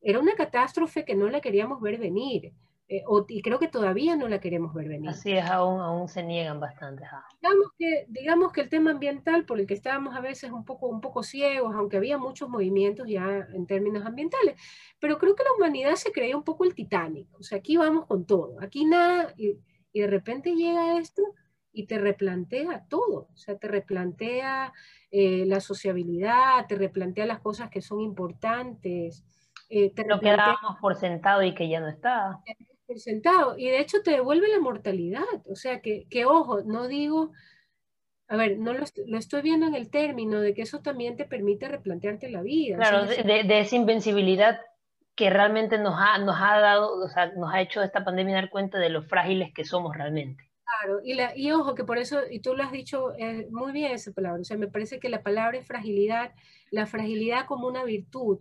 era 0.00 0.20
una 0.20 0.34
catástrofe 0.34 1.04
que 1.04 1.14
no 1.14 1.28
la 1.28 1.42
queríamos 1.42 1.82
ver 1.82 1.98
venir, 1.98 2.54
eh, 2.92 3.04
y 3.28 3.40
creo 3.40 3.60
que 3.60 3.68
todavía 3.68 4.16
no 4.16 4.28
la 4.28 4.40
queremos 4.40 4.74
ver 4.74 4.88
venir. 4.88 5.10
Así 5.10 5.30
es, 5.30 5.48
aún, 5.48 5.80
aún 5.80 6.08
se 6.08 6.24
niegan 6.24 6.58
bastante. 6.58 7.04
Digamos, 7.40 7.68
que, 7.78 8.06
digamos 8.08 8.52
que 8.52 8.62
el 8.62 8.68
tema 8.68 8.90
ambiental, 8.90 9.44
por 9.44 9.60
el 9.60 9.66
que 9.68 9.74
estábamos 9.74 10.16
a 10.16 10.20
veces 10.20 10.50
un 10.50 10.64
poco, 10.64 10.88
un 10.88 11.00
poco 11.00 11.22
ciegos, 11.22 11.72
aunque 11.76 11.98
había 11.98 12.18
muchos 12.18 12.48
movimientos 12.48 13.06
ya 13.06 13.46
en 13.54 13.66
términos 13.66 14.04
ambientales, 14.04 14.56
pero 14.98 15.18
creo 15.18 15.36
que 15.36 15.44
la 15.44 15.52
humanidad 15.56 15.94
se 15.94 16.10
creía 16.10 16.36
un 16.36 16.42
poco 16.42 16.64
el 16.64 16.74
Titanic, 16.74 17.28
o 17.38 17.44
sea, 17.44 17.58
aquí 17.58 17.76
vamos 17.76 18.06
con 18.06 18.26
todo, 18.26 18.56
aquí 18.60 18.84
nada, 18.84 19.32
y, 19.36 19.56
y 19.92 20.00
de 20.00 20.06
repente 20.08 20.56
llega 20.56 20.98
esto 20.98 21.22
y 21.72 21.86
te 21.86 21.98
replantea 21.98 22.86
todo, 22.88 23.28
o 23.32 23.36
sea, 23.36 23.56
te 23.56 23.68
replantea 23.68 24.72
eh, 25.12 25.44
la 25.46 25.60
sociabilidad, 25.60 26.66
te 26.66 26.74
replantea 26.74 27.26
las 27.26 27.40
cosas 27.40 27.70
que 27.70 27.82
son 27.82 28.00
importantes. 28.00 29.24
Eh, 29.68 29.92
te 29.94 30.04
Lo 30.04 30.18
que 30.18 30.30
dábamos 30.30 30.78
por 30.80 30.96
sentado 30.96 31.42
y 31.44 31.54
que 31.54 31.68
ya 31.68 31.80
no 31.80 31.88
está. 31.88 32.40
Por 32.90 32.98
sentado, 32.98 33.56
y 33.56 33.66
de 33.66 33.78
hecho 33.78 34.02
te 34.02 34.10
devuelve 34.10 34.48
la 34.48 34.58
mortalidad, 34.58 35.22
o 35.48 35.54
sea, 35.54 35.80
que, 35.80 36.08
que 36.10 36.24
ojo, 36.24 36.62
no 36.64 36.88
digo, 36.88 37.30
a 38.26 38.34
ver, 38.36 38.58
no 38.58 38.72
lo, 38.72 38.84
lo, 39.06 39.16
estoy 39.16 39.42
viendo 39.42 39.68
en 39.68 39.76
el 39.76 39.90
término 39.90 40.40
de 40.40 40.54
que 40.54 40.62
eso 40.62 40.80
también 40.80 41.16
te 41.16 41.24
permite 41.24 41.68
replantearte 41.68 42.28
la 42.30 42.42
vida. 42.42 42.78
Claro, 42.78 43.06
de, 43.06 43.44
de, 43.44 43.60
esa 43.60 43.76
invencibilidad 43.76 44.60
que 45.14 45.30
realmente 45.30 45.78
nos 45.78 45.94
ha, 45.96 46.18
nos 46.18 46.34
ha 46.36 46.58
dado, 46.58 46.98
o 47.00 47.08
sea, 47.08 47.30
nos 47.34 47.54
ha 47.54 47.60
hecho 47.60 47.80
esta 47.80 48.04
pandemia 48.04 48.34
dar 48.34 48.50
cuenta 48.50 48.80
de 48.80 48.88
lo 48.88 49.04
frágiles 49.04 49.52
que 49.54 49.64
somos 49.64 49.96
realmente. 49.96 50.50
Claro, 50.64 51.00
y, 51.04 51.14
la, 51.14 51.36
y 51.36 51.52
ojo 51.52 51.76
que 51.76 51.84
por 51.84 51.98
eso, 51.98 52.22
y 52.28 52.40
tú 52.40 52.56
lo 52.56 52.64
has 52.64 52.72
dicho 52.72 53.14
eh, 53.18 53.46
muy 53.52 53.70
bien 53.70 53.92
esa 53.92 54.10
palabra, 54.10 54.40
o 54.40 54.44
sea, 54.44 54.56
me 54.56 54.66
parece 54.66 54.98
que 54.98 55.10
la 55.10 55.22
palabra 55.22 55.58
es 55.58 55.66
fragilidad, 55.68 56.32
la 56.72 56.86
fragilidad 56.86 57.46
como 57.46 57.68
una 57.68 57.84
virtud, 57.84 58.40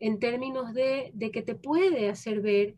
en 0.00 0.18
términos 0.18 0.74
de, 0.74 1.12
de 1.14 1.30
que 1.30 1.42
te 1.42 1.54
puede 1.54 2.08
hacer 2.08 2.40
ver, 2.40 2.74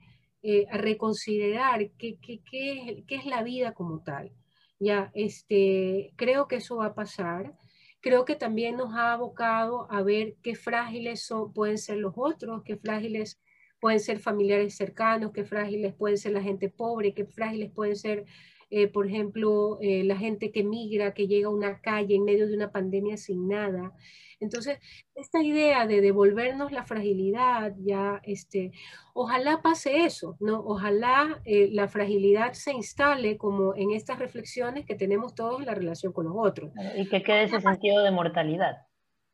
eh, 0.49 0.67
a 0.71 0.79
reconsiderar 0.79 1.91
qué, 1.99 2.19
qué, 2.21 2.41
qué, 2.49 3.05
qué, 3.07 3.17
es 3.17 3.27
la 3.27 3.43
vida 3.43 3.75
como 3.75 4.03
tal. 4.03 4.31
Ya, 4.79 5.11
este, 5.15 6.13
creo 6.17 6.47
que 6.49 6.57
eso 6.57 6.77
va 6.77 6.87
a 6.87 6.95
pasar. 6.95 7.55
Creo 8.01 8.25
que 8.25 8.37
también 8.37 8.77
nos 8.77 8.95
ha 8.95 9.13
abocado 9.13 9.91
a 9.91 10.03
ver 10.03 10.37
qué 10.43 10.55
frágiles 10.55 11.27
son, 11.27 11.53
pueden 11.53 11.79
ser 11.79 11.99
los 11.99 12.15
otros, 12.17 12.63
qué 12.65 12.77
frágiles 12.77 13.41
pueden 13.81 14.01
ser 14.01 14.21
familiares 14.21 14.77
cercanos, 14.77 15.33
qué 15.33 15.45
frágiles 15.45 15.95
pueden 15.95 16.19
ser 16.19 16.33
la 16.33 16.43
gente 16.43 16.69
pobre, 16.69 17.15
qué 17.15 17.27
frágiles 17.27 17.71
pueden 17.73 17.97
ser 17.97 18.27
eh, 18.71 18.89
por 18.89 19.07
ejemplo, 19.07 19.79
eh, 19.81 20.03
la 20.05 20.17
gente 20.17 20.51
que 20.51 20.65
migra, 20.65 21.15
que 21.15 21.29
llega 21.29 21.49
a 21.49 21.53
una 21.53 21.81
calle 21.81 22.17
en 22.17 22.25
medio 22.25 22.49
de 22.49 22.55
una 22.55 22.73
pandemia 22.73 23.17
sin 23.17 23.49
nada. 23.49 23.93
Entonces, 24.41 24.79
esta 25.15 25.43
idea 25.43 25.87
de 25.87 26.01
devolvernos 26.01 26.73
la 26.73 26.85
fragilidad, 26.85 27.75
ya, 27.79 28.21
este, 28.25 28.73
ojalá 29.15 29.63
pase 29.63 30.05
eso, 30.05 30.37
¿no? 30.41 30.61
Ojalá 30.61 31.41
eh, 31.45 31.71
la 31.73 31.89
fragilidad 31.89 32.53
se 32.53 32.73
instale 32.73 33.39
como 33.39 33.75
en 33.75 33.93
estas 33.93 34.19
reflexiones 34.19 34.85
que 34.85 34.95
tenemos 34.95 35.35
todos 35.35 35.61
en 35.61 35.67
la 35.67 35.75
relación 35.75 36.13
con 36.13 36.27
los 36.27 36.35
otros. 36.37 36.71
Y 36.97 37.09
que 37.09 37.23
quede 37.23 37.45
ese 37.45 37.61
sentido 37.61 38.03
de 38.03 38.11
mortalidad. 38.11 38.87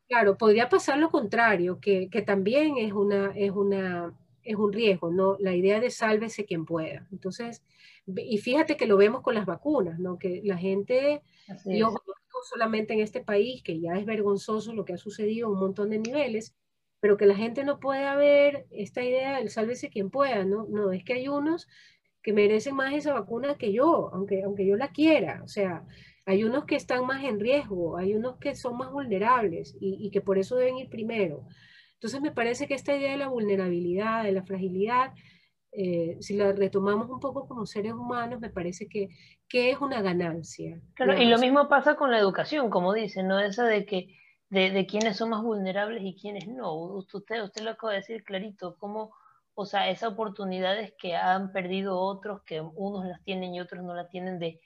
Claro, 0.07 0.37
podría 0.37 0.69
pasar 0.69 0.97
lo 0.97 1.09
contrario, 1.09 1.79
que, 1.79 2.09
que 2.09 2.21
también 2.21 2.77
es, 2.77 2.93
una, 2.93 3.33
es, 3.35 3.51
una, 3.51 4.13
es 4.43 4.55
un 4.55 4.71
riesgo, 4.71 5.11
¿no? 5.11 5.37
La 5.39 5.53
idea 5.53 5.79
de 5.79 5.89
sálvese 5.89 6.45
quien 6.45 6.65
pueda. 6.65 7.07
Entonces, 7.11 7.63
y 8.05 8.37
fíjate 8.37 8.75
que 8.77 8.85
lo 8.85 8.97
vemos 8.97 9.21
con 9.21 9.35
las 9.35 9.45
vacunas, 9.45 9.99
¿no? 9.99 10.17
Que 10.17 10.41
la 10.43 10.57
gente, 10.57 11.21
solamente 12.43 12.93
en 12.93 12.99
este 12.99 13.21
país, 13.21 13.63
que 13.63 13.79
ya 13.79 13.93
es 13.93 14.05
vergonzoso 14.05 14.73
lo 14.73 14.85
que 14.85 14.93
ha 14.93 14.97
sucedido 14.97 15.47
en 15.47 15.53
un 15.53 15.59
montón 15.59 15.89
de 15.89 15.99
niveles, 15.99 16.55
pero 16.99 17.17
que 17.17 17.25
la 17.25 17.35
gente 17.35 17.63
no 17.63 17.79
pueda 17.79 18.15
ver 18.15 18.65
esta 18.71 19.03
idea 19.03 19.37
del 19.37 19.49
sálvese 19.49 19.89
quien 19.89 20.09
pueda, 20.09 20.45
¿no? 20.45 20.65
No, 20.69 20.91
es 20.91 21.03
que 21.03 21.13
hay 21.13 21.27
unos 21.27 21.67
que 22.21 22.33
merecen 22.33 22.75
más 22.75 22.93
esa 22.93 23.13
vacuna 23.13 23.57
que 23.57 23.73
yo, 23.73 24.09
aunque, 24.13 24.43
aunque 24.43 24.65
yo 24.65 24.77
la 24.77 24.91
quiera, 24.91 25.41
o 25.43 25.47
sea, 25.47 25.85
hay 26.25 26.43
unos 26.45 26.65
que 26.65 26.75
están 26.75 27.05
más 27.05 27.23
en 27.25 27.39
riesgo, 27.39 27.97
hay 27.97 28.15
unos 28.15 28.37
que 28.37 28.55
son 28.55 28.77
más 28.77 28.91
vulnerables 28.91 29.75
y, 29.81 29.97
y 30.05 30.11
que 30.11 30.21
por 30.21 30.37
eso 30.37 30.55
deben 30.55 30.77
ir 30.77 30.89
primero. 30.89 31.45
Entonces 31.95 32.21
me 32.21 32.31
parece 32.31 32.67
que 32.67 32.73
esta 32.73 32.95
idea 32.95 33.11
de 33.11 33.17
la 33.17 33.27
vulnerabilidad, 33.27 34.23
de 34.23 34.31
la 34.31 34.43
fragilidad, 34.43 35.13
eh, 35.75 36.17
si 36.19 36.35
la 36.35 36.51
retomamos 36.51 37.09
un 37.09 37.19
poco 37.19 37.47
como 37.47 37.65
seres 37.65 37.93
humanos, 37.93 38.39
me 38.39 38.49
parece 38.49 38.87
que, 38.87 39.09
que 39.47 39.71
es 39.71 39.79
una 39.79 40.01
ganancia. 40.01 40.79
Claro, 40.93 41.19
y 41.21 41.25
lo 41.25 41.37
mismo 41.39 41.67
pasa 41.67 41.95
con 41.95 42.11
la 42.11 42.19
educación, 42.19 42.69
como 42.69 42.93
dicen, 42.93 43.27
¿no? 43.27 43.39
Esa 43.39 43.65
de 43.65 43.85
que 43.85 44.15
de, 44.49 44.69
de 44.69 44.85
quiénes 44.85 45.17
son 45.17 45.31
más 45.31 45.41
vulnerables 45.41 46.03
y 46.03 46.15
quiénes 46.15 46.47
no. 46.47 46.75
Usted, 46.75 47.43
usted 47.43 47.63
lo 47.63 47.71
acaba 47.71 47.93
de 47.93 47.99
decir 47.99 48.23
clarito, 48.23 48.77
cómo, 48.77 49.15
o 49.55 49.65
sea, 49.65 49.89
esas 49.89 50.11
oportunidades 50.11 50.93
que 50.99 51.15
han 51.15 51.51
perdido 51.51 51.99
otros, 51.99 52.43
que 52.43 52.61
unos 52.61 53.05
las 53.05 53.23
tienen 53.23 53.55
y 53.55 53.59
otros 53.59 53.83
no 53.83 53.95
las 53.95 54.09
tienen, 54.09 54.37
de, 54.37 54.61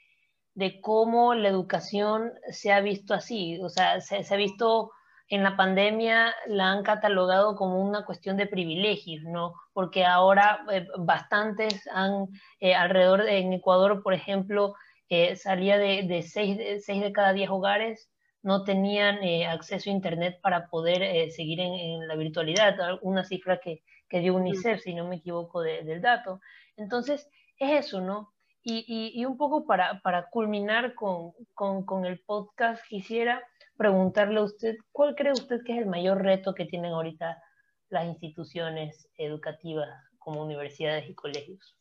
de 0.56 0.82
cómo 0.82 1.36
la 1.36 1.48
educación 1.48 2.34
se 2.50 2.74
ha 2.74 2.82
visto 2.82 3.14
así, 3.14 3.60
o 3.62 3.70
sea, 3.70 4.02
se, 4.02 4.24
se 4.24 4.34
ha 4.34 4.38
visto 4.38 4.92
en 5.30 5.44
la 5.44 5.58
pandemia 5.58 6.34
la 6.48 6.72
han 6.72 6.84
catalogado 6.84 7.56
como 7.56 7.82
una 7.82 8.06
cuestión 8.06 8.38
de 8.38 8.48
privilegios, 8.48 9.24
¿no? 9.24 9.56
Porque 9.74 10.06
ahora 10.06 10.66
eh, 10.72 10.88
bastantes 10.98 11.88
han, 11.92 12.28
eh, 12.60 12.76
alrededor 12.76 13.24
de, 13.24 13.40
en 13.40 13.54
Ecuador, 13.54 14.02
por 14.04 14.14
ejemplo, 14.14 14.76
eh, 15.10 15.36
salía 15.36 15.78
de, 15.78 16.04
de, 16.04 16.24
seis, 16.24 16.58
de, 16.58 16.80
seis, 16.80 17.02
de, 17.02 17.12
cada 17.12 17.34
diez 17.34 17.50
hogares 17.50 18.10
no 18.44 18.64
tenían 18.64 19.20
acceso 19.50 19.90
a 19.90 19.94
Internet 19.94 20.40
para 20.42 20.70
poder 20.70 21.32
seguir 21.32 21.60
en, 21.60 21.74
en, 21.74 22.08
la 22.08 22.16
virtualidad, 22.16 22.78
una 23.02 23.26
cifra 23.26 23.60
que, 23.60 23.84
que 24.08 24.20
dio 24.22 24.36
UNICEF, 24.36 24.82
si 24.82 24.94
no 24.94 25.06
me 25.06 25.18
equivoco 25.18 25.62
de, 25.62 25.84
del 25.84 26.02
dato. 26.02 26.40
Entonces, 26.78 27.30
es 27.58 27.86
eso, 27.86 28.00
¿no? 28.00 28.32
Y, 28.64 28.86
y, 28.88 29.20
y 29.20 29.26
un 29.26 29.38
poco 29.38 29.66
para, 29.66 30.02
para 30.02 30.30
culminar 30.30 30.94
con, 30.94 31.34
con, 31.54 31.84
con 31.84 32.06
el 32.06 32.20
podcast, 32.20 32.82
quisiera 32.88 33.44
preguntarle 33.78 34.40
a 34.40 34.44
usted, 34.44 34.76
¿cuál 34.92 35.16
cree 35.16 35.32
usted 35.32 35.62
que 35.66 35.74
es 35.74 35.80
el 35.80 35.86
mayor 35.86 36.22
reto 36.22 36.54
que 36.54 36.66
tienen 36.66 36.92
ahorita 36.92 37.42
las 37.90 38.06
instituciones 38.06 39.10
educativas 39.18 39.90
como 40.18 40.44
universidades 40.44 41.10
y 41.10 41.16
colegios? 41.16 41.78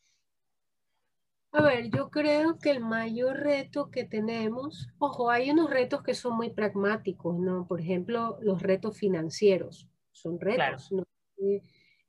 A 1.51 1.61
ver, 1.61 1.89
yo 1.89 2.09
creo 2.09 2.59
que 2.59 2.71
el 2.71 2.81
mayor 2.81 3.37
reto 3.37 3.89
que 3.89 4.03
tenemos, 4.03 4.89
ojo, 4.99 5.29
hay 5.31 5.49
unos 5.49 5.69
retos 5.69 6.03
que 6.03 6.13
son 6.13 6.35
muy 6.35 6.51
pragmáticos, 6.51 7.39
¿no? 7.39 7.65
Por 7.67 7.81
ejemplo, 7.81 8.37
los 8.41 8.61
retos 8.61 8.97
financieros, 8.97 9.87
son 10.11 10.39
retos, 10.39 10.55
claro. 10.57 10.77
¿no? 10.91 11.03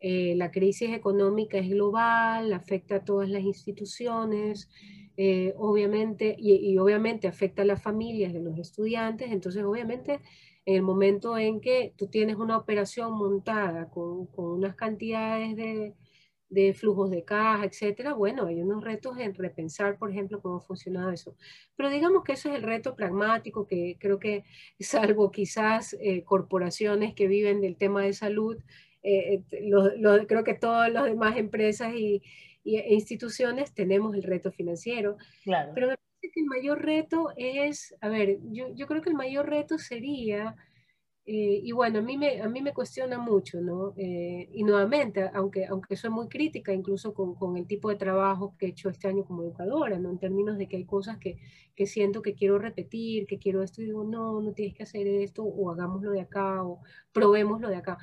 Eh, 0.00 0.34
la 0.36 0.50
crisis 0.50 0.90
económica 0.90 1.58
es 1.58 1.70
global, 1.70 2.52
afecta 2.52 2.96
a 2.96 3.04
todas 3.04 3.28
las 3.28 3.42
instituciones, 3.42 4.68
eh, 5.20 5.52
obviamente, 5.56 6.36
y, 6.38 6.78
obviamente 6.78 7.26
afecta 7.26 7.62
a 7.62 7.64
las 7.64 7.82
familias 7.82 8.32
de 8.32 8.38
los 8.40 8.56
estudiantes, 8.56 9.32
entonces 9.32 9.64
obviamente 9.64 10.20
en 10.64 10.76
el 10.76 10.82
momento 10.82 11.36
en 11.36 11.60
que 11.60 11.92
tú 11.96 12.06
tienes 12.06 12.36
una 12.36 12.56
operación 12.56 13.14
montada 13.14 13.90
con, 13.90 14.26
con 14.26 14.44
unas 14.46 14.76
cantidades 14.76 15.56
de, 15.56 15.96
de, 16.50 16.72
flujos 16.72 17.10
de 17.10 17.24
caja, 17.24 17.64
etcétera, 17.64 18.12
bueno, 18.14 18.46
hay 18.46 18.60
unos 18.62 18.84
retos 18.84 19.18
en 19.18 19.34
repensar, 19.34 19.98
por 19.98 20.10
ejemplo, 20.12 20.40
cómo 20.40 20.60
funciona 20.60 21.12
eso. 21.12 21.34
Pero 21.74 21.90
digamos 21.90 22.22
que 22.22 22.34
eso 22.34 22.50
es 22.50 22.54
el 22.54 22.62
reto 22.62 22.94
pragmático 22.94 23.66
que 23.66 23.96
creo 23.98 24.20
que, 24.20 24.44
salvo 24.78 25.32
quizás 25.32 25.96
eh, 26.00 26.22
corporaciones 26.22 27.14
que 27.14 27.26
viven 27.26 27.60
del 27.60 27.76
tema 27.76 28.02
de 28.04 28.12
salud, 28.12 28.56
eh, 29.02 29.42
lo, 29.62 30.26
creo 30.28 30.44
que 30.44 30.54
todas 30.54 30.92
las 30.92 31.06
demás 31.06 31.36
empresas 31.36 31.92
y, 31.94 32.22
e 32.76 32.94
instituciones 32.94 33.72
tenemos 33.72 34.14
el 34.14 34.22
reto 34.22 34.52
financiero. 34.52 35.16
Claro. 35.44 35.72
Pero 35.74 35.88
me 35.88 35.96
parece 35.96 36.32
que 36.32 36.40
el 36.40 36.46
mayor 36.46 36.84
reto 36.84 37.32
es, 37.36 37.94
a 38.00 38.08
ver, 38.08 38.38
yo, 38.52 38.68
yo 38.74 38.86
creo 38.86 39.02
que 39.02 39.10
el 39.10 39.16
mayor 39.16 39.48
reto 39.48 39.78
sería 39.78 40.54
Eh, 41.30 41.60
y 41.62 41.72
bueno, 41.72 41.98
a 41.98 42.02
mí 42.02 42.16
me, 42.16 42.40
a 42.40 42.48
mí 42.48 42.62
me 42.62 42.72
cuestiona 42.72 43.18
mucho, 43.18 43.60
¿no? 43.60 43.92
Eh, 43.98 44.48
y 44.50 44.64
nuevamente, 44.64 45.28
aunque, 45.34 45.66
aunque 45.66 45.94
soy 45.94 46.08
muy 46.08 46.26
crítica 46.26 46.72
incluso 46.72 47.12
con, 47.12 47.34
con, 47.34 47.58
el 47.58 47.66
tipo 47.66 47.90
de 47.90 47.96
trabajo 47.96 48.54
que 48.58 48.64
he 48.64 48.68
hecho 48.70 48.88
este 48.88 49.08
año 49.08 49.26
como 49.26 49.42
educadora, 49.42 49.98
¿no? 49.98 50.08
En 50.10 50.18
términos 50.18 50.56
de 50.56 50.66
que 50.68 50.78
hay 50.78 50.86
cosas 50.86 51.18
que, 51.18 51.36
que 51.76 51.84
siento 51.86 52.22
que 52.22 52.32
quiero 52.34 52.58
repetir, 52.58 53.26
que 53.26 53.38
quiero 53.38 53.62
esto, 53.62 53.82
y 53.82 53.86
digo, 53.86 54.04
no, 54.04 54.40
no 54.40 54.52
tienes 54.54 54.74
que 54.74 54.84
hacer 54.84 55.06
esto, 55.06 55.44
o 55.44 55.70
hagámoslo 55.70 56.12
de 56.12 56.22
acá, 56.22 56.64
o 56.64 56.80
probémoslo 57.12 57.68
de 57.68 57.76
acá. 57.76 57.98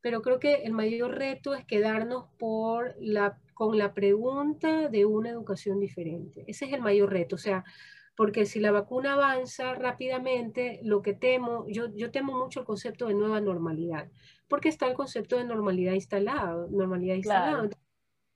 Pero 0.00 0.22
creo 0.22 0.38
que 0.38 0.62
el 0.64 0.72
mayor 0.72 1.16
reto 1.16 1.54
es 1.54 1.64
quedarnos 1.64 2.26
por 2.38 2.94
la, 3.00 3.38
con 3.54 3.78
la 3.78 3.94
pregunta 3.94 4.88
de 4.88 5.04
una 5.04 5.30
educación 5.30 5.80
diferente. 5.80 6.44
Ese 6.46 6.66
es 6.66 6.72
el 6.72 6.80
mayor 6.80 7.10
reto, 7.10 7.36
o 7.36 7.38
sea, 7.38 7.64
porque 8.16 8.46
si 8.46 8.60
la 8.60 8.72
vacuna 8.72 9.12
avanza 9.12 9.74
rápidamente, 9.74 10.80
lo 10.82 11.02
que 11.02 11.12
temo, 11.12 11.66
yo, 11.68 11.94
yo 11.94 12.10
temo 12.10 12.32
mucho 12.32 12.60
el 12.60 12.66
concepto 12.66 13.08
de 13.08 13.14
nueva 13.14 13.40
normalidad, 13.40 14.10
porque 14.48 14.68
está 14.68 14.86
el 14.86 14.94
concepto 14.94 15.36
de 15.36 15.44
normalidad 15.44 15.92
instalado, 15.92 16.68
normalidad 16.70 17.16
instalado, 17.16 17.68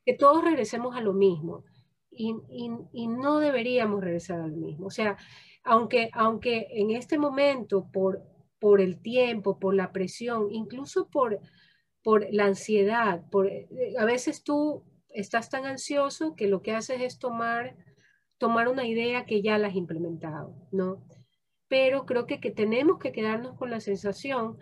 que 0.05 0.15
todos 0.15 0.45
regresemos 0.45 0.97
a 0.97 1.01
lo 1.01 1.15
mismo 1.15 1.65
y, 2.11 2.35
y, 2.51 2.71
y, 2.93 3.07
no 3.07 3.39
deberíamos 3.39 4.03
regresar 4.03 4.41
al 4.41 4.53
mismo. 4.53 4.87
O 4.87 4.91
sea, 4.91 5.17
aunque, 5.65 6.11
aunque 6.13 6.67
en 6.73 6.91
este 6.91 7.19
momento, 7.19 7.87
por, 7.91 8.23
por 8.61 8.81
el 8.81 9.01
tiempo, 9.03 9.59
por 9.59 9.75
la 9.75 9.93
presión, 9.93 10.49
incluso 10.53 11.09
por, 11.09 11.41
por 12.03 12.27
la 12.31 12.45
ansiedad, 12.45 13.25
por, 13.31 13.49
eh, 13.49 13.69
a 13.99 14.05
veces 14.05 14.45
tú 14.45 14.85
estás 15.09 15.51
tan 15.51 15.67
ansioso 15.67 16.37
que 16.37 16.47
lo 16.47 16.63
que 16.63 16.73
haces 16.73 17.01
es 17.01 17.19
tomar 17.19 17.77
tomar 18.41 18.69
una 18.69 18.87
idea 18.87 19.27
que 19.27 19.43
ya 19.43 19.59
la 19.59 19.69
has 19.69 19.77
implementado, 19.77 20.57
¿no? 20.73 21.05
Pero 21.69 22.07
creo 22.07 22.27
que, 22.27 22.41
que 22.41 22.51
tenemos 22.51 22.99
que 22.99 23.13
quedarnos 23.13 23.55
con 23.55 23.71
la 23.71 23.81
sensación, 23.81 24.57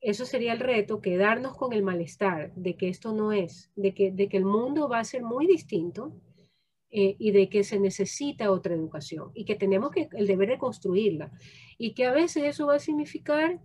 eso 0.00 0.26
sería 0.26 0.52
el 0.52 0.58
reto, 0.58 1.00
quedarnos 1.00 1.56
con 1.56 1.72
el 1.72 1.84
malestar 1.84 2.52
de 2.56 2.76
que 2.76 2.88
esto 2.88 3.14
no 3.14 3.30
es, 3.30 3.70
de 3.76 3.94
que, 3.94 4.10
de 4.10 4.28
que 4.28 4.36
el 4.36 4.44
mundo 4.44 4.88
va 4.88 4.98
a 4.98 5.04
ser 5.04 5.22
muy 5.22 5.46
distinto 5.46 6.20
eh, 6.94 7.16
y 7.18 7.30
de 7.30 7.48
que 7.48 7.64
se 7.64 7.80
necesita 7.80 8.50
otra 8.50 8.74
educación 8.74 9.32
y 9.34 9.44
que 9.44 9.56
tenemos 9.56 9.90
que, 9.90 10.08
el 10.12 10.26
deber 10.26 10.50
de 10.50 10.58
construirla 10.58 11.32
y 11.78 11.94
que 11.94 12.04
a 12.04 12.12
veces 12.12 12.44
eso 12.44 12.66
va 12.66 12.74
a 12.76 12.78
significar 12.78 13.60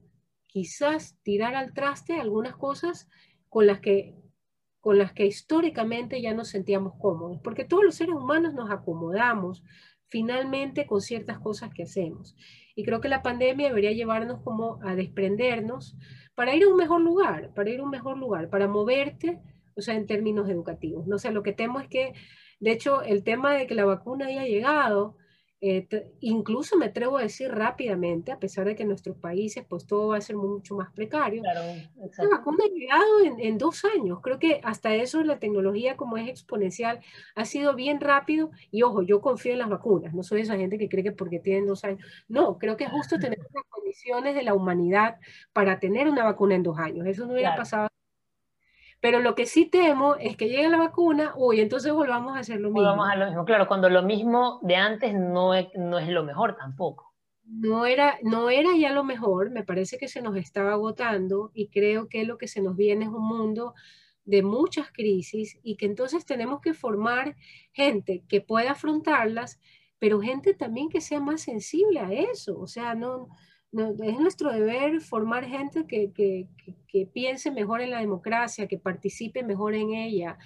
quizás 0.48 1.18
tirar 1.24 1.54
al 1.54 1.74
traste 1.74 2.20
algunas 2.20 2.56
cosas 2.56 3.10
con 3.50 3.68
las 3.68 3.82
que 3.82 4.16
con 4.80 4.98
las 4.98 5.12
que 5.12 5.26
históricamente 5.26 6.22
ya 6.22 6.34
nos 6.34 6.48
sentíamos 6.48 6.94
cómodos, 6.98 7.42
porque 7.44 7.66
todos 7.66 7.84
los 7.84 7.96
seres 7.96 8.16
humanos 8.16 8.54
nos 8.54 8.72
acomodamos 8.72 9.62
finalmente 10.06 10.86
con 10.88 11.02
ciertas 11.02 11.40
cosas 11.40 11.74
que 11.74 11.84
hacemos. 11.84 12.38
Y 12.74 12.86
creo 12.86 13.02
que 13.02 13.10
la 13.10 13.22
pandemia 13.22 13.68
debería 13.68 13.92
llevarnos 13.92 14.42
como 14.44 14.80
a 14.84 14.96
desprendernos 14.96 15.98
para 16.36 16.56
ir 16.56 16.64
a 16.64 16.70
un 16.70 16.78
mejor 16.78 17.02
lugar, 17.02 17.54
para 17.54 17.70
ir 17.70 17.82
a 17.82 17.84
un 17.84 17.90
mejor 17.90 18.18
lugar, 18.18 18.50
para 18.50 18.70
moverte, 18.70 19.42
o 19.76 19.82
sea, 19.82 19.96
en 19.96 20.08
términos 20.08 20.50
educativos. 20.50 21.06
No 21.08 21.18
sé, 21.18 21.32
lo 21.32 21.44
que 21.44 21.54
temo 21.54 21.80
es 21.80 21.88
que, 21.88 22.14
de 22.60 22.72
hecho, 22.72 23.02
el 23.02 23.24
tema 23.24 23.54
de 23.54 23.68
que 23.68 23.76
la 23.76 23.86
vacuna 23.86 24.28
haya 24.28 24.44
llegado, 24.44 25.16
eh, 25.60 25.88
incluso 26.20 26.78
me 26.78 26.86
atrevo 26.86 27.18
a 27.18 27.24
decir 27.24 27.50
rápidamente, 27.50 28.32
a 28.32 28.40
pesar 28.40 28.66
de 28.66 28.76
que 28.76 28.84
en 28.84 28.90
nuestros 28.90 29.18
países 29.18 29.66
pues 29.68 29.88
todo 29.88 30.10
va 30.10 30.18
a 30.18 30.22
ser 30.22 30.36
mucho 30.36 30.76
más 30.76 30.92
precario, 30.94 31.42
claro, 31.42 31.62
la 31.96 32.30
vacuna 32.30 32.64
ha 32.64 32.70
llegado 32.70 33.24
en, 33.26 33.40
en, 33.40 33.58
dos 33.58 33.84
años. 33.84 34.20
Creo 34.22 34.38
que 34.38 34.62
hasta 34.64 34.94
eso 34.94 35.24
la 35.24 35.40
tecnología 35.40 35.98
como 35.98 36.18
es 36.18 36.30
exponencial 36.30 37.00
ha 37.36 37.46
sido 37.46 37.74
bien 37.74 38.00
rápido 38.00 38.52
y 38.70 38.84
ojo, 38.84 39.02
yo 39.02 39.20
confío 39.20 39.54
en 39.54 39.60
las 39.60 39.70
vacunas, 39.70 40.14
no 40.14 40.22
soy 40.22 40.42
esa 40.42 40.58
gente 40.58 40.78
que 40.78 40.90
cree 40.90 41.04
que 41.04 41.12
porque 41.12 41.40
tienen 41.40 41.66
dos 41.66 41.84
años, 41.84 42.06
no, 42.28 42.60
creo 42.60 42.78
que 42.78 42.84
es 42.84 42.92
justo 42.92 43.18
tener 43.18 43.40
las 43.40 43.64
condiciones 43.70 44.36
de 44.36 44.44
la 44.44 44.54
humanidad 44.54 45.18
para 45.54 45.80
tener 45.80 46.08
una 46.08 46.24
vacuna 46.24 46.54
en 46.54 46.64
dos 46.64 46.78
años. 46.78 47.08
Eso 47.08 47.26
no 47.26 47.34
hubiera 47.34 47.50
claro. 47.50 47.62
pasado 47.62 47.88
pero 49.00 49.20
lo 49.20 49.36
que 49.36 49.46
sí 49.46 49.66
temo 49.66 50.16
es 50.16 50.36
que 50.38 50.50
llegue 50.50 50.70
la 50.70 50.78
vacuna, 50.78 51.34
uy, 51.36 51.62
entonces 51.62 51.94
volvamos 51.94 52.36
a 52.36 52.40
hacer 52.40 52.60
lo 52.60 52.70
mismo. 52.70 52.82
Volvamos 52.82 53.10
a 53.10 53.16
lo 53.16 53.26
mismo, 53.28 53.46
claro, 53.46 53.68
cuando 53.68 53.90
lo 53.90 54.02
mismo 54.02 54.60
de 54.64 54.76
antes 54.76 55.14
no 55.14 55.54
es, 55.54 55.68
no 55.76 56.00
es 56.00 56.08
lo 56.08 56.24
mejor 56.24 56.56
tampoco. 56.56 57.14
No 57.44 57.86
era, 57.86 58.18
no 58.24 58.50
era 58.50 58.76
ya 58.76 58.92
lo 58.92 59.04
mejor, 59.04 59.52
me 59.52 59.64
parece 59.64 59.98
que 59.98 60.08
se 60.08 60.22
nos 60.22 60.36
estaba 60.36 60.74
agotando 60.74 61.52
y 61.54 61.70
creo 61.70 62.10
que 62.10 62.26
lo 62.26 62.38
que 62.38 62.48
se 62.48 62.62
nos 62.62 62.76
viene 62.76 63.06
es 63.06 63.12
un 63.12 63.26
mundo 63.26 63.74
de 64.26 64.44
muchas 64.44 64.92
crisis 64.92 65.58
y 65.64 65.78
que 65.78 65.86
entonces 65.86 66.26
tenemos 66.26 66.60
que 66.60 66.74
formar 66.74 67.38
gente 67.72 68.26
que 68.28 68.42
pueda 68.42 68.72
afrontarlas, 68.72 69.62
pero 70.00 70.20
gente 70.20 70.54
también 70.54 70.90
que 70.90 71.00
sea 71.00 71.22
más 71.22 71.42
sensible 71.42 72.02
a 72.02 72.12
eso, 72.12 72.60
o 72.60 72.68
sea, 72.68 72.96
no, 72.96 73.30
es 73.74 74.20
nuestro 74.20 74.52
deber 74.52 75.02
formar 75.02 75.46
gente 75.46 75.86
que, 75.88 76.12
que, 76.14 76.48
que, 76.88 77.06
piense 77.06 77.52
mejor 77.52 77.82
en 77.82 77.92
la 77.92 78.00
democracia, 78.00 78.68
que 78.68 78.78
participe 78.80 79.44
mejor 79.44 79.76
en 79.76 79.94
ella, 79.94 80.38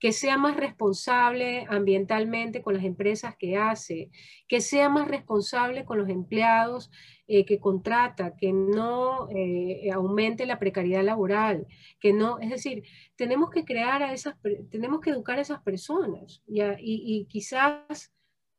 que 0.00 0.12
sea 0.12 0.36
más 0.36 0.56
responsable 0.56 1.66
ambientalmente 1.70 2.62
con 2.62 2.74
las 2.74 2.84
empresas 2.84 3.36
que 3.38 3.56
hace, 3.56 4.10
que 4.48 4.60
sea 4.60 4.88
más 4.88 5.08
responsable 5.08 5.84
con 5.84 5.98
los 5.98 6.08
empleados 6.10 6.90
eh, 7.26 7.46
que 7.46 7.58
contrata, 7.58 8.36
que 8.36 8.52
no 8.52 9.30
eh, 9.30 9.90
aumente 9.92 10.44
la 10.44 10.58
precariedad 10.58 11.04
laboral, 11.04 11.66
que 12.00 12.12
no, 12.12 12.38
es 12.40 12.50
decir, 12.50 12.82
tenemos 13.16 13.50
que 13.50 13.64
crear 13.64 14.02
a 14.02 14.12
esas, 14.12 14.34
tenemos 14.70 15.00
que 15.00 15.10
educar 15.10 15.38
a 15.38 15.42
esas 15.42 15.62
personas 15.62 16.42
y, 16.46 16.60
y 16.80 17.24
quizás 17.26 18.13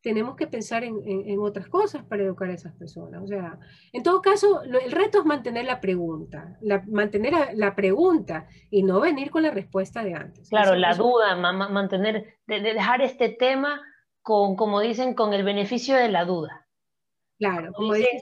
tenemos 0.06 0.36
que 0.36 0.46
pensar 0.46 0.84
en, 0.84 1.02
en, 1.04 1.40
otras 1.40 1.68
cosas 1.68 2.04
para 2.04 2.22
educar 2.22 2.48
a 2.52 2.54
esas 2.54 2.76
personas. 2.76 3.24
O 3.24 3.28
sea, 3.28 3.58
en 3.92 4.04
todo 4.04 4.22
caso, 4.22 4.62
lo, 4.64 4.80
el 4.80 4.92
reto 4.92 5.18
es 5.18 5.26
mantener 5.26 5.66
la 5.66 5.82
pregunta, 5.82 6.60
la, 6.62 6.84
mantener 6.86 7.34
la, 7.34 7.50
la, 7.56 7.74
pregunta 7.74 8.48
y 8.70 8.84
no 8.84 9.00
venir 9.00 9.32
con 9.32 9.42
la 9.42 9.50
respuesta 9.50 10.04
de 10.04 10.14
antes. 10.14 10.48
Claro, 10.50 10.74
eso, 10.74 10.80
la 10.80 10.94
duda, 10.94 11.36
ma, 11.36 11.54
mantener, 11.70 12.38
de, 12.46 12.62
de, 12.62 12.74
dejar 12.76 13.02
este 13.02 13.30
tema 13.30 13.82
con, 14.22 14.56
como 14.56 14.80
dicen, 14.80 15.16
con 15.16 15.34
el 15.34 15.44
beneficio 15.44 15.96
de 15.96 16.10
la 16.10 16.24
duda. 16.24 16.68
Claro, 17.40 17.74
como, 17.74 17.96
dicen, 17.96 18.22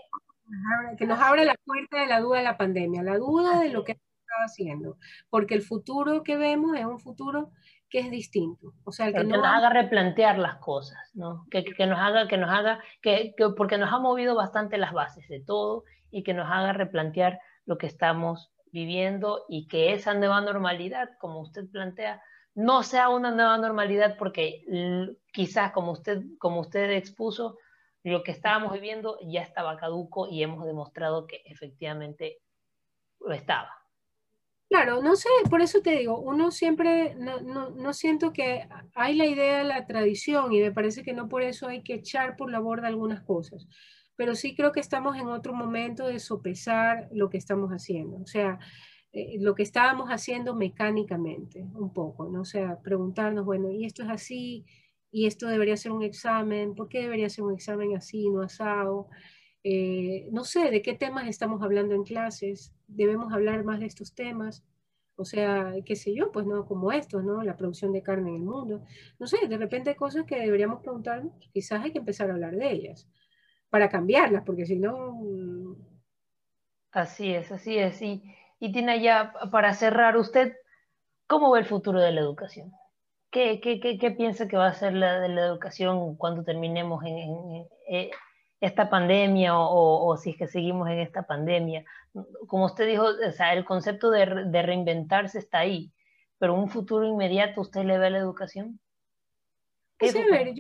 que 0.98 1.06
nos 1.06 1.20
abre 1.20 1.44
la 1.44 1.56
puerta 1.66 2.00
de 2.00 2.08
la 2.08 2.22
duda 2.22 2.38
de 2.38 2.46
la 2.46 2.58
pandemia, 2.58 3.04
la 3.04 3.18
duda 3.18 3.60
de 3.60 3.68
lo 3.68 3.84
que 3.84 3.92
está 3.92 4.36
haciendo, 4.46 4.98
porque 5.30 5.54
el 5.54 5.62
futuro 5.62 6.24
que 6.24 6.38
vemos 6.38 6.78
es 6.78 6.86
un 6.86 7.00
futuro 7.02 7.52
que 7.94 8.00
es 8.00 8.10
distinto. 8.10 8.74
O 8.86 8.92
sea, 8.92 9.06
que, 9.12 9.20
que 9.20 9.24
no 9.24 9.38
nos 9.38 9.46
haga 9.46 9.70
replantear 9.70 10.40
las 10.40 10.56
cosas, 10.56 11.12
¿no? 11.14 11.46
Que, 11.52 11.64
que, 11.64 11.86
nos 11.86 12.00
haga, 12.00 12.28
que 12.28 12.40
nos 12.40 12.50
haga, 12.50 12.84
que, 13.04 13.36
que, 13.38 13.50
porque 13.50 13.78
nos 13.78 13.94
ha 13.94 14.00
movido 14.00 14.34
bastante 14.34 14.80
las 14.80 14.94
bases 14.94 15.30
de 15.30 15.42
todo 15.42 15.84
y 16.10 16.24
que 16.24 16.34
nos 16.34 16.50
haga 16.50 16.74
replantear 16.74 17.40
lo 17.66 17.78
que 17.78 17.86
estamos 17.86 18.52
viviendo 18.72 19.46
y 19.48 19.68
que 19.68 19.94
esa 19.94 20.16
nueva 20.16 20.42
normalidad, 20.42 21.12
como 21.20 21.40
usted 21.42 21.70
plantea, 21.70 22.20
no 22.56 22.82
sea 22.82 23.10
una 23.10 23.30
nueva 23.30 23.60
normalidad 23.60 24.18
porque 24.18 24.66
quizás, 25.32 25.72
como 25.72 25.92
usted, 25.92 26.24
como 26.40 26.62
usted 26.62 26.90
expuso, 26.90 27.60
lo 28.02 28.24
que 28.24 28.32
estábamos 28.32 28.74
viviendo 28.74 29.20
ya 29.22 29.44
estaba 29.44 29.78
caduco 29.78 30.28
y 30.28 30.42
hemos 30.42 30.66
demostrado 30.66 31.28
que 31.28 31.44
efectivamente 31.46 32.40
lo 33.20 33.34
estaba. 33.34 33.70
Claro, 34.70 35.02
no 35.04 35.16
sé, 35.16 35.30
por 35.52 35.62
eso 35.62 35.82
te 35.82 35.92
digo, 35.92 36.20
uno 36.20 36.50
siempre, 36.50 37.14
no, 37.16 37.42
no, 37.42 37.70
no, 37.70 37.94
siento 37.94 38.34
que 38.34 38.68
hay 38.96 39.14
la 39.16 39.26
idea 39.28 39.60
de 39.60 39.64
la 39.66 39.86
tradición 39.86 40.52
y 40.52 40.62
me 40.62 40.72
parece 40.72 41.04
que 41.04 41.14
no 41.14 41.30
por 41.30 41.44
eso 41.44 41.68
hay 41.68 41.84
que 41.84 41.94
echar 41.96 42.36
por 42.38 42.50
la 42.50 42.60
borda 42.60 42.88
algunas 42.88 43.22
cosas, 43.22 43.68
pero 44.16 44.34
sí 44.36 44.56
creo 44.56 44.72
que 44.72 44.80
estamos 44.80 45.16
en 45.18 45.28
otro 45.28 45.54
momento 45.54 46.08
de 46.08 46.20
sopesar 46.20 47.08
lo 47.12 47.30
que 47.30 47.38
estamos 47.38 47.70
haciendo, 47.70 48.18
o 48.18 48.26
sea, 48.26 48.58
eh, 49.12 49.38
lo 49.40 49.54
que 49.54 49.62
estábamos 49.64 50.10
haciendo 50.10 50.56
mecánicamente, 50.56 51.62
un 51.76 51.94
poco, 51.94 52.28
¿no? 52.30 52.42
O 52.42 52.46
sea, 52.46 52.80
preguntarnos, 52.82 53.46
bueno, 53.46 53.70
¿y 53.72 53.86
esto 53.86 54.02
es 54.04 54.10
así? 54.10 54.66
¿Y 55.12 55.28
esto 55.28 55.48
debería 55.48 55.78
ser 55.78 55.92
un 55.92 56.02
examen? 56.04 56.74
¿Por 56.74 56.90
qué 56.90 57.02
debería 57.02 57.30
ser 57.30 57.44
un 57.44 57.54
examen 57.54 57.96
así, 57.96 58.28
no 58.32 58.42
asado? 58.42 59.08
Eh, 59.64 60.28
no 60.32 60.44
sé 60.44 60.70
de 60.70 60.82
qué 60.82 60.94
temas 60.94 61.28
estamos 61.28 61.62
hablando 61.62 61.96
en 61.96 62.04
clases, 62.04 62.74
debemos 62.88 63.32
hablar 63.34 63.64
más 63.64 63.80
de 63.80 63.86
estos 63.86 64.14
temas, 64.14 64.64
o 65.16 65.26
sea, 65.26 65.74
qué 65.86 65.96
sé 65.96 66.14
yo, 66.16 66.32
pues 66.32 66.46
no, 66.46 66.66
como 66.66 66.92
estos, 66.92 67.24
¿no? 67.24 67.44
La 67.44 67.56
producción 67.56 67.92
de 67.94 68.02
carne 68.02 68.32
en 68.32 68.36
el 68.38 68.42
mundo. 68.42 68.84
No 69.20 69.28
sé, 69.28 69.48
de 69.48 69.58
repente 69.58 69.92
hay 69.92 69.96
cosas 69.96 70.26
que 70.26 70.40
deberíamos 70.40 70.82
preguntarnos, 70.82 71.34
quizás 71.54 71.84
hay 71.84 71.92
que 71.92 72.00
empezar 72.00 72.30
a 72.30 72.34
hablar 72.34 72.56
de 72.56 72.72
ellas, 72.72 73.08
para 73.70 73.90
cambiarlas, 73.90 74.44
porque 74.46 74.66
si 74.66 74.78
no... 74.78 75.14
Mm. 75.22 75.94
Así 76.92 77.34
es, 77.34 77.52
así 77.52 77.78
es. 77.78 78.02
Y, 78.04 78.24
y 78.60 78.72
Tina, 78.72 78.98
ya 78.98 79.34
para 79.52 79.74
cerrar, 79.74 80.16
¿usted 80.18 80.54
cómo 81.26 81.52
ve 81.52 81.60
el 81.62 81.66
futuro 81.66 82.00
de 82.00 82.12
la 82.12 82.22
educación? 82.22 82.72
¿Qué, 83.32 83.60
qué, 83.62 83.80
qué, 83.80 84.12
piensa 84.12 84.48
que 84.48 84.58
va 84.58 84.68
a 84.68 84.74
ser 84.76 84.94
la, 84.94 85.20
de 85.20 85.30
la 85.30 85.42
educación 85.48 86.16
cuando 86.18 86.44
terminemos 86.44 87.04
en 87.04 87.66
eh, 87.90 88.12
esta 88.66 88.90
pandemia 88.90 89.58
o, 89.58 89.66
o, 89.66 90.08
o, 90.08 90.18
si 90.18 90.30
es 90.30 90.38
que 90.38 90.48
seguimos 90.48 90.90
en 90.90 91.00
esta 91.00 91.24
pandemia. 91.24 91.84
Como 92.48 92.66
usted 92.66 92.88
dijo, 92.88 93.04
o 93.04 93.32
sea, 93.34 93.54
el 93.54 93.66
concepto 93.66 94.10
de, 94.10 94.46
de, 94.46 94.62
reinventarse 94.62 95.38
está 95.38 95.60
ahí, 95.60 95.92
pero 96.38 96.56
un 96.56 96.70
futuro 96.70 97.06
inmediato, 97.06 97.60
¿usted 97.60 97.84
le 97.84 97.98
ve 97.98 98.08
a 98.08 98.10
la 98.10 98.20
educación? 98.20 98.80
Sí, 100.00 100.18
a 100.18 100.32
ver, 100.32 100.54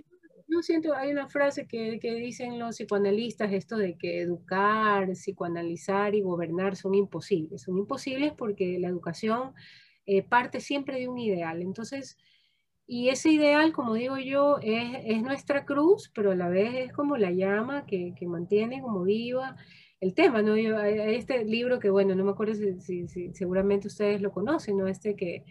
yo, 0.47 0.61
siento, 0.61 0.93
hay 0.93 1.11
una 1.11 1.29
frase 1.29 1.65
que, 1.65 1.97
que, 2.01 2.13
dicen 2.13 2.59
los 2.59 2.75
psicoanalistas, 2.75 3.53
esto 3.53 3.77
de 3.77 3.97
que 3.97 4.19
educar, 4.19 5.07
psicoanalizar 5.15 6.13
y 6.13 6.21
gobernar 6.21 6.75
son 6.75 6.95
imposibles. 6.95 7.61
Son 7.61 7.77
imposibles 7.77 8.33
porque 8.33 8.79
la 8.79 8.89
educación 8.89 9.53
eh, 10.05 10.23
parte 10.23 10.59
siempre 10.59 10.99
de 10.99 11.07
un 11.07 11.19
ideal. 11.19 11.61
Entonces, 11.61 12.17
y 12.85 13.09
ese 13.09 13.29
ideal, 13.29 13.71
como 13.71 13.93
digo 13.93 14.17
yo, 14.17 14.57
es, 14.61 14.97
es, 15.05 15.21
nuestra 15.21 15.65
cruz, 15.65 16.11
pero 16.13 16.31
a 16.31 16.35
la 16.35 16.49
vez 16.49 16.73
es 16.75 16.93
como 16.93 17.17
la 17.17 17.31
llama 17.31 17.85
que, 17.85 18.13
que 18.17 18.27
mantiene 18.27 18.81
como 18.81 19.03
viva 19.03 19.55
el 20.01 20.13
tema, 20.13 20.41
¿no? 20.41 20.57
Yo, 20.57 20.77
hay, 20.77 21.15
este 21.15 21.45
libro 21.45 21.79
que, 21.79 21.89
bueno, 21.89 22.13
no 22.13 22.25
me 22.25 22.31
acuerdo 22.31 22.55
si, 22.55 23.07
si, 23.07 23.33
seguramente 23.33 23.87
ustedes 23.87 24.21
lo 24.21 24.31
conocen, 24.31 24.77
¿no? 24.77 24.87
Este 24.87 25.15
que, 25.15 25.45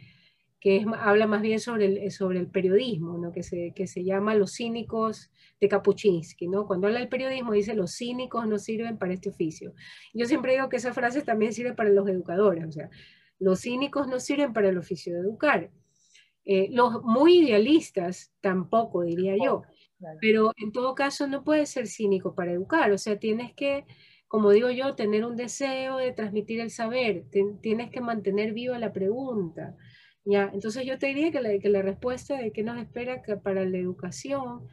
que 0.60 0.76
es, 0.76 0.86
habla 0.98 1.26
más 1.26 1.40
bien 1.40 1.58
sobre 1.58 1.86
el, 1.86 2.10
sobre 2.10 2.38
el 2.38 2.48
periodismo, 2.48 3.16
¿no? 3.16 3.32
Que 3.32 3.42
se, 3.42 3.72
que 3.74 3.86
se 3.86 4.04
llama 4.04 4.34
Los 4.34 4.56
cínicos 4.56 5.30
de 5.58 5.68
Kapuczynski, 5.68 6.48
¿no? 6.48 6.66
Cuando 6.66 6.86
habla 6.86 6.98
del 6.98 7.08
periodismo 7.08 7.52
dice, 7.52 7.74
los 7.74 7.96
cínicos 7.96 8.46
no 8.46 8.58
sirven 8.58 8.98
para 8.98 9.14
este 9.14 9.30
oficio. 9.30 9.72
Yo 10.12 10.26
siempre 10.26 10.52
digo 10.52 10.68
que 10.68 10.76
esa 10.76 10.92
frase 10.92 11.22
también 11.22 11.54
sirve 11.54 11.72
para 11.72 11.88
los 11.88 12.06
educadores, 12.08 12.66
o 12.66 12.72
sea, 12.72 12.90
los 13.38 13.62
cínicos 13.62 14.06
no 14.06 14.20
sirven 14.20 14.52
para 14.52 14.68
el 14.68 14.76
oficio 14.76 15.14
de 15.14 15.20
educar. 15.20 15.70
Eh, 16.45 16.68
los 16.72 17.03
muy 17.03 17.38
idealistas 17.38 18.32
tampoco, 18.40 19.03
diría 19.03 19.34
yo. 19.43 19.62
Pero 20.20 20.53
en 20.57 20.72
todo 20.72 20.95
caso 20.95 21.28
no 21.28 21.45
puedes 21.45 21.70
ser 21.70 21.86
cínico 21.86 22.34
para 22.34 22.53
educar, 22.53 22.90
o 22.90 22.99
sea, 22.99 23.18
tienes 23.20 23.55
que, 23.55 23.84
como 24.26 24.51
digo 24.51 24.68
yo, 24.70 24.97
tener 24.97 25.24
un 25.24 25.36
deseo 25.36 25.99
de 25.99 26.12
transmitir 26.12 26.61
el 26.61 26.70
saber, 26.70 27.24
tienes 27.61 27.90
que 27.90 28.01
mantener 28.01 28.53
viva 28.53 28.78
la 28.80 28.93
pregunta. 28.93 29.76
¿ya? 30.24 30.51
Entonces 30.53 30.84
yo 30.86 30.99
te 30.99 31.07
diría 31.07 31.30
que 31.30 31.40
la, 31.40 31.59
que 31.59 31.68
la 31.68 31.82
respuesta 31.82 32.36
de 32.36 32.53
qué 32.53 32.64
nos 32.64 32.78
espera 32.78 33.22
que 33.22 33.36
para 33.36 33.64
la 33.64 33.78
educación 33.78 34.66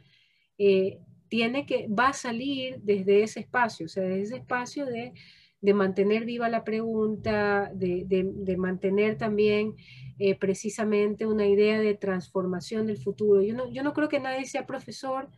eh, 0.58 0.98
tiene 1.28 1.64
que, 1.64 1.86
va 1.88 2.08
a 2.08 2.12
salir 2.12 2.80
desde 2.82 3.22
ese 3.22 3.40
espacio, 3.40 3.86
o 3.86 3.88
sea, 3.88 4.02
desde 4.02 4.22
ese 4.22 4.36
espacio 4.36 4.84
de 4.84 5.12
de 5.60 5.74
mantener 5.74 6.24
viva 6.24 6.48
la 6.48 6.64
pregunta, 6.64 7.70
de, 7.74 8.56
mantener 8.58 9.18
también 9.18 9.76
eh, 10.18 10.38
precisamente 10.38 11.26
una 11.26 11.46
idea 11.46 11.78
de 11.78 11.94
transformación 11.94 12.86
del 12.86 12.98
futuro. 12.98 13.42
Yo 13.42 13.54
no, 13.54 13.70
yo 13.70 13.82
no 13.82 13.92
creo 13.92 14.08
que 14.08 14.20
nadie 14.20 14.46
sea 14.46 14.66
profesor, 14.66 15.28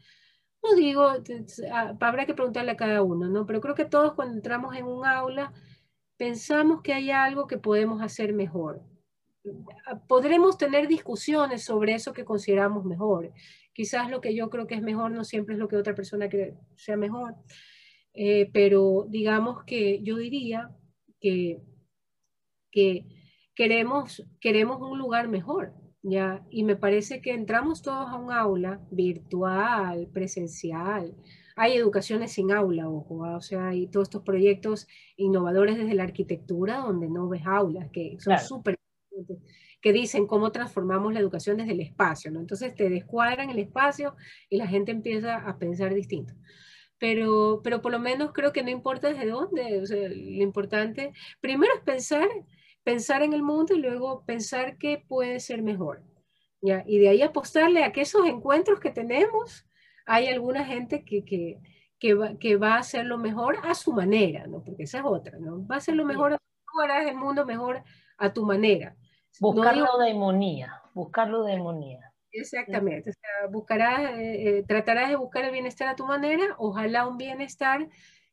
no 0.62 0.74
digo, 0.76 1.02
ah, 1.72 1.96
habrá 2.00 2.24
que 2.24 2.34
preguntarle 2.34 2.70
a 2.70 2.76
cada 2.76 3.02
uno, 3.02 3.28
¿no? 3.28 3.46
Pero 3.46 3.60
creo 3.60 3.74
que 3.74 3.84
todos 3.84 4.14
cuando 4.14 4.34
entramos 4.34 4.76
en 4.76 4.86
un 4.86 5.04
aula 5.04 5.52
pensamos 6.16 6.82
que 6.82 6.92
hay 6.92 7.10
algo 7.10 7.48
que 7.48 7.58
podemos 7.58 8.00
hacer 8.00 8.32
mejor. 8.32 8.80
Podremos 10.06 10.56
tener 10.56 10.86
discusiones 10.86 11.64
sobre 11.64 11.94
eso 11.94 12.12
que 12.12 12.24
consideramos 12.24 12.84
mejor. 12.84 13.32
Quizás 13.72 14.08
lo 14.08 14.20
que 14.20 14.34
yo 14.34 14.48
creo 14.50 14.68
que 14.68 14.76
es 14.76 14.82
mejor 14.82 15.10
no 15.10 15.24
siempre 15.24 15.54
es 15.54 15.58
lo 15.58 15.66
que 15.66 15.76
otra 15.76 15.96
persona 15.96 16.28
cree 16.28 16.54
sea 16.76 16.96
mejor. 16.96 17.34
Eh, 18.14 18.50
pero 18.52 19.06
digamos 19.08 19.64
que 19.64 20.02
yo 20.02 20.16
diría 20.16 20.70
que, 21.20 21.62
que 22.70 23.06
queremos, 23.54 24.24
queremos 24.40 24.80
un 24.82 24.98
lugar 24.98 25.28
mejor, 25.28 25.72
¿ya? 26.02 26.44
Y 26.50 26.64
me 26.64 26.76
parece 26.76 27.22
que 27.22 27.32
entramos 27.32 27.82
todos 27.82 28.08
a 28.10 28.16
un 28.16 28.32
aula 28.32 28.80
virtual, 28.90 30.08
presencial. 30.12 31.14
Hay 31.56 31.74
educaciones 31.74 32.32
sin 32.32 32.52
aula, 32.52 32.88
ojo, 32.88 33.24
¿ah? 33.24 33.36
o 33.36 33.40
sea, 33.40 33.68
hay 33.68 33.86
todos 33.86 34.06
estos 34.06 34.22
proyectos 34.22 34.88
innovadores 35.16 35.76
desde 35.76 35.94
la 35.94 36.04
arquitectura 36.04 36.78
donde 36.78 37.08
no 37.08 37.28
ves 37.28 37.42
aulas, 37.46 37.90
que 37.92 38.16
son 38.20 38.38
súper 38.38 38.78
que 39.82 39.92
dicen 39.92 40.28
cómo 40.28 40.52
transformamos 40.52 41.12
la 41.12 41.18
educación 41.18 41.56
desde 41.56 41.72
el 41.72 41.80
espacio, 41.80 42.30
¿no? 42.30 42.40
Entonces 42.40 42.74
te 42.74 42.88
descuadran 42.88 43.50
el 43.50 43.58
espacio 43.58 44.14
y 44.48 44.56
la 44.56 44.68
gente 44.68 44.92
empieza 44.92 45.36
a 45.38 45.58
pensar 45.58 45.92
distinto 45.92 46.34
pero, 47.03 47.62
pero 47.64 47.82
por 47.82 47.90
lo 47.90 47.98
menos 47.98 48.30
creo 48.32 48.53
que 48.53 48.62
no 48.62 48.70
importa 48.70 49.09
desde 49.09 49.28
dónde, 49.28 49.80
o 49.82 49.86
sea, 49.86 50.09
lo 50.09 50.42
importante, 50.44 51.12
primero 51.40 51.72
es 51.74 51.80
pensar, 51.80 52.28
pensar 52.84 53.22
en 53.22 53.32
el 53.32 53.42
mundo 53.42 53.74
y 53.74 53.80
luego 53.80 54.22
pensar 54.24 54.78
qué 54.78 55.05
puede 55.09 55.40
ser 55.40 55.62
mejor, 55.62 56.05
¿ya? 56.61 56.84
Y 56.86 57.00
de 57.00 57.09
ahí 57.09 57.22
apostarle 57.22 57.82
a 57.82 57.90
que 57.90 58.03
esos 58.03 58.24
encuentros 58.24 58.78
que 58.78 58.92
tenemos, 58.92 59.66
hay 60.07 60.28
alguna 60.28 60.64
gente 60.64 61.05
que, 61.05 61.24
que, 61.24 61.59
que, 61.98 62.14
va, 62.14 62.38
que 62.38 62.55
va 62.55 62.74
a 62.74 62.78
hacer 62.78 63.05
lo 63.05 63.18
mejor 63.18 63.59
a 63.64 63.74
su 63.74 63.92
manera, 63.92 64.46
¿no? 64.46 64.62
Porque 64.62 64.84
esa 64.84 64.98
es 64.98 65.05
otra, 65.05 65.40
¿no? 65.40 65.66
Va 65.66 65.74
a 65.74 65.78
hacer 65.78 65.96
lo 65.96 66.05
mejor, 66.05 66.38
tú 66.38 66.80
harás 66.82 67.05
el 67.09 67.16
mundo 67.16 67.44
mejor 67.44 67.82
a 68.16 68.32
tu 68.32 68.46
manera. 68.46 68.94
Buscarlo 69.40 69.98
de 69.98 70.07
demonía, 70.07 70.80
buscarlo 70.94 71.42
de 71.42 71.55
demonía. 71.55 72.11
Exactamente, 72.33 73.11
o 73.11 73.12
sea, 73.12 73.51
buscarás, 73.51 74.18
eh, 74.18 74.59
eh, 74.59 74.64
tratarás 74.66 75.11
de 75.11 75.16
buscar 75.16 75.45
el 75.45 75.53
bienestar 75.53 75.89
a 75.89 75.97
tu 75.97 76.07
manera, 76.07 76.55
ojalá 76.57 77.07
un 77.07 77.18
bienestar 77.18 77.89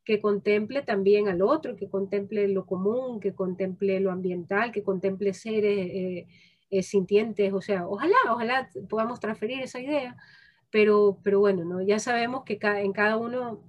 que 0.06 0.22
contemple 0.22 0.84
también 0.84 1.28
al 1.28 1.42
otro, 1.42 1.76
que 1.76 1.90
contemple 1.90 2.48
lo 2.48 2.66
común, 2.66 3.20
que 3.20 3.36
contemple 3.36 4.00
lo 4.00 4.12
ambiental, 4.12 4.72
que 4.72 4.84
contemple 4.84 5.34
seres 5.34 6.26
eh, 6.70 6.82
sintientes, 6.82 7.52
o 7.52 7.62
sea, 7.62 7.88
ojalá, 7.88 8.16
ojalá 8.32 8.70
podamos 8.88 9.20
transferir 9.20 9.62
esa 9.62 9.82
idea, 9.82 10.16
pero, 10.72 11.20
pero 11.22 11.42
bueno, 11.42 11.66
¿no? 11.66 11.82
ya 11.82 12.00
sabemos 12.00 12.44
que 12.46 12.58
en 12.62 12.94
cada 12.94 13.18
uno 13.18 13.66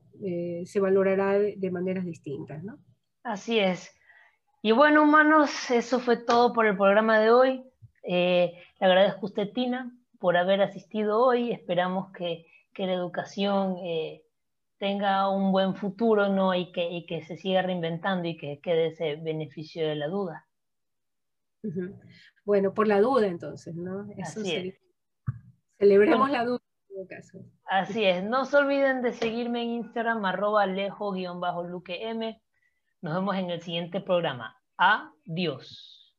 se 0.64 0.80
valorará 0.80 1.38
de, 1.38 1.70
maneras 1.70 2.04
distintas, 2.04 2.62
¿no? 2.62 2.78
Así 3.22 3.58
es. 3.58 3.90
Y 4.62 4.72
bueno, 4.72 5.02
humanos, 5.02 5.70
eso 5.70 5.98
fue 5.98 6.18
todo 6.18 6.52
por 6.52 6.66
el 6.66 6.76
programa 6.76 7.18
de 7.18 7.30
hoy. 7.30 7.64
le 8.04 8.52
agradezco 8.78 9.20
a 9.22 9.30
usted, 9.30 9.50
Tina, 9.52 9.90
por 10.20 10.36
haber 10.36 10.60
asistido 10.62 11.24
hoy. 11.24 11.50
Esperamos 11.50 12.12
que, 12.12 12.46
la 12.76 12.94
educación 12.94 13.76
eh, 13.84 14.22
tenga 14.78 15.28
un 15.28 15.52
buen 15.52 15.74
futuro 15.74 16.30
¿no? 16.30 16.54
y, 16.54 16.72
que, 16.72 17.04
que 17.06 17.22
se 17.22 17.36
siga 17.36 17.60
reinventando 17.60 18.26
y 18.26 18.38
que 18.38 18.58
quede 18.60 18.86
ese 18.86 19.16
beneficio 19.16 19.86
de 19.86 19.96
la 19.96 20.08
duda. 20.08 20.46
Bueno, 22.46 22.72
por 22.72 22.88
la 22.88 23.02
duda 23.02 23.26
entonces, 23.26 23.74
¿no? 23.74 24.08
Así 24.22 24.54
es. 24.54 24.80
Celebremos 25.78 26.30
la 26.30 26.44
duda 26.44 26.62
en 26.88 26.94
todo 26.94 27.06
caso. 27.06 27.38
Así 27.64 28.04
es. 28.04 28.24
No 28.24 28.46
se 28.46 28.56
olviden 28.56 29.02
de 29.02 29.12
seguirme 29.12 29.62
en 29.62 29.70
Instagram, 29.70 30.24
arroba 30.24 30.66
lejo-luquem. 30.66 32.38
Nos 33.02 33.14
vemos 33.14 33.36
en 33.36 33.50
el 33.50 33.60
siguiente 33.60 34.00
programa. 34.00 34.56
Adiós. 34.78 36.16